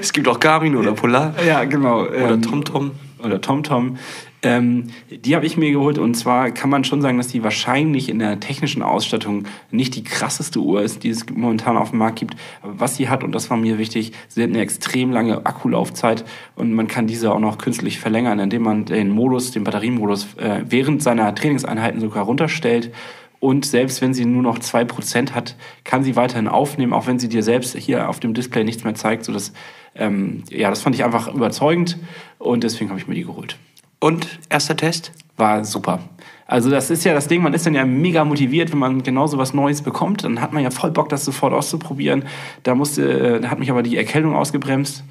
es 0.01 0.13
gibt 0.13 0.27
auch 0.29 0.41
Garmin 0.41 0.77
oder 0.77 0.93
Polar. 0.93 1.35
Ja, 1.47 1.65
genau. 1.65 2.05
Oder 2.05 2.31
ähm, 2.31 2.43
TomTom. 2.43 2.93
Oder 3.23 3.41
TomTom. 3.41 3.99
Ähm, 4.47 4.85
die 5.11 5.35
habe 5.35 5.45
ich 5.45 5.57
mir 5.57 5.73
geholt 5.73 5.99
und 5.99 6.15
zwar 6.15 6.53
kann 6.53 6.71
man 6.71 6.85
schon 6.85 7.03
sagen, 7.03 7.17
dass 7.17 7.27
die 7.27 7.43
wahrscheinlich 7.43 8.09
in 8.09 8.21
der 8.21 8.39
technischen 8.39 8.81
Ausstattung 8.81 9.45
nicht 9.73 9.97
die 9.97 10.05
krasseste 10.05 10.61
Uhr 10.61 10.83
ist, 10.83 11.03
die 11.03 11.11
es 11.11 11.27
momentan 11.29 11.77
auf 11.77 11.91
dem 11.91 11.99
Markt 11.99 12.21
gibt. 12.21 12.37
Aber 12.63 12.79
was 12.79 12.95
sie 12.95 13.09
hat, 13.09 13.25
und 13.25 13.33
das 13.33 13.51
war 13.51 13.57
mir 13.57 13.77
wichtig, 13.77 14.13
sie 14.29 14.45
hat 14.45 14.51
eine 14.51 14.61
extrem 14.61 15.11
lange 15.11 15.45
Akkulaufzeit 15.45 16.25
und 16.55 16.73
man 16.73 16.87
kann 16.87 17.09
diese 17.09 17.33
auch 17.35 17.41
noch 17.41 17.59
künstlich 17.59 17.99
verlängern, 17.99 18.39
indem 18.39 18.63
man 18.63 18.85
den 18.85 19.11
Modus, 19.11 19.51
den 19.51 19.65
Batteriemodus 19.65 20.35
äh, 20.37 20.63
während 20.69 21.03
seiner 21.03 21.35
Trainingseinheiten 21.35 22.01
sogar 22.01 22.25
runterstellt. 22.25 22.93
Und 23.41 23.67
selbst 23.67 24.01
wenn 24.01 24.15
sie 24.15 24.27
nur 24.27 24.43
noch 24.43 24.61
zwei 24.61 24.85
Prozent 24.85 25.35
hat, 25.35 25.57
kann 25.83 26.05
sie 26.05 26.15
weiterhin 26.15 26.47
aufnehmen, 26.47 26.93
auch 26.93 27.09
wenn 27.09 27.19
sie 27.19 27.29
dir 27.29 27.43
selbst 27.43 27.77
hier 27.77 28.09
auf 28.09 28.21
dem 28.21 28.33
Display 28.33 28.63
nichts 28.63 28.85
mehr 28.85 28.95
zeigt. 28.95 29.25
Sodass, 29.25 29.53
ähm, 29.97 30.45
ja, 30.51 30.71
das 30.71 30.83
fand 30.83 30.95
ich 30.95 31.05
einfach 31.05 31.35
überzeugend 31.35 31.99
und 32.39 32.63
deswegen 32.63 32.91
habe 32.91 33.01
ich 33.01 33.09
mir 33.09 33.15
die 33.15 33.25
geholt. 33.25 33.59
Und 34.01 34.39
erster 34.49 34.77
Test? 34.77 35.13
War 35.37 35.65
super. 35.65 36.01
Also 36.47 36.71
das 36.71 36.91
ist 36.91 37.05
ja 37.05 37.13
das 37.13 37.27
Ding, 37.27 37.43
man 37.43 37.55
ist 37.55 37.67
dann 37.67 37.75
ja 37.75 37.85
mega 37.85 38.25
motiviert, 38.25 38.71
wenn 38.71 38.79
man 38.79 39.03
genau 39.03 39.27
so 39.27 39.37
was 39.37 39.53
Neues 39.53 39.83
bekommt. 39.83 40.23
Dann 40.23 40.41
hat 40.41 40.53
man 40.53 40.63
ja 40.63 40.71
voll 40.71 40.93
Bock, 40.93 41.09
das 41.09 41.25
sofort 41.25 41.53
auszuprobieren. 41.53 42.25
Da 42.63 42.75
musste, 42.75 43.37
äh, 43.37 43.41
da 43.41 43.51
hat 43.51 43.59
mich 43.59 43.71
aber 43.71 43.83
die 43.83 43.97
Erkältung 43.97 44.35
ausgebremst. 44.35 45.03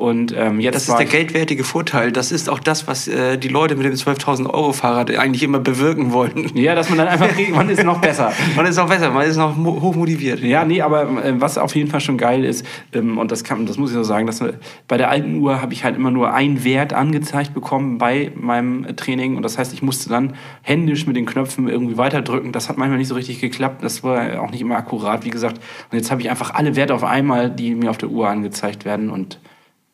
Und 0.00 0.34
ähm, 0.34 0.60
jetzt 0.60 0.76
das 0.76 0.88
ist 0.88 0.96
der 0.96 1.04
geldwertige 1.04 1.62
Vorteil. 1.62 2.10
Das 2.10 2.32
ist 2.32 2.48
auch 2.48 2.60
das, 2.60 2.88
was 2.88 3.06
äh, 3.06 3.36
die 3.36 3.48
Leute 3.48 3.76
mit 3.76 3.84
dem 3.84 3.92
12.000 3.92 4.48
Euro 4.48 4.72
Fahrrad 4.72 5.14
eigentlich 5.14 5.42
immer 5.42 5.58
bewirken 5.58 6.10
wollen. 6.10 6.50
Ja, 6.54 6.74
dass 6.74 6.88
man 6.88 6.96
dann 6.96 7.08
einfach, 7.08 7.28
man 7.50 7.68
ist 7.68 7.84
noch 7.84 8.00
besser. 8.00 8.32
man 8.56 8.64
ist 8.64 8.76
noch 8.76 8.88
besser, 8.88 9.10
man 9.10 9.26
ist 9.26 9.36
noch 9.36 9.54
hoch 9.58 9.94
motiviert. 9.94 10.40
Ja, 10.40 10.64
nee, 10.64 10.80
aber 10.80 11.02
äh, 11.22 11.38
was 11.38 11.58
auf 11.58 11.76
jeden 11.76 11.90
Fall 11.90 12.00
schon 12.00 12.16
geil 12.16 12.46
ist, 12.46 12.64
ähm, 12.94 13.18
und 13.18 13.30
das 13.30 13.44
kann, 13.44 13.66
das 13.66 13.76
muss 13.76 13.90
ich 13.90 13.94
so 13.94 14.02
sagen, 14.02 14.26
dass 14.26 14.40
äh, 14.40 14.54
bei 14.88 14.96
der 14.96 15.10
alten 15.10 15.36
Uhr 15.36 15.60
habe 15.60 15.74
ich 15.74 15.84
halt 15.84 15.96
immer 15.96 16.10
nur 16.10 16.32
einen 16.32 16.64
Wert 16.64 16.94
angezeigt 16.94 17.52
bekommen 17.52 17.98
bei 17.98 18.32
meinem 18.34 18.96
Training. 18.96 19.36
Und 19.36 19.42
das 19.42 19.58
heißt, 19.58 19.74
ich 19.74 19.82
musste 19.82 20.08
dann 20.08 20.32
händisch 20.62 21.06
mit 21.06 21.14
den 21.14 21.26
Knöpfen 21.26 21.68
irgendwie 21.68 21.98
weiterdrücken. 21.98 22.52
Das 22.52 22.70
hat 22.70 22.78
manchmal 22.78 22.96
nicht 22.96 23.08
so 23.08 23.16
richtig 23.16 23.42
geklappt. 23.42 23.84
Das 23.84 24.02
war 24.02 24.40
auch 24.40 24.50
nicht 24.50 24.62
immer 24.62 24.76
akkurat, 24.76 25.26
wie 25.26 25.30
gesagt. 25.30 25.58
Und 25.92 25.98
jetzt 25.98 26.10
habe 26.10 26.22
ich 26.22 26.30
einfach 26.30 26.54
alle 26.54 26.74
Werte 26.74 26.94
auf 26.94 27.04
einmal, 27.04 27.50
die 27.50 27.74
mir 27.74 27.90
auf 27.90 27.98
der 27.98 28.08
Uhr 28.08 28.30
angezeigt 28.30 28.86
werden 28.86 29.10
und 29.10 29.38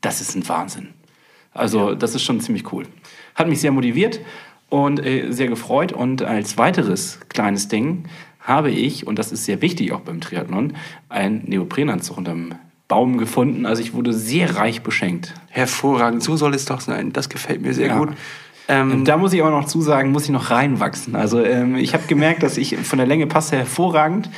das 0.00 0.20
ist 0.20 0.34
ein 0.34 0.48
Wahnsinn. 0.48 0.88
Also 1.52 1.94
das 1.94 2.14
ist 2.14 2.22
schon 2.22 2.40
ziemlich 2.40 2.72
cool. 2.72 2.84
Hat 3.34 3.48
mich 3.48 3.60
sehr 3.60 3.72
motiviert 3.72 4.20
und 4.68 5.04
äh, 5.04 5.30
sehr 5.30 5.48
gefreut. 5.48 5.92
Und 5.92 6.22
als 6.22 6.58
weiteres 6.58 7.20
kleines 7.28 7.68
Ding 7.68 8.04
habe 8.40 8.70
ich, 8.70 9.06
und 9.06 9.18
das 9.18 9.32
ist 9.32 9.44
sehr 9.44 9.62
wichtig 9.62 9.92
auch 9.92 10.00
beim 10.00 10.20
Triathlon, 10.20 10.74
einen 11.08 11.44
Neoprenanzug 11.46 12.18
unterm 12.18 12.54
Baum 12.88 13.18
gefunden. 13.18 13.66
Also 13.66 13.82
ich 13.82 13.94
wurde 13.94 14.12
sehr 14.12 14.56
reich 14.56 14.82
beschenkt. 14.82 15.34
Hervorragend, 15.48 16.22
so 16.22 16.36
soll 16.36 16.54
es 16.54 16.66
doch 16.66 16.80
sein. 16.80 17.12
Das 17.12 17.28
gefällt 17.28 17.62
mir 17.62 17.74
sehr 17.74 17.88
ja. 17.88 17.98
gut. 17.98 18.10
Ähm, 18.68 19.04
da 19.04 19.16
muss 19.16 19.32
ich 19.32 19.40
aber 19.40 19.50
noch 19.50 19.66
zusagen, 19.66 20.10
muss 20.10 20.24
ich 20.24 20.30
noch 20.30 20.50
reinwachsen. 20.50 21.14
Also 21.14 21.42
ähm, 21.42 21.76
ich 21.76 21.94
habe 21.94 22.04
gemerkt, 22.06 22.42
dass 22.42 22.56
ich 22.56 22.76
von 22.76 22.98
der 22.98 23.06
Länge 23.06 23.26
passe 23.26 23.56
hervorragend. 23.56 24.28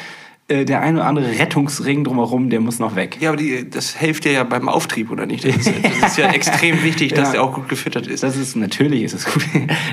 Äh, 0.49 0.65
der 0.65 0.81
eine 0.81 1.01
oder 1.01 1.07
andere 1.07 1.39
Rettungsring 1.39 2.05
drumherum, 2.05 2.49
der 2.49 2.61
muss 2.61 2.79
noch 2.79 2.97
weg. 2.97 3.19
Ja, 3.21 3.29
aber 3.29 3.37
die, 3.37 3.69
das 3.69 3.95
hilft 3.95 4.25
dir 4.25 4.33
ja 4.33 4.45
beim 4.45 4.69
Auftrieb, 4.69 5.11
oder 5.11 5.27
nicht? 5.27 5.45
Das 5.45 5.55
ist, 5.55 5.73
das 5.85 6.13
ist 6.13 6.19
ja 6.19 6.29
extrem 6.33 6.83
wichtig, 6.83 7.13
dass 7.13 7.29
ja, 7.29 7.33
der 7.33 7.43
auch 7.43 7.55
gut 7.55 7.69
gefüttert 7.69 8.07
ist. 8.07 8.23
Das 8.23 8.35
ist, 8.35 8.57
natürlich 8.57 9.03
ist 9.03 9.13
es 9.13 9.27
gut. 9.27 9.45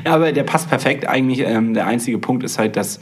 aber 0.05 0.31
der 0.31 0.43
passt 0.43 0.69
perfekt 0.69 1.07
eigentlich. 1.07 1.41
Ähm, 1.41 1.73
der 1.73 1.87
einzige 1.87 2.19
Punkt 2.19 2.45
ist 2.45 2.57
halt, 2.57 2.77
dass 2.77 3.01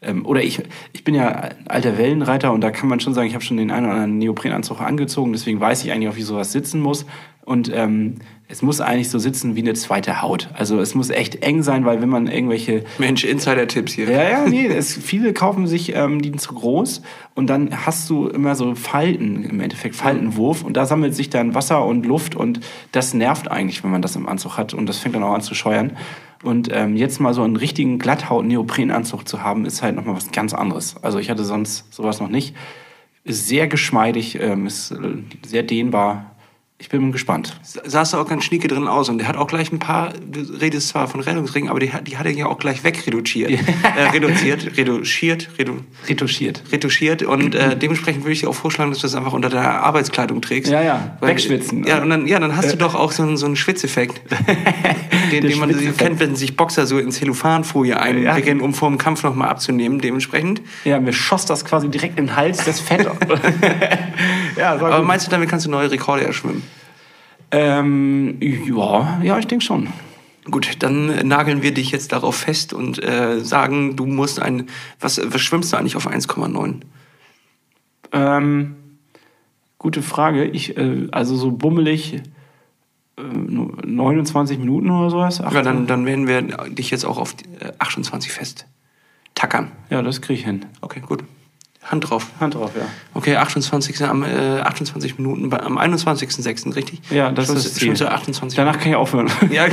ähm, 0.00 0.24
oder 0.24 0.42
ich, 0.42 0.62
ich 0.94 1.04
bin 1.04 1.14
ja 1.14 1.50
alter 1.66 1.98
Wellenreiter 1.98 2.52
und 2.52 2.62
da 2.62 2.70
kann 2.70 2.88
man 2.88 3.00
schon 3.00 3.12
sagen, 3.12 3.28
ich 3.28 3.34
habe 3.34 3.44
schon 3.44 3.58
den 3.58 3.70
einen 3.70 3.84
oder 3.84 3.94
anderen 3.94 4.18
Neoprenanzug 4.18 4.80
angezogen, 4.80 5.32
deswegen 5.32 5.60
weiß 5.60 5.84
ich 5.84 5.92
eigentlich 5.92 6.08
auch, 6.08 6.16
wie 6.16 6.22
sowas 6.22 6.52
sitzen 6.52 6.80
muss. 6.80 7.04
Und 7.44 7.70
ähm, 7.74 8.16
es 8.46 8.60
muss 8.60 8.80
eigentlich 8.80 9.08
so 9.08 9.18
sitzen 9.18 9.56
wie 9.56 9.62
eine 9.62 9.72
zweite 9.72 10.20
Haut. 10.20 10.50
Also 10.52 10.78
es 10.78 10.94
muss 10.94 11.08
echt 11.08 11.42
eng 11.42 11.62
sein, 11.62 11.84
weil 11.86 12.02
wenn 12.02 12.10
man 12.10 12.26
irgendwelche... 12.26 12.84
Mensch, 12.98 13.24
Insider-Tipps 13.24 13.92
hier. 13.92 14.10
Ja, 14.10 14.22
ja, 14.22 14.46
nee, 14.46 14.66
es, 14.66 14.94
viele 14.94 15.32
kaufen 15.32 15.66
sich 15.66 15.94
ähm, 15.94 16.20
die 16.20 16.32
zu 16.32 16.52
groß 16.54 17.00
und 17.34 17.48
dann 17.48 17.86
hast 17.86 18.08
du 18.10 18.28
immer 18.28 18.54
so 18.54 18.74
Falten, 18.74 19.44
im 19.44 19.60
Endeffekt 19.60 19.96
Faltenwurf 19.96 20.62
und 20.62 20.76
da 20.76 20.84
sammelt 20.84 21.14
sich 21.14 21.30
dann 21.30 21.54
Wasser 21.54 21.84
und 21.86 22.04
Luft 22.04 22.36
und 22.36 22.60
das 22.92 23.14
nervt 23.14 23.50
eigentlich, 23.50 23.82
wenn 23.82 23.90
man 23.90 24.02
das 24.02 24.14
im 24.14 24.28
Anzug 24.28 24.58
hat 24.58 24.74
und 24.74 24.88
das 24.88 24.98
fängt 24.98 25.14
dann 25.14 25.22
auch 25.22 25.34
an 25.34 25.42
zu 25.42 25.54
scheuern. 25.54 25.92
Und 26.42 26.68
ähm, 26.70 26.94
jetzt 26.94 27.20
mal 27.20 27.32
so 27.32 27.42
einen 27.42 27.56
richtigen 27.56 27.98
Glatthaut-Neoprenanzug 27.98 29.26
zu 29.26 29.42
haben, 29.42 29.64
ist 29.64 29.82
halt 29.82 29.96
nochmal 29.96 30.16
was 30.16 30.30
ganz 30.30 30.52
anderes. 30.52 30.96
Also 31.00 31.18
ich 31.18 31.30
hatte 31.30 31.44
sonst 31.44 31.92
sowas 31.94 32.20
noch 32.20 32.28
nicht. 32.28 32.54
Ist 33.24 33.48
sehr 33.48 33.66
geschmeidig, 33.66 34.38
ähm, 34.38 34.66
ist 34.66 34.90
äh, 34.90 34.98
sehr 35.46 35.62
dehnbar, 35.62 36.33
ich 36.76 36.88
bin 36.88 37.12
gespannt. 37.12 37.58
Sahst 37.62 38.12
du 38.12 38.16
auch 38.16 38.28
ganz 38.28 38.44
schnieke 38.44 38.66
drin 38.66 38.88
aus 38.88 39.08
und 39.08 39.18
der 39.18 39.28
hat 39.28 39.36
auch 39.36 39.46
gleich 39.46 39.70
ein 39.70 39.78
paar, 39.78 40.12
du 40.12 40.40
redest 40.40 40.88
zwar 40.88 41.06
von 41.06 41.20
Rettungsringen, 41.20 41.70
aber 41.70 41.78
die, 41.78 41.90
die 42.04 42.18
hat 42.18 42.26
er 42.26 42.32
ja 42.32 42.46
auch 42.46 42.58
gleich 42.58 42.82
wegreduziert. 42.82 43.52
äh, 43.52 44.02
reduziert, 44.12 44.76
reduziert, 44.76 45.50
redu 45.56 45.78
retuschiert. 46.08 46.62
Retuschiert 46.72 47.22
und 47.22 47.54
äh, 47.54 47.76
dementsprechend 47.76 48.24
würde 48.24 48.32
ich 48.32 48.40
dir 48.40 48.48
auch 48.48 48.54
vorschlagen, 48.54 48.90
dass 48.90 48.98
du 48.98 49.06
das 49.06 49.14
einfach 49.14 49.32
unter 49.32 49.50
deiner 49.50 49.82
Arbeitskleidung 49.82 50.42
trägst. 50.42 50.70
Ja, 50.70 50.82
ja, 50.82 51.16
Weil, 51.20 51.30
wegschwitzen. 51.30 51.84
Ja, 51.84 52.02
und 52.02 52.10
dann, 52.10 52.26
ja, 52.26 52.40
dann 52.40 52.56
hast 52.56 52.70
du 52.70 52.74
äh. 52.74 52.78
doch 52.78 52.96
auch 52.96 53.12
so 53.12 53.22
einen, 53.22 53.36
so 53.36 53.46
einen 53.46 53.56
Schwitzeffekt, 53.56 54.20
den, 55.32 55.46
den 55.46 55.58
man 55.60 55.96
kennt, 55.96 56.18
wenn 56.18 56.34
sich 56.34 56.56
Boxer 56.56 56.86
so 56.86 56.98
in 56.98 57.12
Zellophanfolie 57.12 57.98
einwickeln, 57.98 58.58
ja. 58.58 58.64
um 58.64 58.74
vor 58.74 58.88
dem 58.88 58.98
Kampf 58.98 59.22
nochmal 59.22 59.48
abzunehmen, 59.48 60.00
dementsprechend. 60.00 60.60
Ja, 60.84 60.98
mir 60.98 61.12
schoss 61.12 61.46
das 61.46 61.64
quasi 61.64 61.88
direkt 61.88 62.18
in 62.18 62.26
den 62.26 62.36
Hals, 62.36 62.64
das 62.64 62.80
Fett. 62.80 63.06
ja, 64.56 64.72
aber 64.72 64.98
gut. 64.98 65.06
meinst 65.06 65.26
du, 65.26 65.30
damit 65.30 65.48
kannst 65.48 65.66
du 65.66 65.70
neue 65.70 65.90
Rekorde 65.90 66.24
erschwimmen? 66.24 66.63
Ähm, 67.50 68.38
ja, 68.40 69.20
ja, 69.22 69.38
ich 69.38 69.46
denke 69.46 69.64
schon. 69.64 69.88
Gut, 70.50 70.82
dann 70.82 71.26
nageln 71.26 71.62
wir 71.62 71.72
dich 71.72 71.90
jetzt 71.90 72.12
darauf 72.12 72.36
fest 72.36 72.74
und 72.74 73.02
äh, 73.02 73.40
sagen, 73.40 73.96
du 73.96 74.04
musst 74.04 74.42
ein. 74.42 74.66
Was, 75.00 75.20
was 75.24 75.40
schwimmst 75.40 75.72
du 75.72 75.76
eigentlich 75.76 75.96
auf 75.96 76.06
1,9? 76.06 76.80
Ähm, 78.12 78.76
gute 79.78 80.02
Frage. 80.02 80.44
Ich, 80.44 80.76
äh, 80.76 81.08
also 81.12 81.34
so 81.36 81.50
bummelig 81.50 82.20
äh, 83.16 83.22
29 83.22 84.58
Minuten 84.58 84.90
oder 84.90 85.08
sowas. 85.08 85.38
Ja, 85.38 85.62
dann, 85.62 85.86
dann 85.86 86.04
werden 86.04 86.26
wir 86.28 86.42
dich 86.68 86.90
jetzt 86.90 87.06
auch 87.06 87.16
auf 87.16 87.34
28 87.78 88.30
äh, 88.30 88.34
fest 88.34 88.66
tackern. 89.34 89.72
Ja, 89.90 90.02
das 90.02 90.20
kriege 90.20 90.38
ich 90.38 90.44
hin. 90.44 90.66
Okay, 90.80 91.00
gut. 91.00 91.24
Hand 91.84 92.08
drauf. 92.08 92.28
Hand 92.40 92.54
drauf, 92.54 92.72
ja. 92.76 92.86
Okay, 93.12 93.36
28, 93.36 94.02
am, 94.04 94.22
äh, 94.22 94.60
28 94.60 95.18
Minuten, 95.18 95.50
bei, 95.50 95.60
am 95.60 95.78
21.06., 95.78 96.74
richtig? 96.74 97.00
Ja, 97.10 97.30
das 97.30 97.46
schon, 97.46 97.56
ist 97.56 97.80
schon 97.80 97.96
so 97.96 98.06
28 98.06 98.56
Danach 98.56 98.78
kann 98.78 98.88
ich 98.88 98.96
aufhören. 98.96 99.30
Ja, 99.50 99.66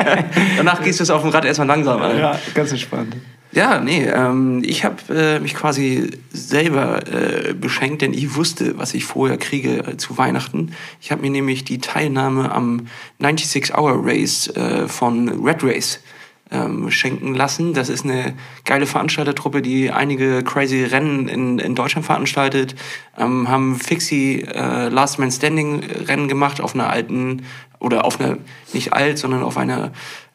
danach 0.56 0.82
gehst 0.82 1.00
du 1.00 1.02
es 1.02 1.10
auf 1.10 1.22
dem 1.22 1.30
Rad 1.30 1.44
erstmal 1.44 1.68
langsam 1.68 2.00
an. 2.00 2.18
Ja, 2.18 2.38
ganz 2.54 2.72
entspannt. 2.72 3.16
Ja, 3.52 3.80
nee, 3.80 4.04
ähm, 4.04 4.62
ich 4.64 4.84
habe 4.84 4.96
äh, 5.12 5.40
mich 5.40 5.54
quasi 5.54 6.10
selber 6.30 7.06
äh, 7.08 7.52
beschenkt, 7.52 8.00
denn 8.02 8.14
ich 8.14 8.36
wusste, 8.36 8.78
was 8.78 8.94
ich 8.94 9.04
vorher 9.04 9.38
kriege 9.38 9.78
äh, 9.78 9.96
zu 9.96 10.16
Weihnachten. 10.16 10.72
Ich 11.00 11.10
habe 11.10 11.22
mir 11.22 11.30
nämlich 11.30 11.64
die 11.64 11.78
Teilnahme 11.78 12.52
am 12.52 12.86
96-Hour-Race 13.20 14.48
äh, 14.56 14.88
von 14.88 15.44
Red 15.44 15.64
Race 15.64 16.00
ähm, 16.50 16.90
schenken 16.90 17.34
lassen. 17.34 17.74
Das 17.74 17.88
ist 17.88 18.04
eine 18.04 18.34
geile 18.64 18.86
Veranstaltertruppe, 18.86 19.62
die 19.62 19.90
einige 19.90 20.42
crazy 20.42 20.84
Rennen 20.84 21.28
in, 21.28 21.58
in 21.58 21.74
Deutschland 21.74 22.06
veranstaltet, 22.06 22.74
ähm, 23.18 23.48
haben 23.48 23.76
Fixie 23.76 24.42
äh, 24.42 24.88
Last 24.88 25.18
Man 25.18 25.30
Standing 25.30 25.82
Rennen 26.06 26.28
gemacht 26.28 26.60
auf 26.60 26.74
einer 26.74 26.90
alten, 26.90 27.42
oder 27.78 28.04
auf 28.04 28.20
einer, 28.20 28.36
nicht 28.72 28.92
alt, 28.92 29.18
sondern 29.18 29.42
auf 29.42 29.56
einer 29.56 29.92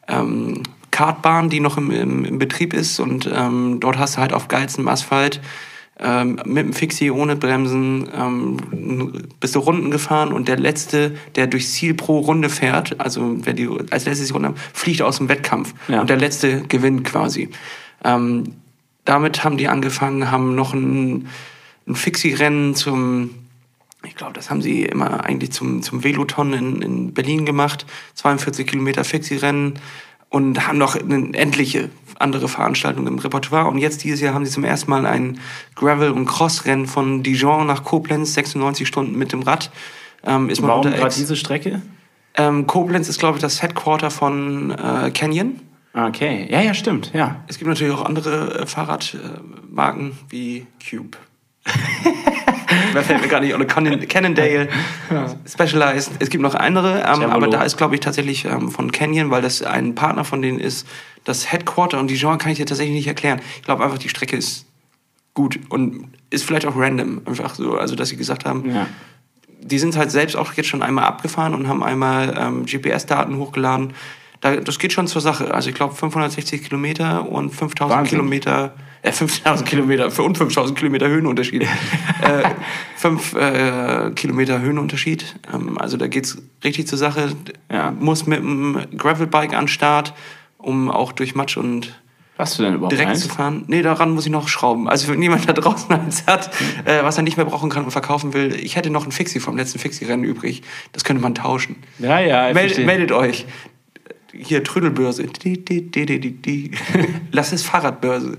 ähm, 0.08 0.62
Kartbahn, 0.90 1.50
die 1.50 1.60
noch 1.60 1.76
im, 1.76 1.90
im, 1.90 2.24
im 2.24 2.38
Betrieb 2.38 2.72
ist 2.72 3.00
und 3.00 3.30
ähm, 3.32 3.78
dort 3.80 3.98
hast 3.98 4.16
du 4.16 4.20
halt 4.20 4.32
auf 4.32 4.48
geilstem 4.48 4.88
Asphalt 4.88 5.40
ähm, 5.98 6.38
mit 6.44 6.64
dem 6.64 6.72
Fixie 6.72 7.10
ohne 7.10 7.36
Bremsen 7.36 8.08
ähm, 8.14 8.58
bist 9.40 9.54
du 9.54 9.60
Runden 9.60 9.90
gefahren 9.90 10.32
und 10.32 10.46
der 10.48 10.58
letzte, 10.58 11.16
der 11.36 11.46
durchs 11.46 11.72
Ziel 11.72 11.94
pro 11.94 12.18
Runde 12.18 12.50
fährt, 12.50 13.00
also 13.00 13.36
wer 13.44 13.54
die 13.54 13.68
als 13.90 14.04
letztes 14.04 14.26
die 14.26 14.32
Runde 14.32 14.48
haben, 14.48 14.56
fliegt 14.74 15.00
aus 15.02 15.16
dem 15.18 15.28
Wettkampf 15.28 15.72
Ja. 15.88 16.00
und 16.02 16.10
der 16.10 16.18
letzte 16.18 16.62
gewinnt 16.62 17.04
quasi. 17.04 17.48
Ähm, 18.04 18.44
damit 19.04 19.42
haben 19.44 19.56
die 19.56 19.68
angefangen, 19.68 20.30
haben 20.30 20.54
noch 20.54 20.74
ein, 20.74 21.28
ein 21.86 21.94
Fixie-Rennen 21.94 22.74
zum 22.74 23.30
ich 24.04 24.14
glaube, 24.14 24.34
das 24.34 24.50
haben 24.50 24.62
sie 24.62 24.84
immer 24.84 25.24
eigentlich 25.24 25.50
zum, 25.50 25.82
zum 25.82 26.04
Veloton 26.04 26.52
in, 26.52 26.82
in 26.82 27.14
Berlin 27.14 27.44
gemacht. 27.44 27.86
42 28.14 28.64
Kilometer 28.64 29.02
Fixie-Rennen 29.02 29.80
und 30.28 30.66
haben 30.66 30.78
noch 30.78 30.94
eine 30.94 31.34
endliche 31.34 31.88
andere 32.18 32.48
Veranstaltungen 32.48 33.06
im 33.06 33.18
Repertoire. 33.18 33.68
Und 33.68 33.78
jetzt 33.78 34.04
dieses 34.04 34.20
Jahr 34.20 34.34
haben 34.34 34.44
sie 34.44 34.52
zum 34.52 34.64
ersten 34.64 34.90
Mal 34.90 35.06
ein 35.06 35.40
Gravel- 35.74 36.10
und 36.10 36.26
Cross-Rennen 36.26 36.86
von 36.86 37.22
Dijon 37.22 37.66
nach 37.66 37.84
Koblenz, 37.84 38.34
96 38.34 38.86
Stunden 38.86 39.16
mit 39.16 39.32
dem 39.32 39.42
Rad. 39.42 39.70
Ähm, 40.24 40.48
ist 40.48 40.60
man 40.60 40.70
Warum 40.70 40.90
gerade 40.90 41.14
diese 41.14 41.36
Strecke? 41.36 41.82
Ähm, 42.36 42.66
Koblenz 42.66 43.08
ist, 43.08 43.18
glaube 43.18 43.36
ich, 43.36 43.42
das 43.42 43.62
Headquarter 43.62 44.10
von 44.10 44.70
äh, 44.70 45.10
Canyon. 45.12 45.60
Okay, 45.94 46.46
ja, 46.50 46.60
ja, 46.60 46.74
stimmt, 46.74 47.12
ja. 47.14 47.42
Es 47.46 47.58
gibt 47.58 47.68
natürlich 47.68 47.94
auch 47.94 48.04
andere 48.04 48.60
äh, 48.60 48.66
Fahrradmarken 48.66 50.18
wie 50.28 50.66
Cube. 50.90 51.16
Wer 52.92 53.02
fällt 53.02 53.22
mir 53.22 53.28
gar 53.28 53.40
nicht, 53.40 53.54
oder 53.54 53.64
Cannondale, 53.64 54.68
Specialized. 55.46 56.12
Es 56.18 56.30
gibt 56.30 56.42
noch 56.42 56.54
andere, 56.54 57.00
ähm, 57.00 57.30
aber 57.30 57.48
da 57.48 57.62
ist, 57.62 57.76
glaube 57.76 57.94
ich, 57.94 58.00
tatsächlich 58.00 58.44
ähm, 58.44 58.70
von 58.70 58.92
Canyon, 58.92 59.30
weil 59.30 59.42
das 59.42 59.62
ein 59.62 59.94
Partner 59.94 60.24
von 60.24 60.42
denen 60.42 60.58
ist, 60.58 60.86
das 61.24 61.50
Headquarter 61.52 61.98
und 61.98 62.08
Dijon 62.08 62.38
kann 62.38 62.52
ich 62.52 62.58
dir 62.58 62.66
tatsächlich 62.66 62.94
nicht 62.94 63.08
erklären. 63.08 63.40
Ich 63.56 63.62
glaube 63.62 63.84
einfach, 63.84 63.98
die 63.98 64.08
Strecke 64.08 64.36
ist 64.36 64.66
gut 65.34 65.58
und 65.68 66.08
ist 66.30 66.44
vielleicht 66.44 66.66
auch 66.66 66.76
random, 66.76 67.22
einfach 67.26 67.54
so, 67.54 67.76
also 67.76 67.94
dass 67.94 68.08
sie 68.08 68.16
gesagt 68.16 68.44
haben, 68.44 68.70
ja. 68.70 68.86
die 69.60 69.78
sind 69.78 69.96
halt 69.96 70.10
selbst 70.10 70.36
auch 70.36 70.52
jetzt 70.54 70.68
schon 70.68 70.82
einmal 70.82 71.04
abgefahren 71.04 71.54
und 71.54 71.68
haben 71.68 71.82
einmal 71.82 72.34
ähm, 72.38 72.64
GPS-Daten 72.64 73.36
hochgeladen. 73.36 73.92
Da, 74.40 74.56
das 74.56 74.78
geht 74.78 74.92
schon 74.92 75.06
zur 75.06 75.20
Sache. 75.20 75.52
Also 75.52 75.68
ich 75.68 75.74
glaube 75.74 75.94
560 75.94 76.62
Kilometer 76.64 77.28
und 77.28 77.50
5000 77.50 77.98
Wahnsinn. 77.98 78.18
Kilometer, 78.18 78.74
äh, 79.06 79.12
5000 79.12 79.68
Kilometer 79.68 80.10
für 80.10 80.22
und 80.22 80.36
5000 80.36 80.76
Kilometer 80.76 81.08
Höhenunterschied. 81.08 81.62
äh, 82.22 82.50
5 82.96 83.34
äh, 83.34 84.10
Kilometer 84.14 84.60
Höhenunterschied. 84.60 85.36
Ähm, 85.52 85.78
also 85.78 85.96
da 85.96 86.08
geht's 86.08 86.38
richtig 86.64 86.88
zur 86.88 86.98
Sache. 86.98 87.30
Ja. 87.70 87.92
Muss 87.92 88.26
mit 88.26 88.40
einem 88.40 88.84
Gravelbike 88.96 89.54
an 89.54 89.68
Start, 89.68 90.14
um 90.58 90.90
auch 90.90 91.12
durch 91.12 91.34
Matsch 91.34 91.56
und 91.56 92.00
Was 92.36 92.56
du 92.56 92.64
denn 92.64 92.74
überhaupt 92.74 92.92
direkt 92.92 93.10
eins? 93.10 93.22
zu 93.22 93.28
fahren. 93.28 93.64
Nee, 93.68 93.82
daran 93.82 94.10
muss 94.10 94.26
ich 94.26 94.32
noch 94.32 94.48
schrauben. 94.48 94.88
Also 94.88 95.08
wenn 95.08 95.22
jemand 95.22 95.48
da 95.48 95.52
draußen 95.52 95.90
eins 95.92 96.26
hat, 96.26 96.50
äh, 96.84 97.02
was 97.02 97.16
er 97.16 97.22
nicht 97.22 97.36
mehr 97.36 97.46
brauchen 97.46 97.70
kann 97.70 97.84
und 97.84 97.92
verkaufen 97.92 98.34
will, 98.34 98.54
ich 98.60 98.74
hätte 98.74 98.90
noch 98.90 99.06
ein 99.06 99.12
Fixie 99.12 99.38
vom 99.38 99.56
letzten 99.56 99.78
Fixie-Rennen 99.78 100.24
übrig. 100.24 100.62
Das 100.92 101.04
könnte 101.04 101.22
man 101.22 101.34
tauschen. 101.34 101.76
Ja, 102.00 102.18
ja, 102.18 102.48
ich 102.50 102.54
Meldet, 102.78 103.12
euch. 103.12 103.46
Hier 104.32 104.64
Trödelbörse. 104.64 105.28
Die, 105.44 105.64
die. 105.64 106.70
Lass 107.30 107.52
es 107.52 107.62
Fahrradbörse. 107.62 108.36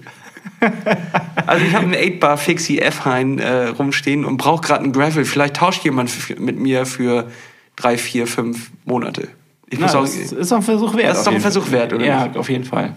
Also 1.46 1.66
ich 1.66 1.74
habe 1.74 1.86
einen 1.86 1.94
8-Bar 1.96 2.38
Fixie 2.38 2.80
F-Hein 2.80 3.40
äh, 3.40 3.68
rumstehen 3.68 4.26
und 4.26 4.38
brauche 4.38 4.62
gerade 4.62 4.84
einen 4.84 4.92
Gravel. 4.94 5.24
Vielleicht 5.26 5.56
tauscht 5.58 5.84
jemand 5.84 6.12
mit 6.40 6.60
mir 6.60 6.86
für 6.86 7.30
drei, 7.76 7.98
vier, 7.98 8.28
fünf 8.28 8.72
Monate. 8.86 9.30
Ich 9.70 9.80
Na, 9.80 9.86
muss 9.86 9.96
auch, 9.96 10.02
das 10.02 10.16
ist 10.16 10.52
doch 10.52 10.58
ein 10.58 10.64
Versuch 10.64 10.96
wert. 10.96 11.10
Das 11.12 11.20
ist 11.20 11.28
doch 11.28 11.34
ein 11.34 11.42
Versuch 11.42 11.72
wert, 11.72 11.94
oder 11.94 12.06
Ja, 12.06 12.26
nicht? 12.26 12.38
auf 12.38 12.50
jeden 12.50 12.64
Fall. 12.64 12.94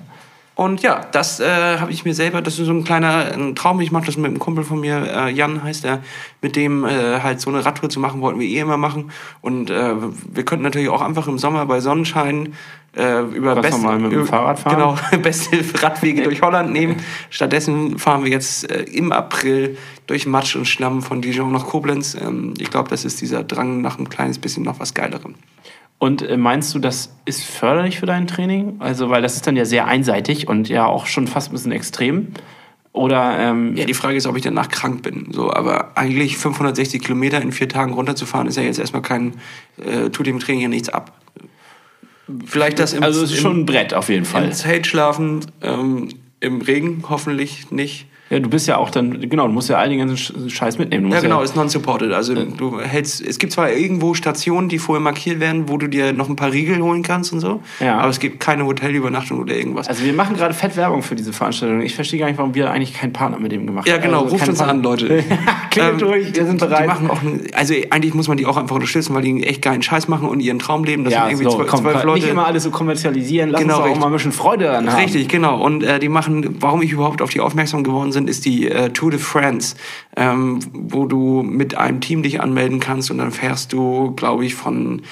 Und 0.61 0.83
ja, 0.83 1.01
das 1.12 1.40
äh, 1.40 1.79
habe 1.79 1.90
ich 1.90 2.05
mir 2.05 2.12
selber, 2.12 2.42
das 2.42 2.59
ist 2.59 2.66
so 2.66 2.73
ein 2.75 2.85
kleiner 2.85 3.33
ein 3.33 3.55
Traum. 3.55 3.81
Ich 3.81 3.92
mache 3.92 4.05
das 4.05 4.18
mit 4.18 4.27
einem 4.27 4.38
Kumpel 4.38 4.62
von 4.62 4.79
mir, 4.79 5.07
äh, 5.11 5.31
Jan 5.31 5.62
heißt 5.62 5.87
er, 5.87 6.03
mit 6.42 6.55
dem 6.55 6.85
äh, 6.85 7.20
halt 7.23 7.40
so 7.40 7.49
eine 7.49 7.64
Radtour 7.64 7.88
zu 7.88 7.99
machen, 7.99 8.20
wollten 8.20 8.40
wir 8.40 8.46
eh 8.46 8.59
immer 8.59 8.77
machen. 8.77 9.11
Und 9.40 9.70
äh, 9.70 9.94
wir 10.31 10.44
könnten 10.44 10.62
natürlich 10.62 10.90
auch 10.90 11.01
einfach 11.01 11.29
im 11.29 11.38
Sommer 11.38 11.64
bei 11.64 11.81
Sonnenschein 11.81 12.53
äh, 12.94 13.23
über 13.35 13.55
Ganz 13.55 13.70
normal 13.70 14.01
mit 14.01 14.12
dem 14.12 14.27
Fahrrad 14.27 14.59
fahren. 14.59 14.77
Genau, 14.77 15.23
beste 15.23 15.64
Radwege 15.83 16.25
durch 16.25 16.42
Holland 16.42 16.73
nehmen. 16.73 16.96
Stattdessen 17.31 17.99
fahren 17.99 18.25
wir 18.25 18.31
jetzt 18.31 18.70
äh, 18.70 18.83
im 18.83 19.12
April 19.12 19.79
durch 20.09 20.27
Matsch 20.27 20.57
und 20.57 20.66
Schlamm 20.66 21.01
von 21.01 21.23
Dijon 21.23 21.53
nach 21.53 21.68
Koblenz. 21.68 22.14
Ähm, 22.14 22.53
ich 22.59 22.68
glaube, 22.68 22.90
das 22.90 23.07
ist 23.07 23.23
dieser 23.23 23.44
Drang 23.44 23.81
nach 23.81 23.99
ein 23.99 24.11
kleines 24.11 24.38
bisschen 24.38 24.64
noch 24.64 24.79
was 24.79 24.92
Geilerem. 24.92 25.37
Und 26.00 26.22
äh, 26.22 26.38
meinst 26.38 26.74
du, 26.74 26.78
das 26.78 27.14
ist 27.26 27.44
förderlich 27.44 28.00
für 28.00 28.06
dein 28.06 28.26
Training? 28.26 28.76
Also, 28.78 29.10
weil 29.10 29.20
das 29.20 29.36
ist 29.36 29.46
dann 29.46 29.54
ja 29.54 29.66
sehr 29.66 29.86
einseitig 29.86 30.48
und 30.48 30.70
ja 30.70 30.86
auch 30.86 31.04
schon 31.04 31.28
fast 31.28 31.50
ein 31.50 31.52
bisschen 31.52 31.72
extrem. 31.72 32.28
Oder, 32.92 33.38
ähm, 33.38 33.76
Ja, 33.76 33.84
die 33.84 33.92
Frage 33.92 34.16
ist, 34.16 34.26
ob 34.26 34.34
ich 34.34 34.42
danach 34.42 34.68
krank 34.68 35.02
bin. 35.02 35.28
So, 35.30 35.52
aber 35.52 35.98
eigentlich 35.98 36.38
560 36.38 37.02
Kilometer 37.02 37.42
in 37.42 37.52
vier 37.52 37.68
Tagen 37.68 37.92
runterzufahren, 37.92 38.48
ist 38.48 38.56
ja 38.56 38.62
jetzt 38.62 38.78
erstmal 38.78 39.02
kein, 39.02 39.34
äh, 39.76 40.08
tut 40.08 40.26
dem 40.26 40.40
Training 40.40 40.62
ja 40.62 40.68
nichts 40.68 40.88
ab. 40.88 41.12
Vielleicht 42.46 42.78
das 42.78 42.94
im, 42.94 43.02
also 43.02 43.22
es 43.22 43.32
ist 43.32 43.36
im, 43.36 43.42
schon 43.42 43.60
ein 43.60 43.66
Brett 43.66 43.92
auf 43.92 44.08
jeden 44.08 44.24
Fall. 44.24 44.46
im 44.46 44.52
Zelt 44.52 44.86
schlafen, 44.86 45.44
ähm, 45.60 46.08
im 46.40 46.62
Regen 46.62 47.04
hoffentlich 47.10 47.70
nicht. 47.70 48.06
Ja, 48.30 48.38
du 48.38 48.48
bist 48.48 48.68
ja 48.68 48.76
auch 48.76 48.90
dann, 48.90 49.20
genau, 49.28 49.48
du 49.48 49.52
musst 49.52 49.68
ja 49.68 49.76
all 49.76 49.88
den 49.88 49.98
ganzen 49.98 50.16
Sch- 50.16 50.48
Scheiß 50.48 50.78
mitnehmen. 50.78 51.10
Ja, 51.10 51.18
genau, 51.20 51.42
ist 51.42 51.56
non-supported. 51.56 52.12
Also 52.12 52.32
du 52.34 52.80
hältst, 52.80 53.20
es 53.26 53.38
gibt 53.38 53.52
zwar 53.52 53.72
irgendwo 53.72 54.14
Stationen, 54.14 54.68
die 54.68 54.78
vorher 54.78 55.02
markiert 55.02 55.40
werden, 55.40 55.68
wo 55.68 55.76
du 55.78 55.88
dir 55.88 56.12
noch 56.12 56.28
ein 56.28 56.36
paar 56.36 56.52
Riegel 56.52 56.78
holen 56.80 57.02
kannst 57.02 57.32
und 57.32 57.40
so, 57.40 57.60
Ja. 57.80 57.98
aber 57.98 58.08
es 58.10 58.20
gibt 58.20 58.38
keine 58.38 58.64
Hotelübernachtung 58.66 59.40
oder 59.40 59.56
irgendwas. 59.56 59.88
Also 59.88 60.04
wir 60.04 60.12
machen 60.12 60.36
gerade 60.36 60.54
fett 60.54 60.76
Werbung 60.76 61.02
für 61.02 61.16
diese 61.16 61.32
Veranstaltung. 61.32 61.80
Ich 61.82 61.96
verstehe 61.96 62.20
gar 62.20 62.26
nicht, 62.28 62.38
warum 62.38 62.54
wir 62.54 62.70
eigentlich 62.70 62.94
keinen 62.94 63.12
Partner 63.12 63.40
mit 63.40 63.50
dem 63.50 63.66
gemacht 63.66 63.88
haben. 63.88 63.96
ja, 63.96 64.00
genau, 64.00 64.22
also 64.22 64.36
ruft 64.36 64.48
uns 64.48 64.60
an, 64.60 64.80
Partner. 64.80 64.82
Leute. 65.08 65.24
Klingelt 65.72 65.92
Ähm, 65.94 65.98
durch, 65.98 66.34
wir 66.36 66.46
sind 66.46 66.60
Die 66.60 66.66
bereit. 66.66 66.86
machen 66.86 67.10
auch, 67.10 67.20
einen- 67.22 67.46
also 67.54 67.74
eigentlich 67.90 68.14
muss 68.14 68.28
man 68.28 68.36
die 68.36 68.46
auch 68.46 68.56
einfach 68.56 68.76
unterstützen, 68.76 69.12
weil 69.12 69.22
die 69.22 69.30
einen 69.30 69.42
echt 69.42 69.60
geilen 69.62 69.82
Scheiß 69.82 70.06
machen 70.06 70.28
und 70.28 70.38
ihren 70.38 70.60
Traum 70.60 70.84
leben. 70.84 71.02
Das 71.02 71.12
ja, 71.14 71.22
sind 71.22 71.30
irgendwie 71.32 71.44
so, 71.50 71.56
zwölf, 71.56 71.70
zwölf 71.74 72.04
Leute. 72.04 72.20
nicht 72.20 72.30
immer 72.30 72.46
alles 72.46 72.62
so 72.62 72.70
kommerzialisieren. 72.70 73.50
Lass 73.50 73.60
Genau, 73.60 73.74
uns 73.74 73.80
auch 73.80 73.84
richtig. 73.86 74.00
mal 74.02 74.06
ein 74.06 74.12
bisschen 74.12 74.32
Freude 74.32 74.64
daran 74.66 74.88
haben. 74.92 75.02
Richtig, 75.02 75.26
genau. 75.28 75.60
Und 75.60 75.82
äh, 75.82 75.98
die 75.98 76.08
machen, 76.08 76.56
warum 76.60 76.80
ich 76.82 76.92
überhaupt 76.92 77.22
auf 77.22 77.30
die 77.30 77.40
aufmerksam 77.40 77.82
geworden 77.82 78.10
bin, 78.12 78.19
ist 78.28 78.44
die 78.44 78.68
äh, 78.68 78.90
Tour 78.90 79.11
de 79.11 79.20
France, 79.20 79.76
ähm, 80.16 80.61
wo 80.72 81.06
du 81.06 81.42
mit 81.42 81.76
einem 81.76 82.00
Team 82.00 82.22
dich 82.22 82.40
anmelden 82.40 82.80
kannst 82.80 83.11
und 83.11 83.18
dann 83.18 83.30
fährst 83.30 83.72
du, 83.72 84.12
glaube 84.12 84.44
ich, 84.44 84.54
von 84.54 85.02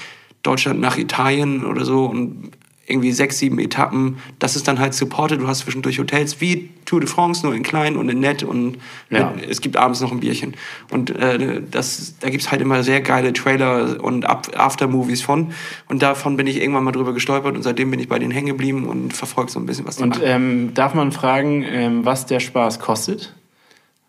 Deutschland 0.42 0.80
nach 0.80 0.96
Italien 0.98 1.64
oder 1.64 1.84
so 1.84 2.06
und 2.06 2.50
irgendwie 2.88 3.12
sechs, 3.12 3.38
sieben 3.38 3.58
Etappen. 3.58 4.18
Das 4.38 4.56
ist 4.56 4.66
dann 4.66 4.78
halt 4.78 4.94
supported. 4.94 5.40
Du 5.40 5.46
hast 5.46 5.60
zwischendurch 5.60 5.98
Hotels 5.98 6.40
wie 6.40 6.70
Tour 6.86 7.00
de 7.00 7.08
France, 7.08 7.44
nur 7.44 7.54
in 7.54 7.62
klein 7.62 7.96
und 7.96 8.08
in 8.08 8.20
nett 8.20 8.42
und 8.42 8.78
Ja. 9.10 9.30
mit, 9.36 9.48
es 9.48 9.60
gibt 9.60 9.76
abends 9.76 10.00
noch 10.00 10.10
ein 10.10 10.20
Bierchen. 10.20 10.54
Und 10.90 11.10
äh, 11.10 11.60
das, 11.70 12.14
da 12.20 12.30
gibt's 12.30 12.50
halt 12.50 12.62
immer 12.62 12.82
sehr 12.82 13.00
geile 13.02 13.32
Trailer 13.32 14.02
und 14.02 14.24
Aftermovies 14.26 15.20
von. 15.22 15.52
Und 15.88 16.02
davon 16.02 16.36
bin 16.36 16.46
ich 16.46 16.60
irgendwann 16.60 16.84
mal 16.84 16.92
drüber 16.92 17.12
gestolpert 17.12 17.54
und 17.56 17.62
seitdem 17.62 17.90
bin 17.90 18.00
ich 18.00 18.08
bei 18.08 18.18
denen 18.18 18.30
hängen 18.32 18.48
geblieben 18.48 18.86
und 18.86 19.12
verfolge 19.14 19.50
so 19.50 19.60
ein 19.60 19.66
bisschen, 19.66 19.86
was 19.86 19.96
die 19.96 20.02
Und 20.04 20.08
machen. 20.10 20.22
ähm, 20.24 20.70
darf 20.74 20.94
man 20.94 21.12
fragen, 21.12 21.62
ähm, 21.68 22.04
was 22.04 22.24
der 22.26 22.40
Spaß 22.40 22.80
kostet? 22.80 23.34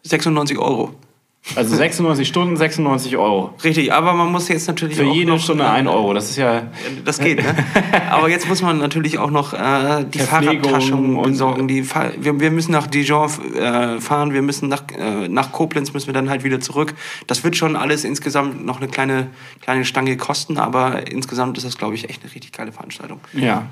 96 0.03 0.57
Euro. 0.57 0.93
Also 1.55 1.75
96 1.75 2.27
Stunden, 2.27 2.57
96 2.57 3.17
Euro. 3.17 3.53
Richtig, 3.63 3.91
aber 3.93 4.13
man 4.13 4.31
muss 4.31 4.47
jetzt 4.47 4.67
natürlich 4.67 4.97
Für 4.97 5.07
auch 5.07 5.13
jede 5.13 5.31
noch, 5.31 5.39
Stunde 5.39 5.69
1 5.69 5.87
Euro. 5.89 6.13
Das 6.13 6.29
ist 6.29 6.37
ja. 6.37 6.67
Das 7.05 7.19
geht, 7.19 7.41
ne? 7.41 7.55
Aber 8.11 8.29
jetzt 8.29 8.47
muss 8.47 8.61
man 8.61 8.77
natürlich 8.77 9.17
auch 9.17 9.31
noch 9.31 9.53
äh, 9.53 10.05
die 10.05 10.19
Fahrradtaschen 10.19 11.21
besorgen. 11.21 11.67
Die 11.67 11.83
Fahr 11.83 12.11
wir, 12.19 12.39
wir 12.39 12.51
müssen 12.51 12.71
nach 12.71 12.87
Dijon 12.87 13.29
äh, 13.55 13.99
fahren, 13.99 14.33
wir 14.33 14.41
müssen 14.41 14.69
nach, 14.69 14.83
äh, 14.97 15.27
nach 15.27 15.51
Koblenz 15.51 15.93
müssen 15.93 16.07
wir 16.07 16.13
dann 16.13 16.29
halt 16.29 16.43
wieder 16.43 16.59
zurück. 16.59 16.93
Das 17.27 17.43
wird 17.43 17.55
schon 17.55 17.75
alles 17.75 18.03
insgesamt 18.03 18.65
noch 18.65 18.77
eine 18.77 18.87
kleine, 18.87 19.27
kleine 19.61 19.85
Stange 19.85 20.17
kosten, 20.17 20.57
aber 20.57 21.11
insgesamt 21.11 21.57
ist 21.57 21.65
das, 21.65 21.77
glaube 21.77 21.95
ich, 21.95 22.09
echt 22.09 22.23
eine 22.23 22.33
richtig 22.33 22.51
geile 22.51 22.71
Veranstaltung. 22.71 23.19
Ja. 23.33 23.67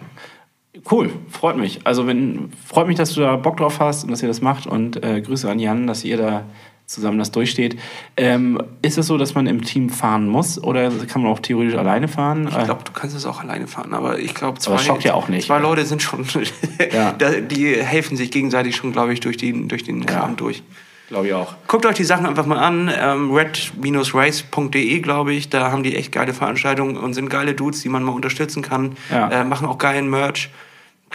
Cool, 0.89 1.11
freut 1.30 1.57
mich. 1.57 1.82
Also 1.86 2.07
wenn 2.07 2.51
freut 2.65 2.88
mich, 2.88 2.97
dass 2.97 3.13
du 3.13 3.21
da 3.21 3.36
Bock 3.36 3.57
drauf 3.57 3.80
hast 3.80 4.03
und 4.03 4.11
dass 4.11 4.21
ihr 4.21 4.28
das 4.28 4.41
macht 4.41 4.67
und 4.67 5.03
äh, 5.03 5.21
Grüße 5.21 5.49
an 5.49 5.59
Jan, 5.59 5.88
dass 5.88 6.03
ihr 6.03 6.17
da 6.17 6.43
zusammen 6.88 7.19
das 7.19 7.31
durchsteht. 7.31 7.77
Ähm, 8.15 8.61
ist 8.81 8.97
es 8.97 9.07
so, 9.07 9.17
dass 9.17 9.35
man 9.35 9.45
im 9.45 9.63
Team 9.63 9.89
fahren 9.89 10.27
muss 10.27 10.61
oder 10.61 10.89
kann 11.05 11.21
man 11.21 11.31
auch 11.31 11.39
theoretisch 11.39 11.75
alleine 11.75 12.07
fahren? 12.07 12.47
Ich 12.47 12.63
glaube, 12.63 12.83
du 12.85 12.91
kannst 12.93 13.15
es 13.15 13.25
auch 13.25 13.41
alleine 13.41 13.67
fahren, 13.67 13.93
aber 13.93 14.17
ich 14.19 14.33
glaube, 14.33 14.59
zwei, 14.59 14.81
ja 15.01 15.13
auch 15.13 15.27
nicht. 15.27 15.47
zwei 15.47 15.59
Leute 15.59 15.85
sind 15.85 16.01
schon, 16.01 16.25
Ja. 16.93 17.11
die 17.13 17.75
helfen 17.75 18.15
sich 18.17 18.31
gegenseitig 18.31 18.75
schon, 18.75 18.93
glaube 18.93 19.13
ich, 19.13 19.19
durch 19.19 19.38
den, 19.38 19.67
durch 19.67 19.83
den 19.83 20.05
Kram 20.05 20.38
durch. 20.38 20.63
Glaube 21.09 21.27
ich 21.27 21.33
auch. 21.33 21.55
Guckt 21.67 21.85
euch 21.85 21.95
die 21.95 22.03
Sachen 22.03 22.25
einfach 22.25 22.45
mal 22.45 22.57
an. 22.57 22.91
Ähm, 22.93 23.31
red-race.de, 23.33 24.99
glaube 24.99 25.33
ich. 25.33 25.49
Da 25.49 25.71
haben 25.71 25.83
die 25.83 25.95
echt 25.95 26.11
geile 26.11 26.33
Veranstaltungen 26.33 26.97
und 26.97 27.13
sind 27.13 27.29
geile 27.29 27.53
Dudes, 27.53 27.81
die 27.81 27.89
man 27.89 28.03
mal 28.03 28.11
unterstützen 28.11 28.61
kann. 28.61 28.97
Ja. 29.09 29.29
Äh, 29.29 29.43
machen 29.45 29.67
auch 29.67 29.77
geilen 29.77 30.09
Merch. 30.09 30.49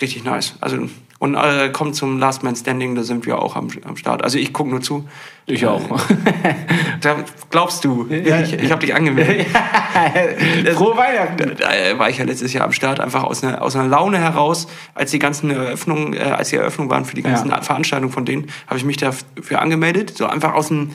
Richtig 0.00 0.24
nice. 0.24 0.54
Also, 0.60 0.88
und 1.22 1.36
äh, 1.36 1.68
kommt 1.72 1.94
zum 1.94 2.18
Last 2.18 2.42
Man 2.42 2.56
Standing, 2.56 2.96
da 2.96 3.04
sind 3.04 3.26
wir 3.26 3.40
auch 3.40 3.54
am, 3.54 3.68
am 3.84 3.96
Start. 3.96 4.24
Also 4.24 4.38
ich 4.38 4.52
gucke 4.52 4.70
nur 4.70 4.80
zu. 4.80 5.08
Ich 5.46 5.64
auch. 5.64 5.80
Da 7.00 7.16
glaubst 7.50 7.84
du, 7.84 8.08
Ja. 8.08 8.40
ich, 8.40 8.54
ich 8.54 8.70
habe 8.72 8.80
dich 8.84 8.92
angemeldet. 8.92 9.46
Frohe 10.74 10.96
Weihnachten! 10.96 11.52
Da 11.58 11.72
äh, 11.72 11.96
war 11.96 12.10
ich 12.10 12.18
ja 12.18 12.24
letztes 12.24 12.52
Jahr 12.52 12.64
am 12.64 12.72
Start, 12.72 12.98
einfach 12.98 13.22
aus 13.22 13.44
einer, 13.44 13.62
aus 13.62 13.76
einer 13.76 13.88
Laune 13.88 14.18
heraus, 14.18 14.66
als 14.94 15.12
die 15.12 15.20
ganzen 15.20 15.50
Eröffnungen, 15.50 16.12
äh, 16.14 16.18
als 16.22 16.48
die 16.48 16.56
Eröffnungen 16.56 16.90
waren 16.90 17.04
für 17.04 17.14
die 17.14 17.22
ganzen 17.22 17.50
Ja. 17.50 17.62
Veranstaltungen 17.62 18.12
von 18.12 18.24
denen, 18.24 18.48
habe 18.66 18.78
ich 18.78 18.84
mich 18.84 18.96
dafür 18.96 19.60
angemeldet, 19.60 20.16
so 20.16 20.26
einfach 20.26 20.54
aus 20.54 20.68
dem, 20.68 20.90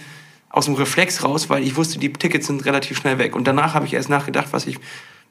aus 0.49 0.65
dem 0.65 0.75
Reflex 0.75 1.23
raus, 1.23 1.49
weil 1.49 1.63
ich 1.63 1.78
wusste, 1.78 1.99
die 1.99 2.11
Tickets 2.11 2.47
sind 2.47 2.65
relativ 2.65 2.97
schnell 2.97 3.17
weg. 3.17 3.34
Und 3.34 3.47
danach 3.47 3.73
habe 3.75 3.86
ich 3.86 3.93
erst 3.93 4.09
nachgedacht, 4.09 4.47
was 4.51 4.67
ich, 4.67 4.78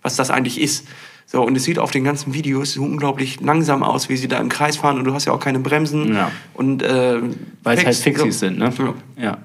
was 0.00 0.16
das 0.16 0.30
eigentlich 0.30 0.58
ist. 0.58 0.86
So, 1.28 1.42
und 1.42 1.56
es 1.56 1.64
sieht 1.64 1.78
auf 1.80 1.90
den 1.90 2.04
ganzen 2.04 2.34
Videos 2.34 2.74
so 2.74 2.82
unglaublich 2.84 3.40
langsam 3.40 3.82
aus, 3.82 4.08
wie 4.08 4.16
sie 4.16 4.28
da 4.28 4.38
im 4.38 4.48
Kreis 4.48 4.76
fahren 4.76 4.96
und 4.98 5.04
du 5.04 5.12
hast 5.12 5.24
ja 5.24 5.32
auch 5.32 5.40
keine 5.40 5.58
Bremsen. 5.58 6.14
Ja. 6.14 6.30
Und, 6.54 6.82
äh, 6.84 7.20
Weil 7.64 7.78
es 7.78 7.84
halt 7.84 7.96
fix- 7.96 8.02
Fixies 8.02 8.38
so. 8.40 8.46
sind, 8.46 8.58
ne? 8.58 8.72
Ja. 9.16 9.22
Ja. 9.24 9.38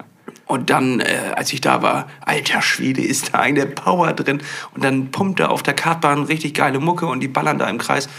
Und 0.45 0.69
dann, 0.69 0.99
äh, 0.99 1.05
als 1.35 1.51
ich 1.53 1.61
da 1.61 1.81
war, 1.81 2.07
alter 2.25 2.61
Schwede, 2.61 3.01
ist 3.01 3.33
da 3.33 3.39
eine 3.39 3.65
Power 3.65 4.11
drin. 4.13 4.41
Und 4.75 4.83
dann 4.83 5.09
pumpt 5.09 5.39
er 5.39 5.49
auf 5.49 5.63
der 5.63 5.73
Kartbahn 5.73 6.23
richtig 6.23 6.53
geile 6.53 6.79
Mucke 6.79 7.05
und 7.07 7.21
die 7.21 7.29
ballern 7.29 7.57
da 7.57 7.67
im 7.69 7.77
Kreis. 7.77 8.09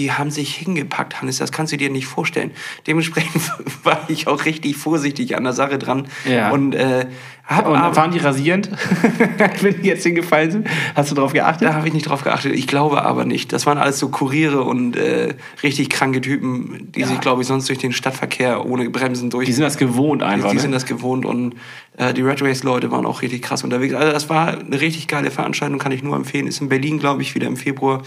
Die 0.00 0.12
haben 0.12 0.30
sich 0.30 0.54
hingepackt, 0.54 1.20
Hannes, 1.20 1.36
das 1.36 1.52
kannst 1.52 1.74
du 1.74 1.76
dir 1.76 1.90
nicht 1.90 2.06
vorstellen. 2.06 2.52
Dementsprechend 2.86 3.42
war 3.84 4.00
ich 4.08 4.26
auch 4.28 4.46
richtig 4.46 4.76
vorsichtig 4.78 5.36
an 5.36 5.44
der 5.44 5.52
Sache 5.52 5.76
dran. 5.76 6.08
Ja. 6.26 6.50
Und, 6.52 6.74
äh, 6.74 7.04
hab, 7.46 7.66
Und 7.68 7.76
aber- 7.76 7.94
waren 7.96 8.10
die 8.12 8.18
rasierend, 8.18 8.70
wenn 9.60 9.82
die 9.82 9.88
jetzt 9.88 10.04
hingefallen 10.04 10.50
sind? 10.52 10.68
Hast 10.94 11.10
du 11.10 11.14
darauf 11.14 11.34
geachtet? 11.34 11.68
da 11.68 11.74
habe 11.74 11.86
ich 11.86 11.92
nicht 11.92 12.08
drauf 12.08 12.22
geachtet. 12.24 12.54
Ich 12.54 12.66
glaube 12.66 13.02
aber 13.04 13.26
nicht. 13.26 13.52
Das 13.52 13.66
waren 13.66 13.76
alles 13.76 13.98
so 13.98 14.08
Kuriere 14.08 14.62
und 14.62 14.96
äh, 14.96 15.34
richtig 15.62 15.90
kranke 15.90 16.20
Typen, 16.22 16.90
die 16.94 17.00
Ja. 17.00 17.06
sich, 17.08 17.20
glaube 17.20 17.42
ich, 17.42 17.48
sonst 17.48 17.68
durch 17.68 17.78
den 17.78 17.92
Stadtverkehr 17.92 18.64
ohne 18.64 18.88
Bremsen 18.88 19.28
durch. 19.28 19.44
Die 19.46 19.52
sind 19.52 19.64
das 19.64 19.76
gewohnt 19.76 20.22
einfach. 20.22 20.48
die 20.50 20.56
ne? 20.56 20.62
sind 20.62 20.72
das 20.72 20.86
gewohnt 20.86 21.26
und 21.26 21.56
äh, 21.98 22.14
die 22.14 22.22
Red 22.22 22.40
Race 22.40 22.62
Leute 22.62 22.90
waren 22.90 23.04
auch 23.04 23.20
richtig 23.20 23.42
krass 23.42 23.64
unterwegs. 23.64 23.92
Also 23.94 24.12
das 24.12 24.30
war 24.30 24.56
eine 24.58 24.80
richtig 24.80 25.08
geile 25.08 25.30
Veranstaltung, 25.30 25.78
kann 25.78 25.92
ich 25.92 26.02
nur 26.02 26.16
empfehlen. 26.16 26.46
Ist 26.46 26.60
in 26.62 26.70
Berlin, 26.70 26.98
glaube 27.00 27.20
ich, 27.20 27.34
wieder 27.34 27.48
im 27.48 27.56
Februar 27.56 28.02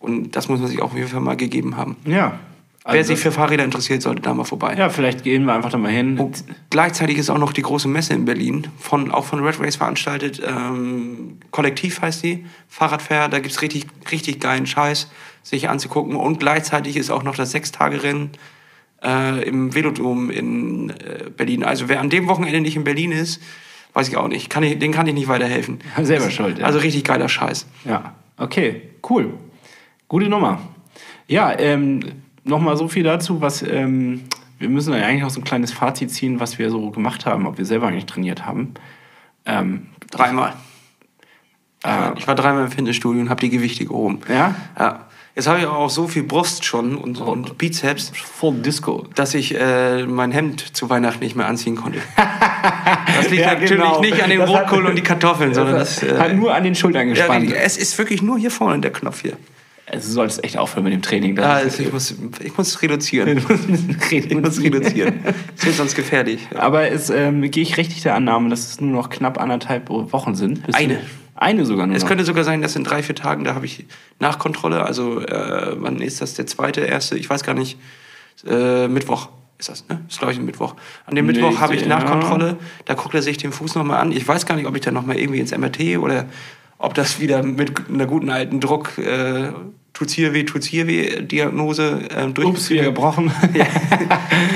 und 0.00 0.36
das 0.36 0.48
muss 0.48 0.60
man 0.60 0.68
sich 0.68 0.80
auch 0.80 0.86
auf 0.92 0.96
jeden 0.96 1.08
Fall 1.08 1.20
mal 1.20 1.36
gegeben 1.36 1.76
haben. 1.76 1.96
ja. 2.04 2.38
Wer 2.90 3.00
Also 3.00 3.08
sich 3.12 3.18
für 3.20 3.32
Fahrräder 3.32 3.64
interessiert, 3.64 4.00
sollte 4.00 4.22
da 4.22 4.32
mal 4.32 4.44
vorbei. 4.44 4.74
ja, 4.74 4.88
vielleicht 4.88 5.22
gehen 5.22 5.44
wir 5.44 5.52
einfach 5.52 5.68
da 5.68 5.76
mal 5.76 5.90
hin. 5.92 6.18
Und 6.18 6.42
gleichzeitig 6.70 7.18
ist 7.18 7.28
auch 7.28 7.36
noch 7.36 7.52
die 7.52 7.60
große 7.60 7.86
Messe 7.86 8.14
in 8.14 8.24
Berlin, 8.24 8.68
von, 8.78 9.10
auch 9.10 9.26
von 9.26 9.44
Red 9.44 9.60
Race 9.60 9.76
veranstaltet. 9.76 10.40
Ähm, 10.42 11.36
Kollektiv 11.50 12.00
heißt 12.00 12.22
die, 12.24 12.46
Fahrradfair. 12.66 13.28
Da 13.28 13.40
gibt's 13.40 13.60
richtig, 13.60 13.84
richtig 14.10 14.40
geilen 14.40 14.64
Scheiß, 14.66 15.10
sich 15.42 15.68
anzugucken. 15.68 16.16
Und 16.16 16.40
gleichzeitig 16.40 16.96
ist 16.96 17.10
auch 17.10 17.24
noch 17.24 17.34
das 17.36 17.50
Sechstagerennen 17.50 18.30
äh, 19.04 19.46
im 19.46 19.74
Velodrom 19.74 20.30
in 20.30 20.88
äh, 20.88 21.28
Berlin. 21.36 21.64
Also 21.64 21.90
wer 21.90 22.00
an 22.00 22.08
dem 22.08 22.26
Wochenende 22.26 22.62
nicht 22.62 22.76
in 22.76 22.84
Berlin 22.84 23.12
ist, 23.12 23.42
weiß 23.92 24.08
ich 24.08 24.16
auch 24.16 24.28
nicht. 24.28 24.48
Kann 24.48 24.62
ich, 24.62 24.78
den 24.78 24.92
kann 24.92 25.06
ich 25.06 25.12
nicht 25.12 25.28
weiterhelfen. 25.28 25.80
Selber 26.02 26.30
schuld, 26.30 26.60
ja. 26.60 26.64
Also 26.64 26.78
richtig 26.78 27.04
geiler 27.04 27.28
Scheiß. 27.28 27.66
Ja, 27.84 28.14
okay, 28.38 28.80
cool. 29.10 29.34
Gute 30.08 30.28
Nummer. 30.28 30.60
Ja, 31.26 31.56
ähm, 31.58 32.00
nochmal 32.44 32.76
so 32.76 32.88
viel 32.88 33.02
dazu, 33.02 33.40
was 33.40 33.62
ähm, 33.62 34.22
wir 34.58 34.68
müssen 34.68 34.92
ja 34.94 35.00
eigentlich 35.04 35.22
noch 35.22 35.30
so 35.30 35.40
ein 35.40 35.44
kleines 35.44 35.72
Fazit 35.72 36.10
ziehen, 36.10 36.40
was 36.40 36.58
wir 36.58 36.70
so 36.70 36.90
gemacht 36.90 37.26
haben, 37.26 37.46
ob 37.46 37.58
wir 37.58 37.64
selber 37.66 37.88
eigentlich 37.88 38.06
trainiert 38.06 38.46
haben. 38.46 38.74
Ähm, 39.46 39.88
Dreimal. 40.10 40.54
äh, 41.84 42.18
Ich 42.18 42.26
war 42.26 42.34
dreimal 42.34 42.64
im 42.64 42.70
Fitnessstudio 42.70 43.20
und 43.20 43.28
habe 43.30 43.40
die 43.40 43.50
Gewichte 43.50 43.84
gehoben. 43.84 44.20
ja, 44.28 44.54
Ja. 44.78 45.04
Jetzt 45.34 45.46
habe 45.46 45.60
ich 45.60 45.66
auch 45.66 45.88
so 45.88 46.08
viel 46.08 46.24
Brust 46.24 46.64
schon 46.64 46.96
und, 46.96 47.20
und 47.20 47.58
Bizeps. 47.58 48.10
Full 48.12 48.54
Disco. 48.60 49.06
dass 49.14 49.34
ich 49.34 49.54
äh, 49.54 50.04
mein 50.04 50.32
Hemd 50.32 50.74
zu 50.76 50.90
Weihnachten 50.90 51.22
nicht 51.22 51.36
mehr 51.36 51.46
anziehen 51.46 51.76
konnte. 51.76 52.00
Das 53.16 53.30
liegt 53.30 53.42
Ja, 53.42 53.54
natürlich 53.54 53.70
genau. 53.70 54.00
nicht 54.00 54.20
an 54.22 54.30
hat- 54.32 54.48
Rotkohl 54.48 54.86
und 54.86 54.96
die 54.96 55.02
Kartoffeln, 55.02 55.54
sondern 55.54 55.74
das. 55.78 56.02
Äh, 56.02 56.18
Hat 56.18 56.34
nur 56.34 56.52
an 56.54 56.64
den 56.64 56.74
Schultern 56.74 57.06
ja, 57.08 57.14
gespannt. 57.14 57.52
es 57.52 57.76
ist 57.76 57.96
wirklich 57.98 58.20
nur 58.22 58.36
hier 58.38 58.50
vorne 58.50 58.80
der 58.80 58.92
Knopf 58.92 59.22
hier. 59.22 59.36
Also, 59.90 60.08
du 60.08 60.12
solltest 60.14 60.44
echt 60.44 60.58
aufhören 60.58 60.84
mit 60.84 60.92
dem 60.92 61.02
Training. 61.02 61.34
Das 61.36 61.44
Ja, 61.44 61.58
ist- 61.58 61.64
also 61.78 61.82
ich, 61.84 61.92
muss, 61.92 62.14
ich 62.44 62.56
muss 62.56 62.82
reduzieren. 62.82 63.38
Ich 64.10 64.34
muss 64.34 64.60
reduzieren. 64.62 65.20
Das 65.56 65.64
wird 65.66 65.76
sonst 65.76 65.94
gefährlich. 65.94 66.46
Aber 66.54 66.90
es 66.90 67.10
ähm, 67.10 67.42
gehe 67.50 67.62
ich 67.62 67.76
richtig 67.76 68.02
der 68.02 68.14
Annahme, 68.14 68.50
dass 68.50 68.68
es 68.68 68.80
nur 68.80 68.90
noch 68.92 69.08
knapp 69.10 69.40
anderthalb 69.40 69.88
Wochen 69.90 70.34
sind. 70.34 70.62
Eine. 70.74 70.94
du- 70.96 71.00
Eine 71.36 71.64
sogar 71.64 71.86
nur 71.86 71.96
Es 71.96 72.02
noch. 72.02 72.08
könnte 72.08 72.24
sogar 72.24 72.44
sein, 72.44 72.60
dass 72.62 72.76
in 72.76 72.84
drei, 72.84 73.02
vier 73.02 73.14
Tagen, 73.14 73.44
da 73.44 73.54
habe 73.54 73.64
ich 73.66 73.86
Nachkontrolle. 74.20 74.82
Also, 74.84 75.20
äh, 75.22 75.74
wann 75.76 76.00
ist 76.02 76.20
das? 76.20 76.34
Der 76.34 76.46
zweite, 76.46 76.80
erste? 76.82 77.16
Ich 77.16 77.30
weiß 77.30 77.42
gar 77.44 77.54
nicht. 77.54 77.78
Äh, 78.46 78.88
Mittwoch 78.88 79.28
ist 79.58 79.68
das, 79.68 79.88
ne? 79.88 80.00
Ist, 80.08 80.18
glaube 80.18 80.32
ich, 80.32 80.38
ein 80.38 80.44
Mittwoch. 80.44 80.74
An 81.06 81.14
dem 81.16 81.26
Mittwoch 81.26 81.58
habe 81.60 81.74
ich. 81.74 81.86
Nachkontrolle. 81.86 82.56
Da 82.84 82.94
guckt 82.94 83.14
er 83.14 83.22
sich 83.22 83.38
den 83.38 83.52
Fuß 83.52 83.74
nochmal 83.74 84.00
an. 84.00 84.12
Ich 84.12 84.26
weiß 84.28 84.46
gar 84.46 84.54
nicht, 84.54 84.66
ob 84.66 84.74
ich 84.76 84.82
da 84.82 84.90
nochmal 84.90 85.16
irgendwie 85.18 85.40
ins 85.40 85.56
MRT 85.56 85.98
oder 85.98 86.26
ob 86.78 86.94
das 86.94 87.20
wieder 87.20 87.42
mit 87.42 87.88
einer 87.88 88.06
guten 88.06 88.30
alten 88.30 88.60
Druck, 88.60 88.98
äh, 88.98 89.48
tut's 89.92 90.12
hier 90.12 90.32
weh, 90.32 90.44
tut's 90.44 90.66
hier 90.66 90.86
weh, 90.86 91.22
Diagnose 91.22 92.08
äh, 92.10 92.24
Ups, 92.24 92.34
durchgeführt 92.34 92.70
wieder 92.70 92.84
gebrochen. 92.84 93.32
ja. 93.54 93.66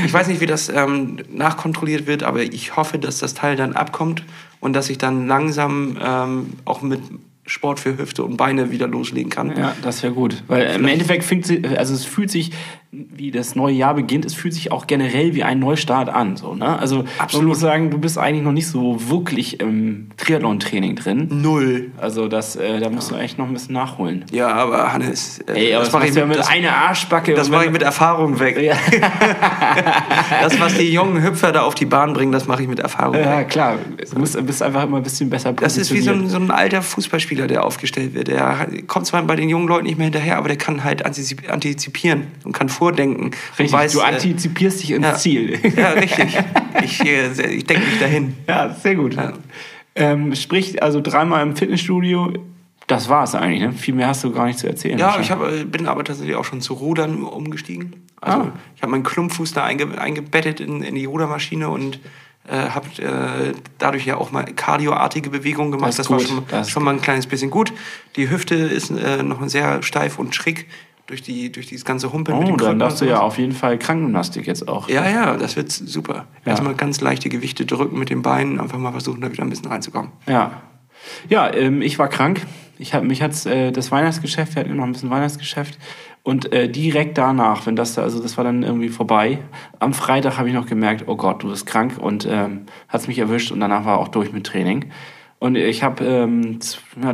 Ich 0.07 0.13
weiß 0.13 0.29
nicht, 0.29 0.41
wie 0.41 0.47
das 0.47 0.69
ähm, 0.69 1.19
nachkontrolliert 1.33 2.07
wird, 2.07 2.23
aber 2.23 2.43
ich 2.43 2.77
hoffe, 2.77 2.99
dass 2.99 3.19
das 3.19 3.35
Teil 3.35 3.57
dann 3.57 3.75
abkommt 3.75 4.23
und 4.61 4.73
dass 4.75 4.89
ich 4.89 4.99
dann 4.99 5.27
langsam 5.27 5.99
ähm, 6.01 6.53
auch 6.65 6.83
mit 6.83 7.01
Sport 7.45 7.81
für 7.81 7.99
Hüfte 7.99 8.23
und 8.23 8.37
Beine 8.37 8.71
wieder 8.71 8.87
loslegen 8.87 9.31
kann. 9.31 9.57
Ja, 9.57 9.75
das 9.83 10.03
wäre 10.05 10.13
gut. 10.13 10.45
Weil 10.47 10.77
im 10.77 10.87
Endeffekt 10.87 11.25
fühlt 11.25 11.45
sich, 11.45 11.67
also 11.77 11.93
es 11.93 12.05
fühlt 12.05 12.31
sich, 12.31 12.53
wie 12.95 13.31
das 13.31 13.57
neue 13.57 13.73
Jahr 13.73 13.95
beginnt, 13.95 14.27
es 14.27 14.35
fühlt 14.35 14.53
sich 14.53 14.71
auch 14.71 14.87
generell 14.87 15.35
wie 15.35 15.43
ein 15.43 15.59
Neustart 15.59 16.11
an. 16.11 16.37
So, 16.37 16.55
ne? 16.55 16.79
Also 16.79 16.97
man 16.99 17.07
Absolut. 17.17 17.49
muss 17.49 17.61
sagen, 17.61 17.89
du 17.91 17.97
bist 17.97 18.19
eigentlich 18.19 18.43
noch 18.45 18.53
nicht 18.53 18.67
so 18.67 19.09
wirklich 19.09 19.61
im 19.61 20.09
Triathlon-Training 20.19 20.97
drin. 20.97 21.29
Null. 21.31 21.91
Also 21.97 22.29
das, 22.29 22.55
äh, 22.57 22.81
da 22.81 22.91
musst 22.91 23.11
du 23.11 23.15
echt 23.15 23.39
noch 23.39 23.47
ein 23.47 23.55
bisschen 23.55 23.73
nachholen. 23.73 24.27
Ja, 24.31 24.49
aber 24.49 24.93
Hannes, 24.93 25.39
äh, 25.49 25.53
Ey, 25.69 25.75
aber 25.75 25.85
das, 25.85 25.93
mach 25.95 26.01
machst 26.01 26.17
du 26.17 26.21
ja 26.21 26.27
mit 26.27 26.39
das, 26.39 26.51
einer 26.51 26.77
Arschbacke. 26.77 27.33
das 27.33 27.49
mache 27.49 27.65
ich 27.65 27.71
mit 27.71 27.81
Erfahrung 27.83 28.39
weg. 28.39 28.61
Ja. 28.61 28.75
Das, 30.43 30.59
was 30.61 30.77
die 30.77 30.93
jungen 30.93 31.23
Hüpfer 31.23 31.53
da 31.53 31.63
auf 31.63 31.75
die 31.75 31.87
Bahn 31.87 32.13
bringen, 32.13 32.33
das 32.33 32.47
mache 32.47 32.63
ich 32.63 32.69
mit 32.69 32.81
Erfahrung 32.81 33.15
ja, 33.15 33.39
weg. 33.39 33.49
klar. 33.49 33.77
Du 34.13 34.19
musst, 34.19 34.45
bist 34.47 34.63
einfach 34.63 34.83
immer 34.85 34.97
ein 34.99 35.03
bisschen 35.03 35.31
besser 35.31 35.53
Das 35.53 35.77
ist 35.77 35.93
wie 35.93 36.01
so 36.01 36.11
ein, 36.11 36.29
so 36.29 36.37
ein 36.37 36.51
alter 36.51 36.83
Fußballspieler, 36.83 37.47
der 37.47 37.65
aufgestellt 37.65 38.15
wird. 38.15 38.29
Der 38.29 38.67
kommt 38.87 39.07
zwar 39.07 39.23
bei 39.23 39.37
den 39.37 39.49
jungen 39.49 39.69
Leuten 39.69 39.87
nicht 39.87 39.99
mehr 39.99 40.07
hinterher, 40.07 40.37
aber 40.39 40.49
der 40.49 40.59
kann 40.59 40.85
halt 40.85 41.07
antizip- 41.07 41.49
antizipieren 41.49 42.27
und 42.45 42.53
kann 42.53 42.69
vordenken. 42.83 43.31
Richtig, 43.59 43.73
weiß, 43.73 43.93
du 43.93 44.01
äh, 44.01 44.05
antizipierst 44.05 44.83
dich 44.83 44.91
ins 44.91 45.07
ja. 45.07 45.15
Ziel. 45.15 45.59
Ja, 45.77 45.91
richtig. 45.91 46.37
Ich, 46.85 47.01
äh, 47.05 47.31
ich 47.55 47.65
denke 47.65 47.87
mich 47.87 48.01
dahin. 48.01 48.35
Ja, 48.49 48.71
sehr 48.75 48.97
gut. 48.97 49.15
Ja. 49.15 49.33
Ähm, 49.95 50.35
sprich, 50.35 50.83
also 50.83 51.01
dreimal 51.01 51.43
im 51.43 51.55
Fitnessstudio, 51.55 52.33
das 52.89 53.09
war's 53.09 53.35
eigentlich. 53.37 53.61
Ne? 53.61 53.73
Viel 53.73 53.95
mehr 53.95 54.09
hast 54.09 54.25
du 54.25 54.33
gar 54.33 54.47
nicht 54.47 54.59
zu 54.59 54.67
erzählen. 54.67 54.99
Ja, 54.99 55.19
ich 55.21 55.31
hab, 55.31 55.41
äh, 55.43 55.65
bin 55.65 55.87
aber 55.87 56.03
tatsächlich 56.03 56.35
auch 56.35 56.45
schon 56.45 56.61
zu 56.61 56.75
Rudern 56.75 57.23
umgestiegen. 57.23 57.95
Also 58.21 58.39
Ah. 58.41 58.53
ich 58.75 58.83
habe 58.83 58.91
meinen 58.91 59.05
Klumpfuß 59.05 59.53
da 59.53 59.65
einge, 59.65 59.97
eingebettet 60.01 60.59
in, 60.61 60.83
in 60.83 60.95
die 60.97 61.05
Rudermaschine 61.05 61.69
und 61.69 62.01
äh, 62.49 62.57
habe 62.71 62.87
äh, 63.01 63.53
dadurch 63.79 64.05
ja 64.07 64.17
auch 64.17 64.33
mal 64.33 64.45
kardioartige 64.45 65.31
Bewegungen 65.31 65.71
gemacht. 65.71 65.91
Das 65.91 65.97
Das, 65.97 66.11
war 66.11 66.19
schon, 66.21 66.43
Das 66.49 66.69
schon 66.71 66.83
mal 66.83 66.93
ein 66.95 67.01
kleines 67.01 67.27
bisschen 67.29 67.51
gut. 67.51 67.73
Die 68.17 68.29
Hüfte 68.31 68.57
ist 68.57 68.91
äh, 68.91 69.23
noch 69.23 69.47
sehr 69.49 69.83
steif 69.85 70.19
und 70.19 70.35
schräg 70.35 70.67
durch, 71.13 71.21
die, 71.21 71.53
durch 71.53 71.67
dieses 71.67 71.85
ganze 71.85 72.11
Humpeln 72.11 72.39
mit 72.39 72.47
Oh, 72.47 72.51
den 72.53 72.57
dann 72.57 72.67
Krücken 72.67 72.79
darfst 72.79 73.03
du 73.03 73.05
ja 73.05 73.21
auf 73.21 73.37
jeden 73.37 73.53
Fall 73.53 73.79
Krankengymnastik 73.79 74.47
jetzt 74.47 74.67
auch. 74.67 74.89
Ja, 74.89 75.07
ja, 75.07 75.37
das 75.37 75.57
wird 75.57 75.71
super. 75.71 76.25
Ja. 76.47 76.53
Erstmal 76.53 76.75
ganz 76.75 77.03
leichte 77.03 77.29
Gewichte 77.29 77.67
drücken 77.67 77.99
mit 77.99 78.09
den 78.09 78.23
Beinen, 78.23 78.59
einfach 78.59 78.79
mal 78.79 78.93
versuchen, 78.93 79.21
da 79.21 79.31
wieder 79.31 79.43
ein 79.43 79.51
bisschen 79.51 79.69
reinzukommen. 79.69 80.11
Ja, 80.27 80.63
ja 81.29 81.53
ähm, 81.53 81.83
ich 81.83 81.99
war 81.99 82.09
krank. 82.09 82.47
Ich 82.79 82.95
hab, 82.95 83.05
mich 83.05 83.21
hat's 83.21 83.45
äh, 83.45 83.73
das 83.73 83.93
Weihnachtsgeschäft, 83.93 84.55
wir 84.55 84.61
hatten 84.61 84.75
noch 84.75 84.85
ein 84.85 84.93
bisschen 84.93 85.11
Weihnachtsgeschäft. 85.11 85.79
Und 86.23 86.51
äh, 86.51 86.71
direkt 86.71 87.19
danach, 87.19 87.67
wenn 87.67 87.77
das 87.77 87.93
da, 87.93 88.03
also 88.03 88.23
das 88.23 88.39
war 88.39 88.45
dann 88.45 88.63
irgendwie 88.63 88.89
vorbei, 88.89 89.41
am 89.81 89.93
Freitag 89.93 90.39
habe 90.39 90.49
ich 90.49 90.55
noch 90.55 90.67
gemerkt, 90.67 91.05
oh 91.09 91.17
Gott, 91.17 91.43
du 91.43 91.51
bist 91.51 91.67
krank 91.67 91.99
und 91.99 92.27
ähm, 92.27 92.63
hat's 92.89 93.07
mich 93.07 93.19
erwischt 93.19 93.53
und 93.53 93.61
danach 93.61 93.85
war 93.85 93.99
auch 93.99 94.09
durch 94.09 94.33
mit 94.33 94.47
Training. 94.47 94.87
Und 95.39 95.57
ich 95.57 95.83
habe 95.83 96.03
ähm, 96.05 96.59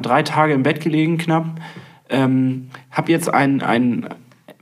drei 0.02 0.22
Tage 0.22 0.52
im 0.52 0.62
Bett 0.62 0.80
gelegen 0.80 1.18
knapp. 1.18 1.46
Ähm, 2.10 2.68
habe 2.90 3.12
jetzt 3.12 3.32
ein, 3.32 3.62
ein 3.62 4.08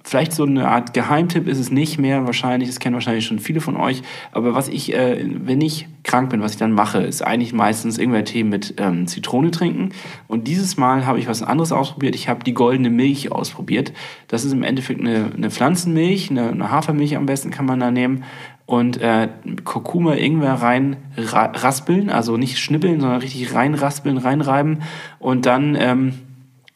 Vielleicht 0.09 0.34
so 0.34 0.44
eine 0.44 0.68
Art 0.68 0.94
Geheimtipp 0.94 1.49
ist 1.49 1.59
es 1.59 1.72
nicht 1.72 1.99
mehr 1.99 2.26
wahrscheinlich, 2.26 2.68
das 2.68 2.78
kennen 2.78 2.94
wahrscheinlich 2.94 3.26
schon 3.26 3.40
viele 3.40 3.61
von 3.61 3.76
euch. 3.76 4.03
Aber 4.30 4.55
was 4.55 4.68
ich, 4.68 4.94
äh, 4.94 5.20
wenn 5.44 5.61
ich 5.61 5.88
krank 6.05 6.30
bin, 6.30 6.40
was 6.40 6.53
ich 6.53 6.59
dann 6.59 6.70
mache, 6.70 6.99
ist 6.99 7.22
eigentlich 7.22 7.53
meistens 7.53 7.99
Ingwertee 7.99 8.44
mit 8.44 8.74
ähm, 8.76 9.09
Zitrone 9.09 9.51
trinken. 9.51 9.88
Und 10.28 10.47
dieses 10.47 10.76
Mal 10.76 11.07
habe 11.07 11.18
ich 11.18 11.26
was 11.26 11.42
anderes 11.42 11.72
ausprobiert. 11.72 12.14
Ich 12.14 12.28
habe 12.28 12.44
die 12.44 12.55
goldene 12.55 12.88
Milch 12.88 13.32
ausprobiert. 13.32 13.92
Das 14.28 14.44
ist 14.44 14.53
im 14.53 14.62
Endeffekt 14.62 15.01
eine, 15.01 15.32
eine 15.36 15.51
Pflanzenmilch, 15.51 16.30
eine, 16.30 16.51
eine 16.51 16.70
Hafermilch 16.70 17.16
am 17.16 17.26
besten 17.26 17.51
kann 17.51 17.66
man 17.66 17.80
da 17.80 17.90
nehmen 17.90 18.22
und 18.64 19.01
äh, 19.01 19.28
Kurkuma, 19.64 20.14
Ingwer 20.14 20.55
rein 20.55 20.97
ra 21.16 21.47
raspeln, 21.47 22.11
also 22.11 22.36
nicht 22.36 22.59
schnippeln, 22.59 23.01
sondern 23.01 23.20
richtig 23.20 23.55
reinraspeln, 23.55 24.18
reinreiben 24.18 24.82
und 25.18 25.47
dann 25.47 25.76
ähm, 25.78 26.14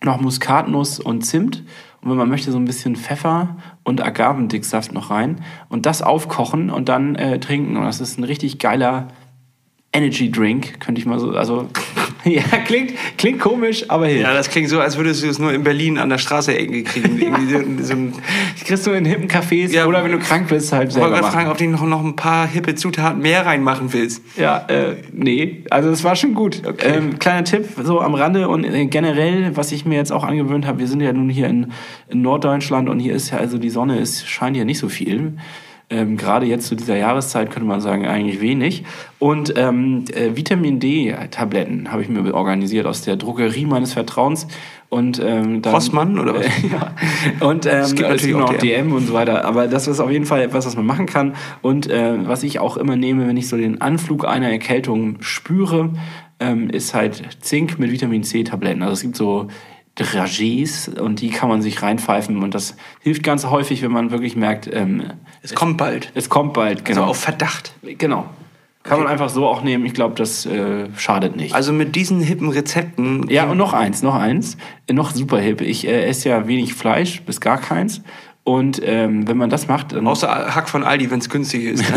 noch 0.02 0.20
Muskatnuss 0.20 0.98
und 0.98 1.22
Zimt 1.22 1.64
und 2.02 2.10
wenn 2.10 2.16
man 2.16 2.28
möchte, 2.28 2.50
so 2.50 2.58
ein 2.58 2.64
bisschen 2.64 2.96
Pfeffer 2.96 3.56
und 3.84 4.02
Agavendicksaft 4.02 4.92
noch 4.92 5.10
rein 5.10 5.44
und 5.68 5.84
das 5.84 6.00
aufkochen 6.00 6.70
und 6.70 6.88
dann 6.88 7.14
äh, 7.14 7.38
trinken. 7.40 7.76
Und 7.76 7.84
das 7.84 8.00
ist 8.00 8.18
ein 8.18 8.24
richtig 8.24 8.58
geiler 8.58 9.08
Energy 9.92 10.30
Drink, 10.30 10.80
könnte 10.80 11.00
ich 11.00 11.06
mal 11.06 11.18
so, 11.18 11.32
also 11.32 11.68
ja, 12.24 12.42
klingt, 12.66 12.92
klingt 13.16 13.40
komisch, 13.40 13.84
aber 13.88 14.06
hilft. 14.06 14.22
Ja, 14.24 14.34
das 14.34 14.50
klingt 14.50 14.68
so, 14.68 14.80
als 14.80 14.96
würdest 14.96 15.22
du 15.22 15.28
es 15.28 15.38
nur 15.38 15.52
in 15.52 15.62
Berlin 15.62 15.98
an 15.98 16.08
der 16.08 16.18
Straße 16.18 16.52
irgendwie 16.52 16.82
kriegen. 16.84 17.18
Irgendwie 17.20 17.52
so, 17.82 17.94
so 17.94 17.94
Das 18.54 18.64
kriegst 18.64 18.86
du 18.86 18.90
in 18.92 19.04
hippen 19.04 19.28
Cafés 19.28 19.70
Ja. 19.72 19.86
oder 19.86 20.04
wenn 20.04 20.12
du 20.12 20.18
krank 20.18 20.48
bist, 20.48 20.72
halt 20.72 20.90
ich 20.90 20.96
wollte 20.96 21.00
selber 21.00 21.08
gerade 21.10 21.22
machen. 21.22 21.32
fragen, 21.32 21.50
ob 21.50 21.58
du 21.58 21.66
noch, 21.68 21.86
noch 21.86 22.04
ein 22.04 22.16
paar 22.16 22.46
hippe 22.46 22.74
Zutaten 22.74 23.20
mehr 23.22 23.46
reinmachen 23.46 23.92
willst. 23.92 24.22
Ja, 24.36 24.64
äh, 24.68 24.96
nee, 25.12 25.64
also 25.70 25.90
es 25.90 26.04
war 26.04 26.16
schon 26.16 26.34
gut. 26.34 26.62
Ähm, 26.84 27.18
kleiner 27.18 27.44
Tipp, 27.44 27.66
so 27.82 28.00
am 28.00 28.14
Rande 28.14 28.48
und 28.48 28.64
äh, 28.64 28.86
generell, 28.86 29.56
was 29.56 29.72
ich 29.72 29.84
mir 29.84 29.96
jetzt 29.96 30.12
auch 30.12 30.24
angewöhnt 30.24 30.66
habe, 30.66 30.78
wir 30.80 30.86
sind 30.86 31.00
ja 31.00 31.12
nun 31.12 31.28
hier 31.30 31.46
in, 31.48 31.72
in 32.08 32.22
Norddeutschland 32.22 32.88
und 32.88 32.98
hier 33.00 33.14
ist 33.14 33.30
ja, 33.30 33.38
also 33.38 33.58
die 33.58 33.70
Sonne 33.70 33.98
ist, 33.98 34.28
scheint 34.28 34.56
ja 34.56 34.64
nicht 34.64 34.78
so 34.78 34.88
viel. 34.88 35.34
Ähm, 35.92 36.16
Gerade 36.16 36.46
jetzt 36.46 36.68
zu 36.68 36.76
dieser 36.76 36.96
Jahreszeit 36.96 37.50
könnte 37.50 37.68
man 37.68 37.80
sagen, 37.80 38.06
eigentlich 38.06 38.40
wenig. 38.40 38.84
Und 39.18 39.52
ähm, 39.56 40.04
äh, 40.14 40.36
Vitamin 40.36 40.78
D-Tabletten 40.78 41.90
habe 41.90 42.02
ich 42.02 42.08
mir 42.08 42.32
organisiert 42.32 42.86
aus 42.86 43.02
der 43.02 43.16
Drogerie 43.16 43.66
meines 43.66 43.92
Vertrauens. 43.92 44.46
Und, 44.88 45.20
ähm, 45.24 45.62
dann, 45.62 45.74
Rossmann 45.74 46.18
oder 46.18 46.34
was? 46.36 46.46
ja. 46.70 46.94
Und 47.46 47.66
ähm, 47.66 47.72
es 47.80 47.94
gibt 47.94 48.08
natürlich 48.08 48.36
noch 48.36 48.50
auch 48.50 48.58
DM. 48.58 48.86
DM 48.86 48.92
und 48.92 49.08
so 49.08 49.14
weiter. 49.14 49.44
Aber 49.44 49.66
das 49.66 49.88
ist 49.88 49.98
auf 49.98 50.10
jeden 50.10 50.26
Fall 50.26 50.42
etwas, 50.42 50.64
was 50.64 50.76
man 50.76 50.86
machen 50.86 51.06
kann. 51.06 51.34
Und 51.60 51.90
äh, 51.90 52.26
was 52.26 52.44
ich 52.44 52.60
auch 52.60 52.76
immer 52.76 52.94
nehme, 52.94 53.26
wenn 53.26 53.36
ich 53.36 53.48
so 53.48 53.56
den 53.56 53.80
Anflug 53.80 54.24
einer 54.24 54.48
Erkältung 54.48 55.16
spüre, 55.20 55.90
ähm, 56.38 56.70
ist 56.70 56.94
halt 56.94 57.22
Zink 57.40 57.78
mit 57.80 57.90
Vitamin 57.90 58.22
C-Tabletten. 58.22 58.82
Also 58.82 58.94
es 58.94 59.02
gibt 59.02 59.16
so 59.16 59.48
Dragés 60.00 60.88
und 60.98 61.20
die 61.20 61.30
kann 61.30 61.48
man 61.48 61.62
sich 61.62 61.82
reinpfeifen 61.82 62.42
und 62.42 62.54
das 62.54 62.76
hilft 63.00 63.22
ganz 63.22 63.46
häufig, 63.46 63.82
wenn 63.82 63.92
man 63.92 64.10
wirklich 64.10 64.36
merkt, 64.36 64.68
ähm, 64.72 65.04
Es 65.42 65.54
kommt 65.54 65.76
bald. 65.76 66.10
es 66.14 66.28
kommt 66.28 66.52
bald. 66.54 66.80
Also 66.80 66.84
Genau. 67.00 67.06
auf 67.10 67.18
Verdacht. 67.18 67.72
genau. 67.98 68.26
Kann 68.82 68.98
man 68.98 69.08
einfach 69.08 69.28
so 69.28 69.46
auch 69.46 69.62
nehmen. 69.62 69.84
Ich 69.84 69.92
glaube, 69.92 70.14
das 70.14 70.46
äh, 70.46 70.86
schadet 70.96 71.36
nicht. 71.36 71.54
Also 71.54 71.70
mit 71.70 71.94
diesen 71.96 72.20
hippen 72.20 72.48
Rezepten. 72.48 73.28
Ja, 73.28 73.44
und 73.44 73.58
noch 73.58 73.74
eins, 73.74 74.02
noch 74.02 74.14
eins, 74.14 74.56
äh, 74.86 74.94
noch 74.94 75.10
super 75.10 75.38
hip. 75.38 75.60
Ich 75.60 75.86
äh, 75.86 76.06
esse 76.06 76.30
ja 76.30 76.48
wenig 76.48 76.72
Fleisch, 76.72 77.20
bis 77.22 77.42
gar 77.42 77.58
keins. 77.58 78.00
Und 78.42 78.80
ähm, 78.82 79.28
wenn 79.28 79.36
man 79.36 79.50
das 79.50 79.68
macht, 79.68 79.92
dann 79.92 80.06
Außer 80.06 80.54
Hack 80.54 80.68
von 80.68 80.82
Aldi, 80.82 81.10
wenn 81.10 81.18
es 81.18 81.28
günstig 81.28 81.64
ist. 81.64 81.84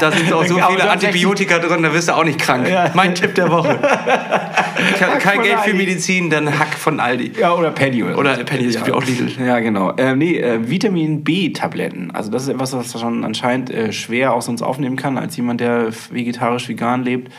Da 0.00 0.10
sind 0.10 0.32
auch 0.32 0.44
so 0.44 0.58
Aber 0.58 0.72
viele 0.72 0.90
Antibiotika 0.90 1.58
drin, 1.58 1.82
da 1.82 1.92
wirst 1.92 2.08
du 2.08 2.12
auch 2.16 2.24
nicht 2.24 2.38
krank. 2.38 2.68
Mein 2.94 3.14
Tipp 3.14 3.34
der 3.34 3.50
Woche. 3.50 3.78
Kein, 4.98 5.18
kein 5.18 5.42
Geld 5.42 5.60
für. 5.60 5.72
Medizin, 5.72 6.30
dann 6.30 6.58
Hack 6.58 6.74
von 6.74 7.00
Aldi. 7.00 7.32
ja 7.38 7.54
oder 7.54 7.70
Penny 7.70 8.02
oder, 8.02 8.18
Oder 8.18 8.44
Penny, 8.44 8.66
es 8.66 8.76
gibt 8.76 8.88
ja 8.88 8.94
auch 8.94 9.04
Lidl. 9.04 9.30
Ja, 9.44 9.60
genau. 9.60 9.92
Ähm, 9.96 10.18
nee, 10.18 10.38
äh, 10.38 10.68
Vitamin 10.68 11.22
B-Tabletten. 11.24 12.10
Also 12.10 12.30
das 12.30 12.42
ist 12.42 12.48
etwas, 12.48 12.72
was 12.72 12.98
schon 13.00 13.24
anscheinend 13.24 13.70
äh, 13.70 13.92
schwer 13.92 14.34
aus 14.34 14.48
uns 14.48 14.62
aufnehmen 14.62 14.96
kann, 14.96 15.16
als 15.16 15.36
jemand, 15.36 15.60
der 15.60 15.90
vegetarisch-vegan 16.10 17.04
lebt. 17.04 17.32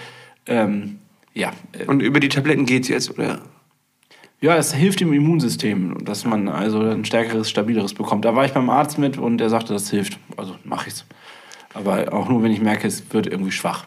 Ähm, 0.48 1.00
ja, 1.34 1.52
äh, 1.78 1.86
Und 1.86 2.02
über 2.02 2.20
die 2.20 2.30
Tabletten 2.30 2.66
geht's 2.66 2.88
jetzt, 2.88 3.12
oder? 3.12 3.40
Ja, 4.42 4.56
es 4.58 4.74
hilft 4.74 5.00
dem 5.00 5.14
Immunsystem, 5.14 6.04
dass 6.04 6.26
man 6.26 6.48
also 6.48 6.80
ein 6.82 7.06
stärkeres, 7.06 7.50
stabileres 7.50 7.94
bekommt. 7.94 8.26
Da 8.26 8.36
war 8.36 8.46
ich 8.46 8.54
beim 8.54 8.70
Arzt 8.70 8.98
mit 8.98 9.18
und 9.18 9.38
der 9.38 9.50
sagte, 9.50 9.74
das 9.74 9.90
hilft. 9.90 10.20
Also 10.38 10.56
mache 10.64 10.90
ich's. 10.90 11.06
Aber 11.74 12.14
auch 12.14 12.30
nur, 12.30 12.44
wenn 12.44 12.52
ich 12.52 12.62
merke, 12.62 12.88
es 12.88 13.12
wird 13.14 13.28
irgendwie 13.28 13.52
schwach. 13.52 13.86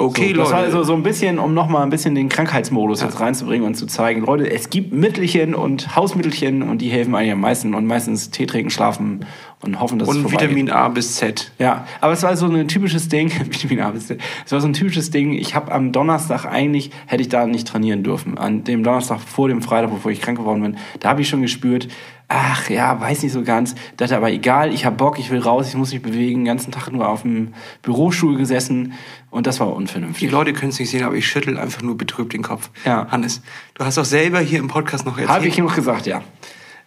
Okay, 0.00 0.28
so, 0.28 0.42
das 0.42 0.52
war 0.52 0.60
Leute. 0.60 0.76
also 0.76 0.84
so 0.84 0.94
ein 0.94 1.02
bisschen, 1.02 1.40
um 1.40 1.54
nochmal 1.54 1.82
ein 1.82 1.90
bisschen 1.90 2.14
den 2.14 2.28
Krankheitsmodus 2.28 3.02
jetzt 3.02 3.18
reinzubringen 3.18 3.66
und 3.66 3.74
zu 3.74 3.86
zeigen, 3.86 4.24
Leute, 4.24 4.48
es 4.48 4.70
gibt 4.70 4.92
Mittelchen 4.92 5.56
und 5.56 5.96
Hausmittelchen 5.96 6.62
und 6.62 6.80
die 6.80 6.88
helfen 6.88 7.16
eigentlich 7.16 7.32
am 7.32 7.40
meisten 7.40 7.74
und 7.74 7.84
meistens 7.84 8.30
Tee 8.30 8.46
trinken, 8.46 8.70
schlafen 8.70 9.26
und 9.60 9.80
hoffen, 9.80 9.98
dass 9.98 10.08
es 10.08 10.14
Und 10.14 10.22
vorbei 10.22 10.36
geht. 10.36 10.50
Vitamin 10.50 10.70
A 10.70 10.88
bis 10.88 11.16
Z. 11.16 11.50
Ja, 11.58 11.84
aber 12.00 12.12
es 12.12 12.22
war 12.22 12.36
so 12.36 12.46
ein 12.46 12.68
typisches 12.68 13.08
Ding, 13.08 13.32
Vitamin 13.50 13.80
A, 13.80 13.92
es 13.92 14.52
war 14.52 14.60
so 14.60 14.68
ein 14.68 14.72
typisches 14.72 15.10
Ding, 15.10 15.32
ich 15.32 15.56
habe 15.56 15.72
am 15.72 15.90
Donnerstag 15.90 16.46
eigentlich, 16.46 16.92
hätte 17.06 17.22
ich 17.22 17.28
da 17.28 17.48
nicht 17.48 17.66
trainieren 17.66 18.04
dürfen. 18.04 18.38
An 18.38 18.62
dem 18.62 18.84
Donnerstag 18.84 19.18
vor 19.20 19.48
dem 19.48 19.62
Freitag, 19.62 19.90
bevor 19.90 20.12
ich 20.12 20.20
krank 20.20 20.38
geworden 20.38 20.62
bin, 20.62 20.76
da 21.00 21.08
habe 21.08 21.22
ich 21.22 21.28
schon 21.28 21.42
gespürt, 21.42 21.88
ach 22.28 22.68
ja, 22.68 23.00
weiß 23.00 23.22
nicht 23.22 23.32
so 23.32 23.42
ganz, 23.42 23.74
dachte 23.96 24.16
aber 24.16 24.30
egal, 24.30 24.72
ich 24.72 24.84
habe 24.84 24.96
Bock, 24.96 25.18
ich 25.18 25.30
will 25.30 25.40
raus, 25.40 25.68
ich 25.68 25.74
muss 25.74 25.92
mich 25.92 26.02
bewegen, 26.02 26.40
den 26.40 26.44
ganzen 26.44 26.70
Tag 26.70 26.92
nur 26.92 27.08
auf 27.08 27.22
dem 27.22 27.54
Bürostuhl 27.82 28.36
gesessen 28.36 28.92
und 29.30 29.46
das 29.46 29.60
war 29.60 29.68
Die 29.68 29.72
unvernünftig. 29.72 30.30
Leute 30.30 30.52
können 30.52 30.70
es 30.70 30.78
nicht 30.78 30.90
sehen, 30.90 31.04
aber 31.04 31.14
ich 31.14 31.26
schüttel 31.26 31.58
einfach 31.58 31.82
nur 31.82 31.96
betrübt 31.96 32.34
den 32.34 32.42
Kopf. 32.42 32.70
Ja. 32.84 33.08
Hannes, 33.10 33.40
du 33.74 33.84
hast 33.84 33.96
doch 33.96 34.04
selber 34.04 34.40
hier 34.40 34.58
im 34.58 34.68
Podcast 34.68 35.06
noch 35.06 35.16
erzählt. 35.16 35.30
Habe 35.30 35.48
ich 35.48 35.58
noch 35.58 35.74
gesagt, 35.74 36.06
ja. 36.06 36.22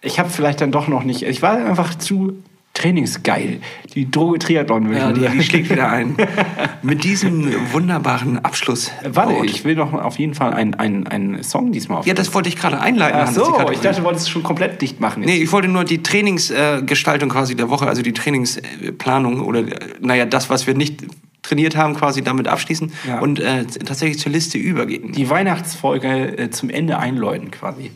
Ich 0.00 0.18
habe 0.18 0.30
vielleicht 0.30 0.60
dann 0.60 0.72
doch 0.72 0.88
noch 0.88 1.02
nicht, 1.02 1.22
ich 1.22 1.42
war 1.42 1.56
einfach 1.56 1.96
zu 1.96 2.42
trainingsgeil. 2.82 3.60
Die 3.94 4.10
Droge 4.10 4.38
Triathlon 4.38 4.88
würde 4.88 5.14
ich 5.16 5.22
Ja, 5.22 5.30
die, 5.30 5.38
die 5.38 5.44
schlägt 5.48 5.70
wieder 5.70 5.90
ein. 5.90 6.16
Mit 6.82 7.04
diesem 7.04 7.52
wunderbaren 7.72 8.44
Abschluss. 8.44 8.90
Warte, 9.04 9.34
ich 9.44 9.64
will 9.64 9.76
noch 9.76 9.92
auf 9.92 10.18
jeden 10.18 10.34
Fall 10.34 10.52
einen 10.52 10.74
einen 10.74 11.42
Song 11.42 11.72
diesmal 11.72 11.98
auf. 11.98 12.06
Ja, 12.06 12.14
das 12.14 12.34
wollte 12.34 12.48
ich 12.48 12.56
gerade 12.56 12.80
einleiten. 12.80 13.20
Ach 13.22 13.32
so, 13.32 13.42
ich 13.70 13.80
dachte, 13.80 14.00
du 14.00 14.04
wolltest 14.04 14.26
es 14.26 14.30
schon 14.30 14.42
komplett 14.42 14.80
dicht 14.82 15.00
machen. 15.00 15.22
Nee, 15.24 15.36
ich 15.36 15.52
wollte 15.52 15.68
nur 15.68 15.84
die 15.84 16.02
Trainingsgestaltung 16.02 17.28
quasi 17.28 17.54
der 17.54 17.70
Woche, 17.70 17.86
also 17.86 18.02
die 18.02 18.12
Trainingsplanung 18.12 19.40
oder, 19.40 19.60
äh, 19.60 19.78
naja, 20.00 20.24
das, 20.26 20.50
was 20.50 20.66
wir 20.66 20.74
nicht 20.74 21.04
trainiert 21.42 21.76
haben, 21.76 21.94
quasi 21.94 22.22
damit 22.22 22.46
abschließen 22.48 22.92
Ja. 23.06 23.18
und 23.20 23.40
äh, 23.40 23.64
tatsächlich 23.64 24.18
zur 24.18 24.32
Liste 24.32 24.58
übergehen. 24.58 25.12
Die 25.12 25.28
Weihnachtsfolge 25.28 26.38
äh, 26.38 26.50
zum 26.50 26.70
Ende 26.70 26.98
einläuten 26.98 27.50
quasi. 27.50 27.90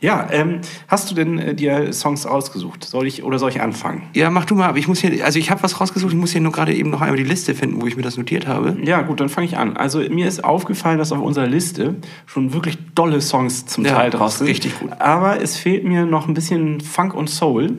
Ja, 0.00 0.28
ähm, 0.30 0.60
hast 0.88 1.10
du 1.10 1.14
denn 1.14 1.38
äh, 1.38 1.54
dir 1.54 1.92
Songs 1.92 2.26
ausgesucht? 2.26 2.84
Soll 2.84 3.06
ich 3.06 3.22
oder 3.24 3.38
soll 3.38 3.50
ich 3.50 3.60
anfangen? 3.60 4.02
Ja, 4.14 4.30
mach 4.30 4.44
du 4.44 4.54
mal, 4.54 4.68
aber 4.68 4.78
ich 4.78 4.88
muss 4.88 5.00
hier, 5.00 5.24
also 5.24 5.38
ich 5.38 5.50
habe 5.50 5.62
was 5.62 5.80
rausgesucht, 5.80 6.12
ich 6.12 6.18
muss 6.18 6.32
hier 6.32 6.40
nur 6.42 6.52
gerade 6.52 6.74
eben 6.74 6.90
noch 6.90 7.00
einmal 7.00 7.16
die 7.16 7.24
Liste 7.24 7.54
finden, 7.54 7.80
wo 7.80 7.86
ich 7.86 7.96
mir 7.96 8.02
das 8.02 8.16
notiert 8.18 8.46
habe. 8.46 8.76
Ja, 8.84 9.02
gut, 9.02 9.20
dann 9.20 9.28
fange 9.28 9.46
ich 9.46 9.56
an. 9.56 9.76
Also 9.76 10.00
mir 10.00 10.26
ist 10.28 10.44
aufgefallen, 10.44 10.98
dass 10.98 11.12
auf 11.12 11.20
unserer 11.20 11.46
Liste 11.46 11.94
schon 12.26 12.52
wirklich 12.52 12.76
dolle 12.94 13.20
Songs 13.20 13.66
zum 13.66 13.84
Ja, 13.84 13.94
Teil 13.94 14.10
draus 14.10 14.38
sind. 14.38 14.46
richtig 14.48 14.78
gut. 14.78 14.90
Aber 14.98 15.40
es 15.40 15.56
fehlt 15.56 15.84
mir 15.84 16.04
noch 16.04 16.28
ein 16.28 16.34
bisschen 16.34 16.80
Funk 16.80 17.14
und 17.14 17.30
Soul. 17.30 17.78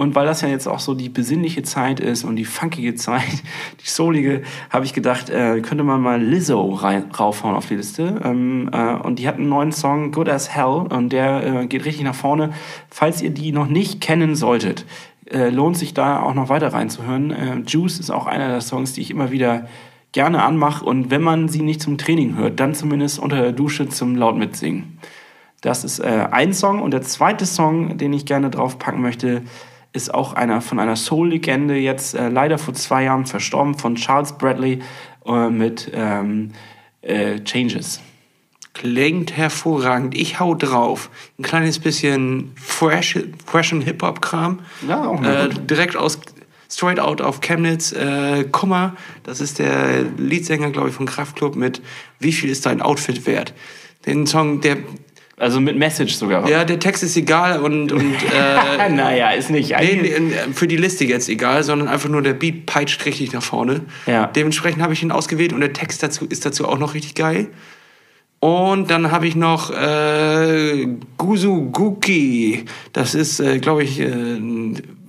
Und 0.00 0.14
weil 0.14 0.24
das 0.24 0.40
ja 0.40 0.48
jetzt 0.48 0.66
auch 0.66 0.78
so 0.78 0.94
die 0.94 1.10
besinnliche 1.10 1.62
Zeit 1.62 2.00
ist 2.00 2.24
und 2.24 2.36
die 2.36 2.46
funkige 2.46 2.94
Zeit, 2.94 3.42
die 3.84 3.86
soulige, 3.86 4.40
habe 4.70 4.86
ich 4.86 4.94
gedacht, 4.94 5.28
äh, 5.28 5.60
könnte 5.60 5.84
man 5.84 6.00
mal 6.00 6.18
Lizzo 6.18 6.72
rein, 6.72 7.10
raufhauen 7.10 7.54
auf 7.54 7.66
die 7.66 7.74
Liste. 7.74 8.18
Ähm, 8.24 8.70
äh, 8.72 8.94
und 8.94 9.18
die 9.18 9.28
hat 9.28 9.34
einen 9.34 9.50
neuen 9.50 9.72
Song, 9.72 10.10
Good 10.10 10.30
as 10.30 10.48
Hell, 10.56 10.86
und 10.88 11.10
der 11.10 11.44
äh, 11.44 11.66
geht 11.66 11.84
richtig 11.84 12.04
nach 12.04 12.14
vorne. 12.14 12.54
Falls 12.88 13.20
ihr 13.20 13.28
die 13.28 13.52
noch 13.52 13.66
nicht 13.66 14.00
kennen 14.00 14.36
solltet, 14.36 14.86
äh, 15.30 15.50
lohnt 15.50 15.76
sich 15.76 15.92
da 15.92 16.22
auch 16.22 16.32
noch 16.32 16.48
weiter 16.48 16.72
reinzuhören. 16.72 17.30
Äh, 17.30 17.56
Juice 17.66 18.00
ist 18.00 18.08
auch 18.08 18.24
einer 18.24 18.48
der 18.48 18.62
Songs, 18.62 18.94
die 18.94 19.02
ich 19.02 19.10
immer 19.10 19.30
wieder 19.30 19.68
gerne 20.12 20.42
anmache. 20.42 20.82
Und 20.82 21.10
wenn 21.10 21.20
man 21.20 21.50
sie 21.50 21.60
nicht 21.60 21.82
zum 21.82 21.98
Training 21.98 22.36
hört, 22.36 22.58
dann 22.58 22.74
zumindest 22.74 23.18
unter 23.18 23.36
der 23.36 23.52
Dusche 23.52 23.90
zum 23.90 24.16
laut 24.16 24.38
mitsingen. 24.38 24.98
Das 25.60 25.84
ist 25.84 25.98
äh, 25.98 26.26
ein 26.30 26.54
Song. 26.54 26.80
Und 26.80 26.92
der 26.92 27.02
zweite 27.02 27.44
Song, 27.44 27.98
den 27.98 28.14
ich 28.14 28.24
gerne 28.24 28.48
draufpacken 28.48 29.02
möchte, 29.02 29.42
ist 29.92 30.12
auch 30.14 30.34
einer 30.34 30.60
von 30.60 30.78
einer 30.78 30.96
Soul-Legende, 30.96 31.76
jetzt 31.76 32.14
äh, 32.14 32.28
leider 32.28 32.58
vor 32.58 32.74
zwei 32.74 33.04
Jahren 33.04 33.26
verstorben, 33.26 33.74
von 33.74 33.96
Charles 33.96 34.32
Bradley 34.32 34.80
äh, 35.26 35.48
mit 35.48 35.90
ähm, 35.94 36.52
äh, 37.02 37.40
Changes. 37.40 38.00
Klingt 38.72 39.36
hervorragend. 39.36 40.16
Ich 40.16 40.38
hau 40.38 40.54
drauf. 40.54 41.10
Ein 41.38 41.42
kleines 41.42 41.80
bisschen 41.80 42.52
fresh, 42.54 43.18
freshen 43.44 43.80
Hip-Hop-Kram. 43.82 44.60
Ja, 44.88 45.06
auch 45.06 45.22
äh, 45.22 45.48
gut. 45.48 45.68
Direkt 45.68 45.96
aus 45.96 46.20
Straight 46.70 47.00
Out 47.00 47.20
auf 47.20 47.40
Chemnitz. 47.40 47.92
Äh, 47.92 48.44
Kummer, 48.44 48.94
das 49.24 49.40
ist 49.40 49.58
der 49.58 50.04
Leadsänger, 50.16 50.70
glaube 50.70 50.90
ich, 50.90 50.94
von 50.94 51.06
Kraftklub 51.06 51.56
mit 51.56 51.82
Wie 52.20 52.32
viel 52.32 52.48
ist 52.48 52.64
dein 52.64 52.80
Outfit 52.80 53.26
wert? 53.26 53.54
Den 54.06 54.26
Song, 54.26 54.60
der, 54.60 54.78
Also 55.40 55.58
mit 55.58 55.76
Message 55.78 56.14
sogar. 56.14 56.46
ja, 56.50 56.64
der 56.66 56.78
Text 56.78 57.02
ist 57.02 57.16
egal 57.16 57.60
und, 57.60 57.92
und 57.92 58.14
äh, 58.78 58.88
naja, 58.90 59.30
ist 59.30 59.48
nicht. 59.48 59.70
Nee, 59.70 59.74
Eigentlich- 59.74 60.20
nee, 60.20 60.34
für 60.52 60.68
die 60.68 60.76
Liste 60.76 61.06
jetzt 61.06 61.30
egal, 61.30 61.62
sondern 61.64 61.88
einfach 61.88 62.10
nur 62.10 62.20
der 62.20 62.34
Beat 62.34 62.66
peitscht 62.66 63.06
richtig 63.06 63.32
nach 63.32 63.42
vorne. 63.42 63.80
Ja. 64.06 64.26
Dementsprechend 64.26 64.82
habe 64.82 64.92
ich 64.92 65.02
ihn 65.02 65.10
ausgewählt 65.10 65.54
und 65.54 65.60
der 65.60 65.72
Text 65.72 66.02
dazu 66.02 66.26
ist 66.26 66.44
dazu 66.44 66.68
auch 66.68 66.78
noch 66.78 66.92
richtig 66.92 67.14
geil. 67.14 67.48
Und 68.38 68.90
dann 68.90 69.10
habe 69.12 69.26
ich 69.26 69.34
noch 69.34 69.70
äh, 69.70 70.86
Guzuguki. 71.16 72.66
Das 72.92 73.14
ist, 73.14 73.40
äh, 73.40 73.58
glaube 73.60 73.82
ich, 73.82 73.98
äh, 73.98 74.38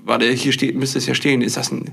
warte, 0.06 0.30
hier 0.32 0.54
steht, 0.54 0.76
müsste 0.78 0.98
es 0.98 1.08
ja 1.08 1.14
stehen. 1.14 1.42
Ist 1.42 1.58
das 1.58 1.72
ein 1.72 1.92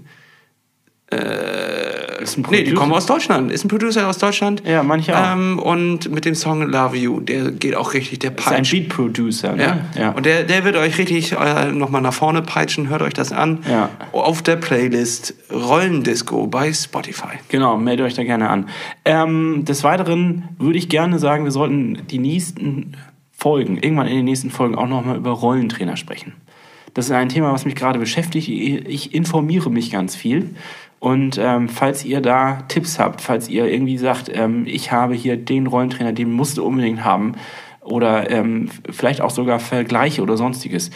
Ist 2.31 2.39
ein 2.39 2.47
Nee, 2.51 2.59
die 2.59 2.63
Producer? 2.65 2.81
kommen 2.81 2.93
aus 2.93 3.07
Deutschland. 3.07 3.53
Ist 3.53 3.65
ein 3.65 3.69
Producer 3.69 4.09
aus 4.09 4.19
Deutschland. 4.19 4.63
Ja, 4.67 4.83
manche 4.83 5.17
auch. 5.17 5.33
Ähm, 5.33 5.59
und 5.59 6.11
mit 6.11 6.25
dem 6.25 6.35
Song 6.35 6.63
Love 6.63 6.97
You, 6.97 7.21
der 7.21 7.51
geht 7.53 7.75
auch 7.75 7.95
richtig, 7.95 8.21
der 8.21 8.33
ist 8.37 8.47
ein 8.47 8.55
peitscht. 8.57 8.73
Beat 8.73 8.89
Producer, 8.89 9.55
ne? 9.55 9.85
Ja. 9.99 10.11
Und 10.11 10.27
der, 10.27 10.45
der 10.45 10.65
wird 10.65 10.77
euch 10.77 10.99
richtig 10.99 11.33
äh, 11.33 11.73
nochmal 11.73 12.03
nach 12.03 12.13
vorne 12.15 12.43
peitschen. 12.43 12.89
Hört 12.89 13.03
euch 13.03 13.15
das 13.15 13.33
an. 13.33 13.61
Ja. 13.71 13.91
Auf 14.13 14.43
der 14.43 14.57
Playlist 14.57 15.35
Rollendisco 15.53 16.47
bei 16.47 16.73
Spotify. 16.73 17.39
Genau, 17.49 17.77
meldet 17.77 18.07
euch 18.07 18.15
da 18.15 18.25
gerne 18.25 18.49
an. 18.51 18.69
Ähm, 19.05 19.65
des 19.65 19.85
Weiteren 19.85 20.45
würde 20.59 20.79
ich 20.79 20.89
gerne 20.89 21.19
sagen, 21.19 21.45
wir 21.45 21.51
sollten 21.51 22.07
die 22.11 22.19
nächsten 22.19 22.97
Folgen, 23.33 23.79
irgendwann 23.79 24.09
in 24.09 24.17
den 24.17 24.25
nächsten 24.25 24.51
Folgen 24.51 24.75
auch 24.75 24.89
nochmal 24.89 25.17
über 25.17 25.31
Rollentrainer 25.31 25.97
sprechen. 25.97 26.33
Das 26.95 27.05
ist 27.07 27.13
ein 27.13 27.29
Thema, 27.29 27.53
was 27.53 27.65
mich 27.65 27.77
gerade 27.77 27.99
beschäftigt. 28.01 28.49
Ich 28.49 29.15
informiere 29.15 29.71
mich 29.71 29.93
ganz 29.93 30.17
viel. 30.17 30.51
Und 31.01 31.39
ähm, 31.39 31.69
falls 31.69 32.05
ihr 32.05 32.21
da 32.21 32.63
Tipps 32.69 32.99
habt, 32.99 33.21
falls 33.21 33.49
ihr 33.49 33.67
irgendwie 33.67 33.99
sagt, 33.99 34.31
ähm, 34.35 34.65
ich 34.67 34.91
habe 34.91 35.15
hier 35.15 35.37
den 35.37 35.67
Rollentrainer, 35.67 36.13
den 36.13 36.33
musst 36.33 36.59
du 36.59 36.65
unbedingt 36.65 37.05
haben, 37.05 37.35
oder 37.83 38.31
ähm, 38.31 38.69
vielleicht 38.91 39.21
auch 39.21 39.31
sogar 39.31 39.61
Vergleiche 39.61 40.23
oder 40.23 40.37
sonstiges, 40.37 40.91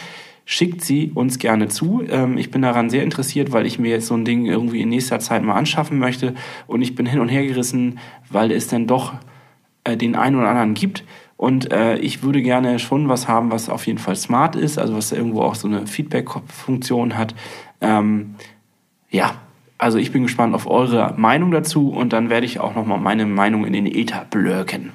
schickt 0.45 0.83
sie 0.83 1.11
uns 1.13 1.39
gerne 1.39 1.67
zu. 1.67 2.03
Ähm, 2.07 2.37
ich 2.37 2.51
bin 2.51 2.61
daran 2.61 2.89
sehr 2.89 3.03
interessiert, 3.03 3.51
weil 3.51 3.65
ich 3.65 3.79
mir 3.79 3.89
jetzt 3.89 4.07
so 4.07 4.13
ein 4.13 4.25
Ding 4.25 4.45
irgendwie 4.45 4.81
in 4.81 4.89
nächster 4.89 5.19
Zeit 5.19 5.43
mal 5.43 5.55
anschaffen 5.55 5.99
möchte. 5.99 6.33
Und 6.67 6.81
ich 6.81 6.95
bin 6.95 7.05
hin 7.05 7.19
und 7.19 7.29
her 7.29 7.45
gerissen, 7.45 7.99
weil 8.29 8.51
es 8.51 8.67
dann 8.67 8.87
doch 8.87 9.13
äh, 9.83 9.97
den 9.97 10.15
einen 10.15 10.35
oder 10.35 10.49
anderen 10.49 10.73
gibt. 10.73 11.03
Und 11.37 11.71
äh, 11.71 11.97
ich 11.97 12.23
würde 12.23 12.41
gerne 12.41 12.79
schon 12.79 13.09
was 13.09 13.27
haben, 13.27 13.51
was 13.51 13.69
auf 13.69 13.87
jeden 13.87 13.99
Fall 13.99 14.15
smart 14.15 14.55
ist, 14.55 14.77
also 14.77 14.95
was 14.95 15.11
irgendwo 15.11 15.41
auch 15.41 15.55
so 15.55 15.67
eine 15.67 15.87
Feedback-Funktion 15.87 17.17
hat. 17.17 17.33
Ähm, 17.81 18.35
ja, 19.09 19.35
also 19.83 19.97
ich 19.97 20.11
bin 20.11 20.23
gespannt 20.23 20.55
auf 20.55 20.65
eure 20.65 21.13
Meinung 21.17 21.51
dazu 21.51 21.89
und 21.89 22.13
dann 22.13 22.29
werde 22.29 22.45
ich 22.45 22.59
auch 22.59 22.73
nochmal 22.73 22.99
meine 22.99 23.25
Meinung 23.25 23.65
in 23.65 23.73
den 23.73 23.85
Äther 23.85 24.25
blöken. 24.29 24.93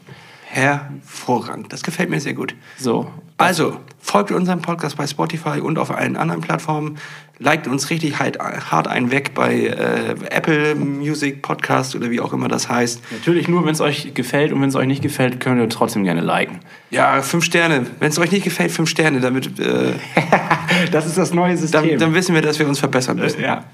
Hervorragend. 0.51 1.73
Das 1.73 1.83
gefällt 1.83 2.09
mir 2.09 2.21
sehr 2.21 2.33
gut. 2.33 2.55
So, 2.79 3.07
Also, 3.37 3.77
folgt 4.01 4.33
unserem 4.33 4.63
Podcast 4.63 4.97
bei 4.97 5.07
Spotify 5.07 5.61
und 5.61 5.79
auf 5.79 5.91
allen 5.91 6.17
anderen 6.17 6.41
Plattformen. 6.41 6.97
Liked 7.39 7.69
uns 7.69 7.91
richtig 7.91 8.19
halt, 8.19 8.41
hart 8.41 8.89
ein 8.89 9.13
weg 9.13 9.33
bei 9.35 9.67
äh, 9.67 10.15
Apple 10.31 10.75
Music 10.75 11.43
Podcast 11.43 11.95
oder 11.95 12.11
wie 12.11 12.21
auch 12.21 12.33
immer 12.33 12.49
das 12.49 12.69
heißt. 12.69 13.01
natürlich 13.13 13.47
nur, 13.47 13.65
wenn 13.65 13.73
es 13.73 13.81
euch 13.81 14.15
gefällt 14.15 14.53
und 14.53 14.61
wenn 14.63 14.71
es 14.71 14.75
euch 14.75 14.89
nicht 14.89 15.03
gefällt, 15.03 15.39
könnt 15.39 15.61
ihr 15.61 15.69
trotzdem 15.69 16.03
gerne 16.03 16.23
liken. 16.23 16.61
Ja, 16.91 17.21
fünf 17.21 17.45
Sterne. 17.45 17.87
Wenn 18.01 18.09
es 18.09 18.19
euch 18.19 18.33
nicht 18.33 18.43
gefällt, 18.43 18.73
fünf 18.73 18.89
Sterne. 18.89 19.21
Damit, 19.21 19.61
äh, 19.61 19.93
Das 20.93 21.07
ist 21.07 21.19
das 21.19 21.33
neue 21.35 21.57
System. 21.57 21.89
dann, 21.91 21.99
dann 21.99 22.15
wissen 22.15 22.35
wir, 22.35 22.43
dass 22.43 22.59
wir 22.59 22.69
uns 22.69 22.79
verbessern 22.79 23.17
müssen. 23.19 23.43
Ja, 23.43 23.65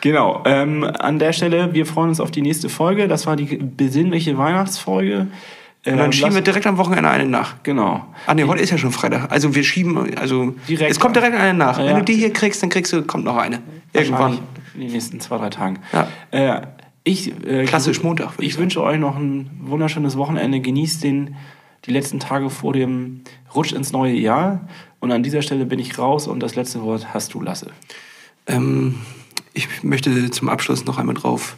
genau. 0.00 0.42
Ähm, 0.46 0.84
an 0.84 1.18
der 1.18 1.32
Stelle, 1.32 1.72
wir 1.74 1.86
freuen 1.86 2.08
uns 2.10 2.20
auf 2.20 2.30
die 2.30 2.42
nächste 2.42 2.68
Folge. 2.68 3.08
Das 3.08 3.26
war 3.26 3.36
die 3.36 3.56
besinnliche 3.56 4.36
Weihnachtsfolge. 4.38 5.26
Und 5.86 5.96
dann 5.96 6.06
Ähm, 6.06 6.12
schieben 6.12 6.34
wir 6.34 6.40
direkt 6.42 6.66
am 6.66 6.78
Wochenende 6.78 7.08
eine 7.08 7.26
nach. 7.26 7.62
Genau. 7.62 8.04
Ah 8.26 8.34
nee, 8.34 8.42
heute 8.44 8.60
ist 8.60 8.70
ja 8.70 8.78
schon 8.78 8.90
Freitag. 8.90 9.30
Also 9.30 9.54
wir 9.54 9.62
schieben, 9.62 10.16
also 10.18 10.54
Direkt. 10.68 10.90
es 10.90 10.98
kommt 10.98 11.14
direkt 11.14 11.36
eine 11.36 11.54
nach. 11.56 11.78
Ja, 11.78 11.86
Wenn 11.86 11.96
du 11.98 12.02
die 12.02 12.14
hier 12.14 12.32
kriegst, 12.32 12.60
dann 12.62 12.70
kriegst 12.70 12.92
du, 12.92 13.02
kommt 13.02 13.24
noch 13.24 13.36
eine. 13.36 13.60
Irgendwann. 13.92 14.38
In 14.74 14.80
den 14.80 14.90
nächsten 14.92 15.20
zwei, 15.20 15.38
drei 15.38 15.48
Tagen. 15.50 15.78
Ja. 15.92 16.08
Äh, 16.32 16.62
ich, 17.04 17.32
äh, 17.46 17.64
Klassisch 17.66 18.02
Montag, 18.02 18.32
ich 18.38 18.48
Ich, 18.48 18.58
wünsche 18.58 18.82
euch 18.82 18.98
noch 18.98 19.16
ein 19.16 19.48
wunderschönes 19.60 20.16
Wochenende. 20.16 20.58
Genießt 20.58 21.04
den, 21.04 21.36
die 21.84 21.92
letzten 21.92 22.18
Tage 22.18 22.50
vor 22.50 22.72
dem 22.72 23.20
Rutsch 23.56 23.72
ins 23.72 23.92
neue 23.92 24.14
Jahr. 24.14 24.68
Und 25.00 25.12
an 25.12 25.22
dieser 25.22 25.42
Stelle 25.42 25.66
bin 25.66 25.78
ich 25.78 25.98
raus 25.98 26.26
und 26.26 26.40
das 26.40 26.54
letzte 26.54 26.82
Wort 26.82 27.12
hast 27.12 27.34
du, 27.34 27.40
Lasse. 27.40 27.70
Ähm, 28.46 28.96
ich 29.54 29.82
möchte 29.82 30.30
zum 30.30 30.48
Abschluss 30.48 30.84
noch 30.84 30.98
einmal 30.98 31.14
drauf 31.14 31.56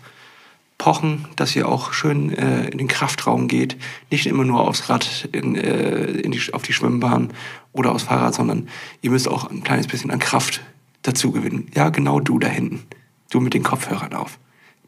pochen, 0.79 1.27
dass 1.35 1.57
ihr 1.57 1.69
auch 1.69 1.93
schön 1.93 2.33
äh, 2.33 2.69
in 2.69 2.79
den 2.79 2.89
Kraftraum 2.89 3.49
geht. 3.49 3.77
Nicht 4.11 4.27
immer 4.27 4.45
nur 4.45 4.61
aufs 4.61 4.89
Rad, 4.89 5.29
in, 5.33 5.57
äh, 5.57 6.05
in 6.05 6.31
die, 6.31 6.41
auf 6.53 6.63
die 6.63 6.73
Schwimmbahn 6.73 7.33
oder 7.73 7.93
aufs 7.93 8.05
Fahrrad, 8.05 8.35
sondern 8.35 8.69
ihr 9.03 9.11
müsst 9.11 9.29
auch 9.29 9.51
ein 9.51 9.65
kleines 9.65 9.89
bisschen 9.89 10.13
an 10.13 10.21
Kraft 10.21 10.63
dazu 11.03 11.33
gewinnen. 11.33 11.69
Ja, 11.75 11.91
genau 11.91 12.21
du 12.21 12.39
da 12.39 12.49
hinten. 12.49 12.85
Du 13.31 13.41
mit 13.41 13.55
den 13.55 13.65
Kopfhörern 13.65 14.15
auf, 14.15 14.39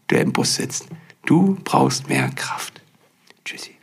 der 0.09 0.23
im 0.23 0.33
Bus 0.33 0.55
sitzt. 0.55 0.89
Du 1.27 1.59
brauchst 1.65 2.09
mehr 2.09 2.31
Kraft. 2.31 2.81
Tschüssi. 3.45 3.80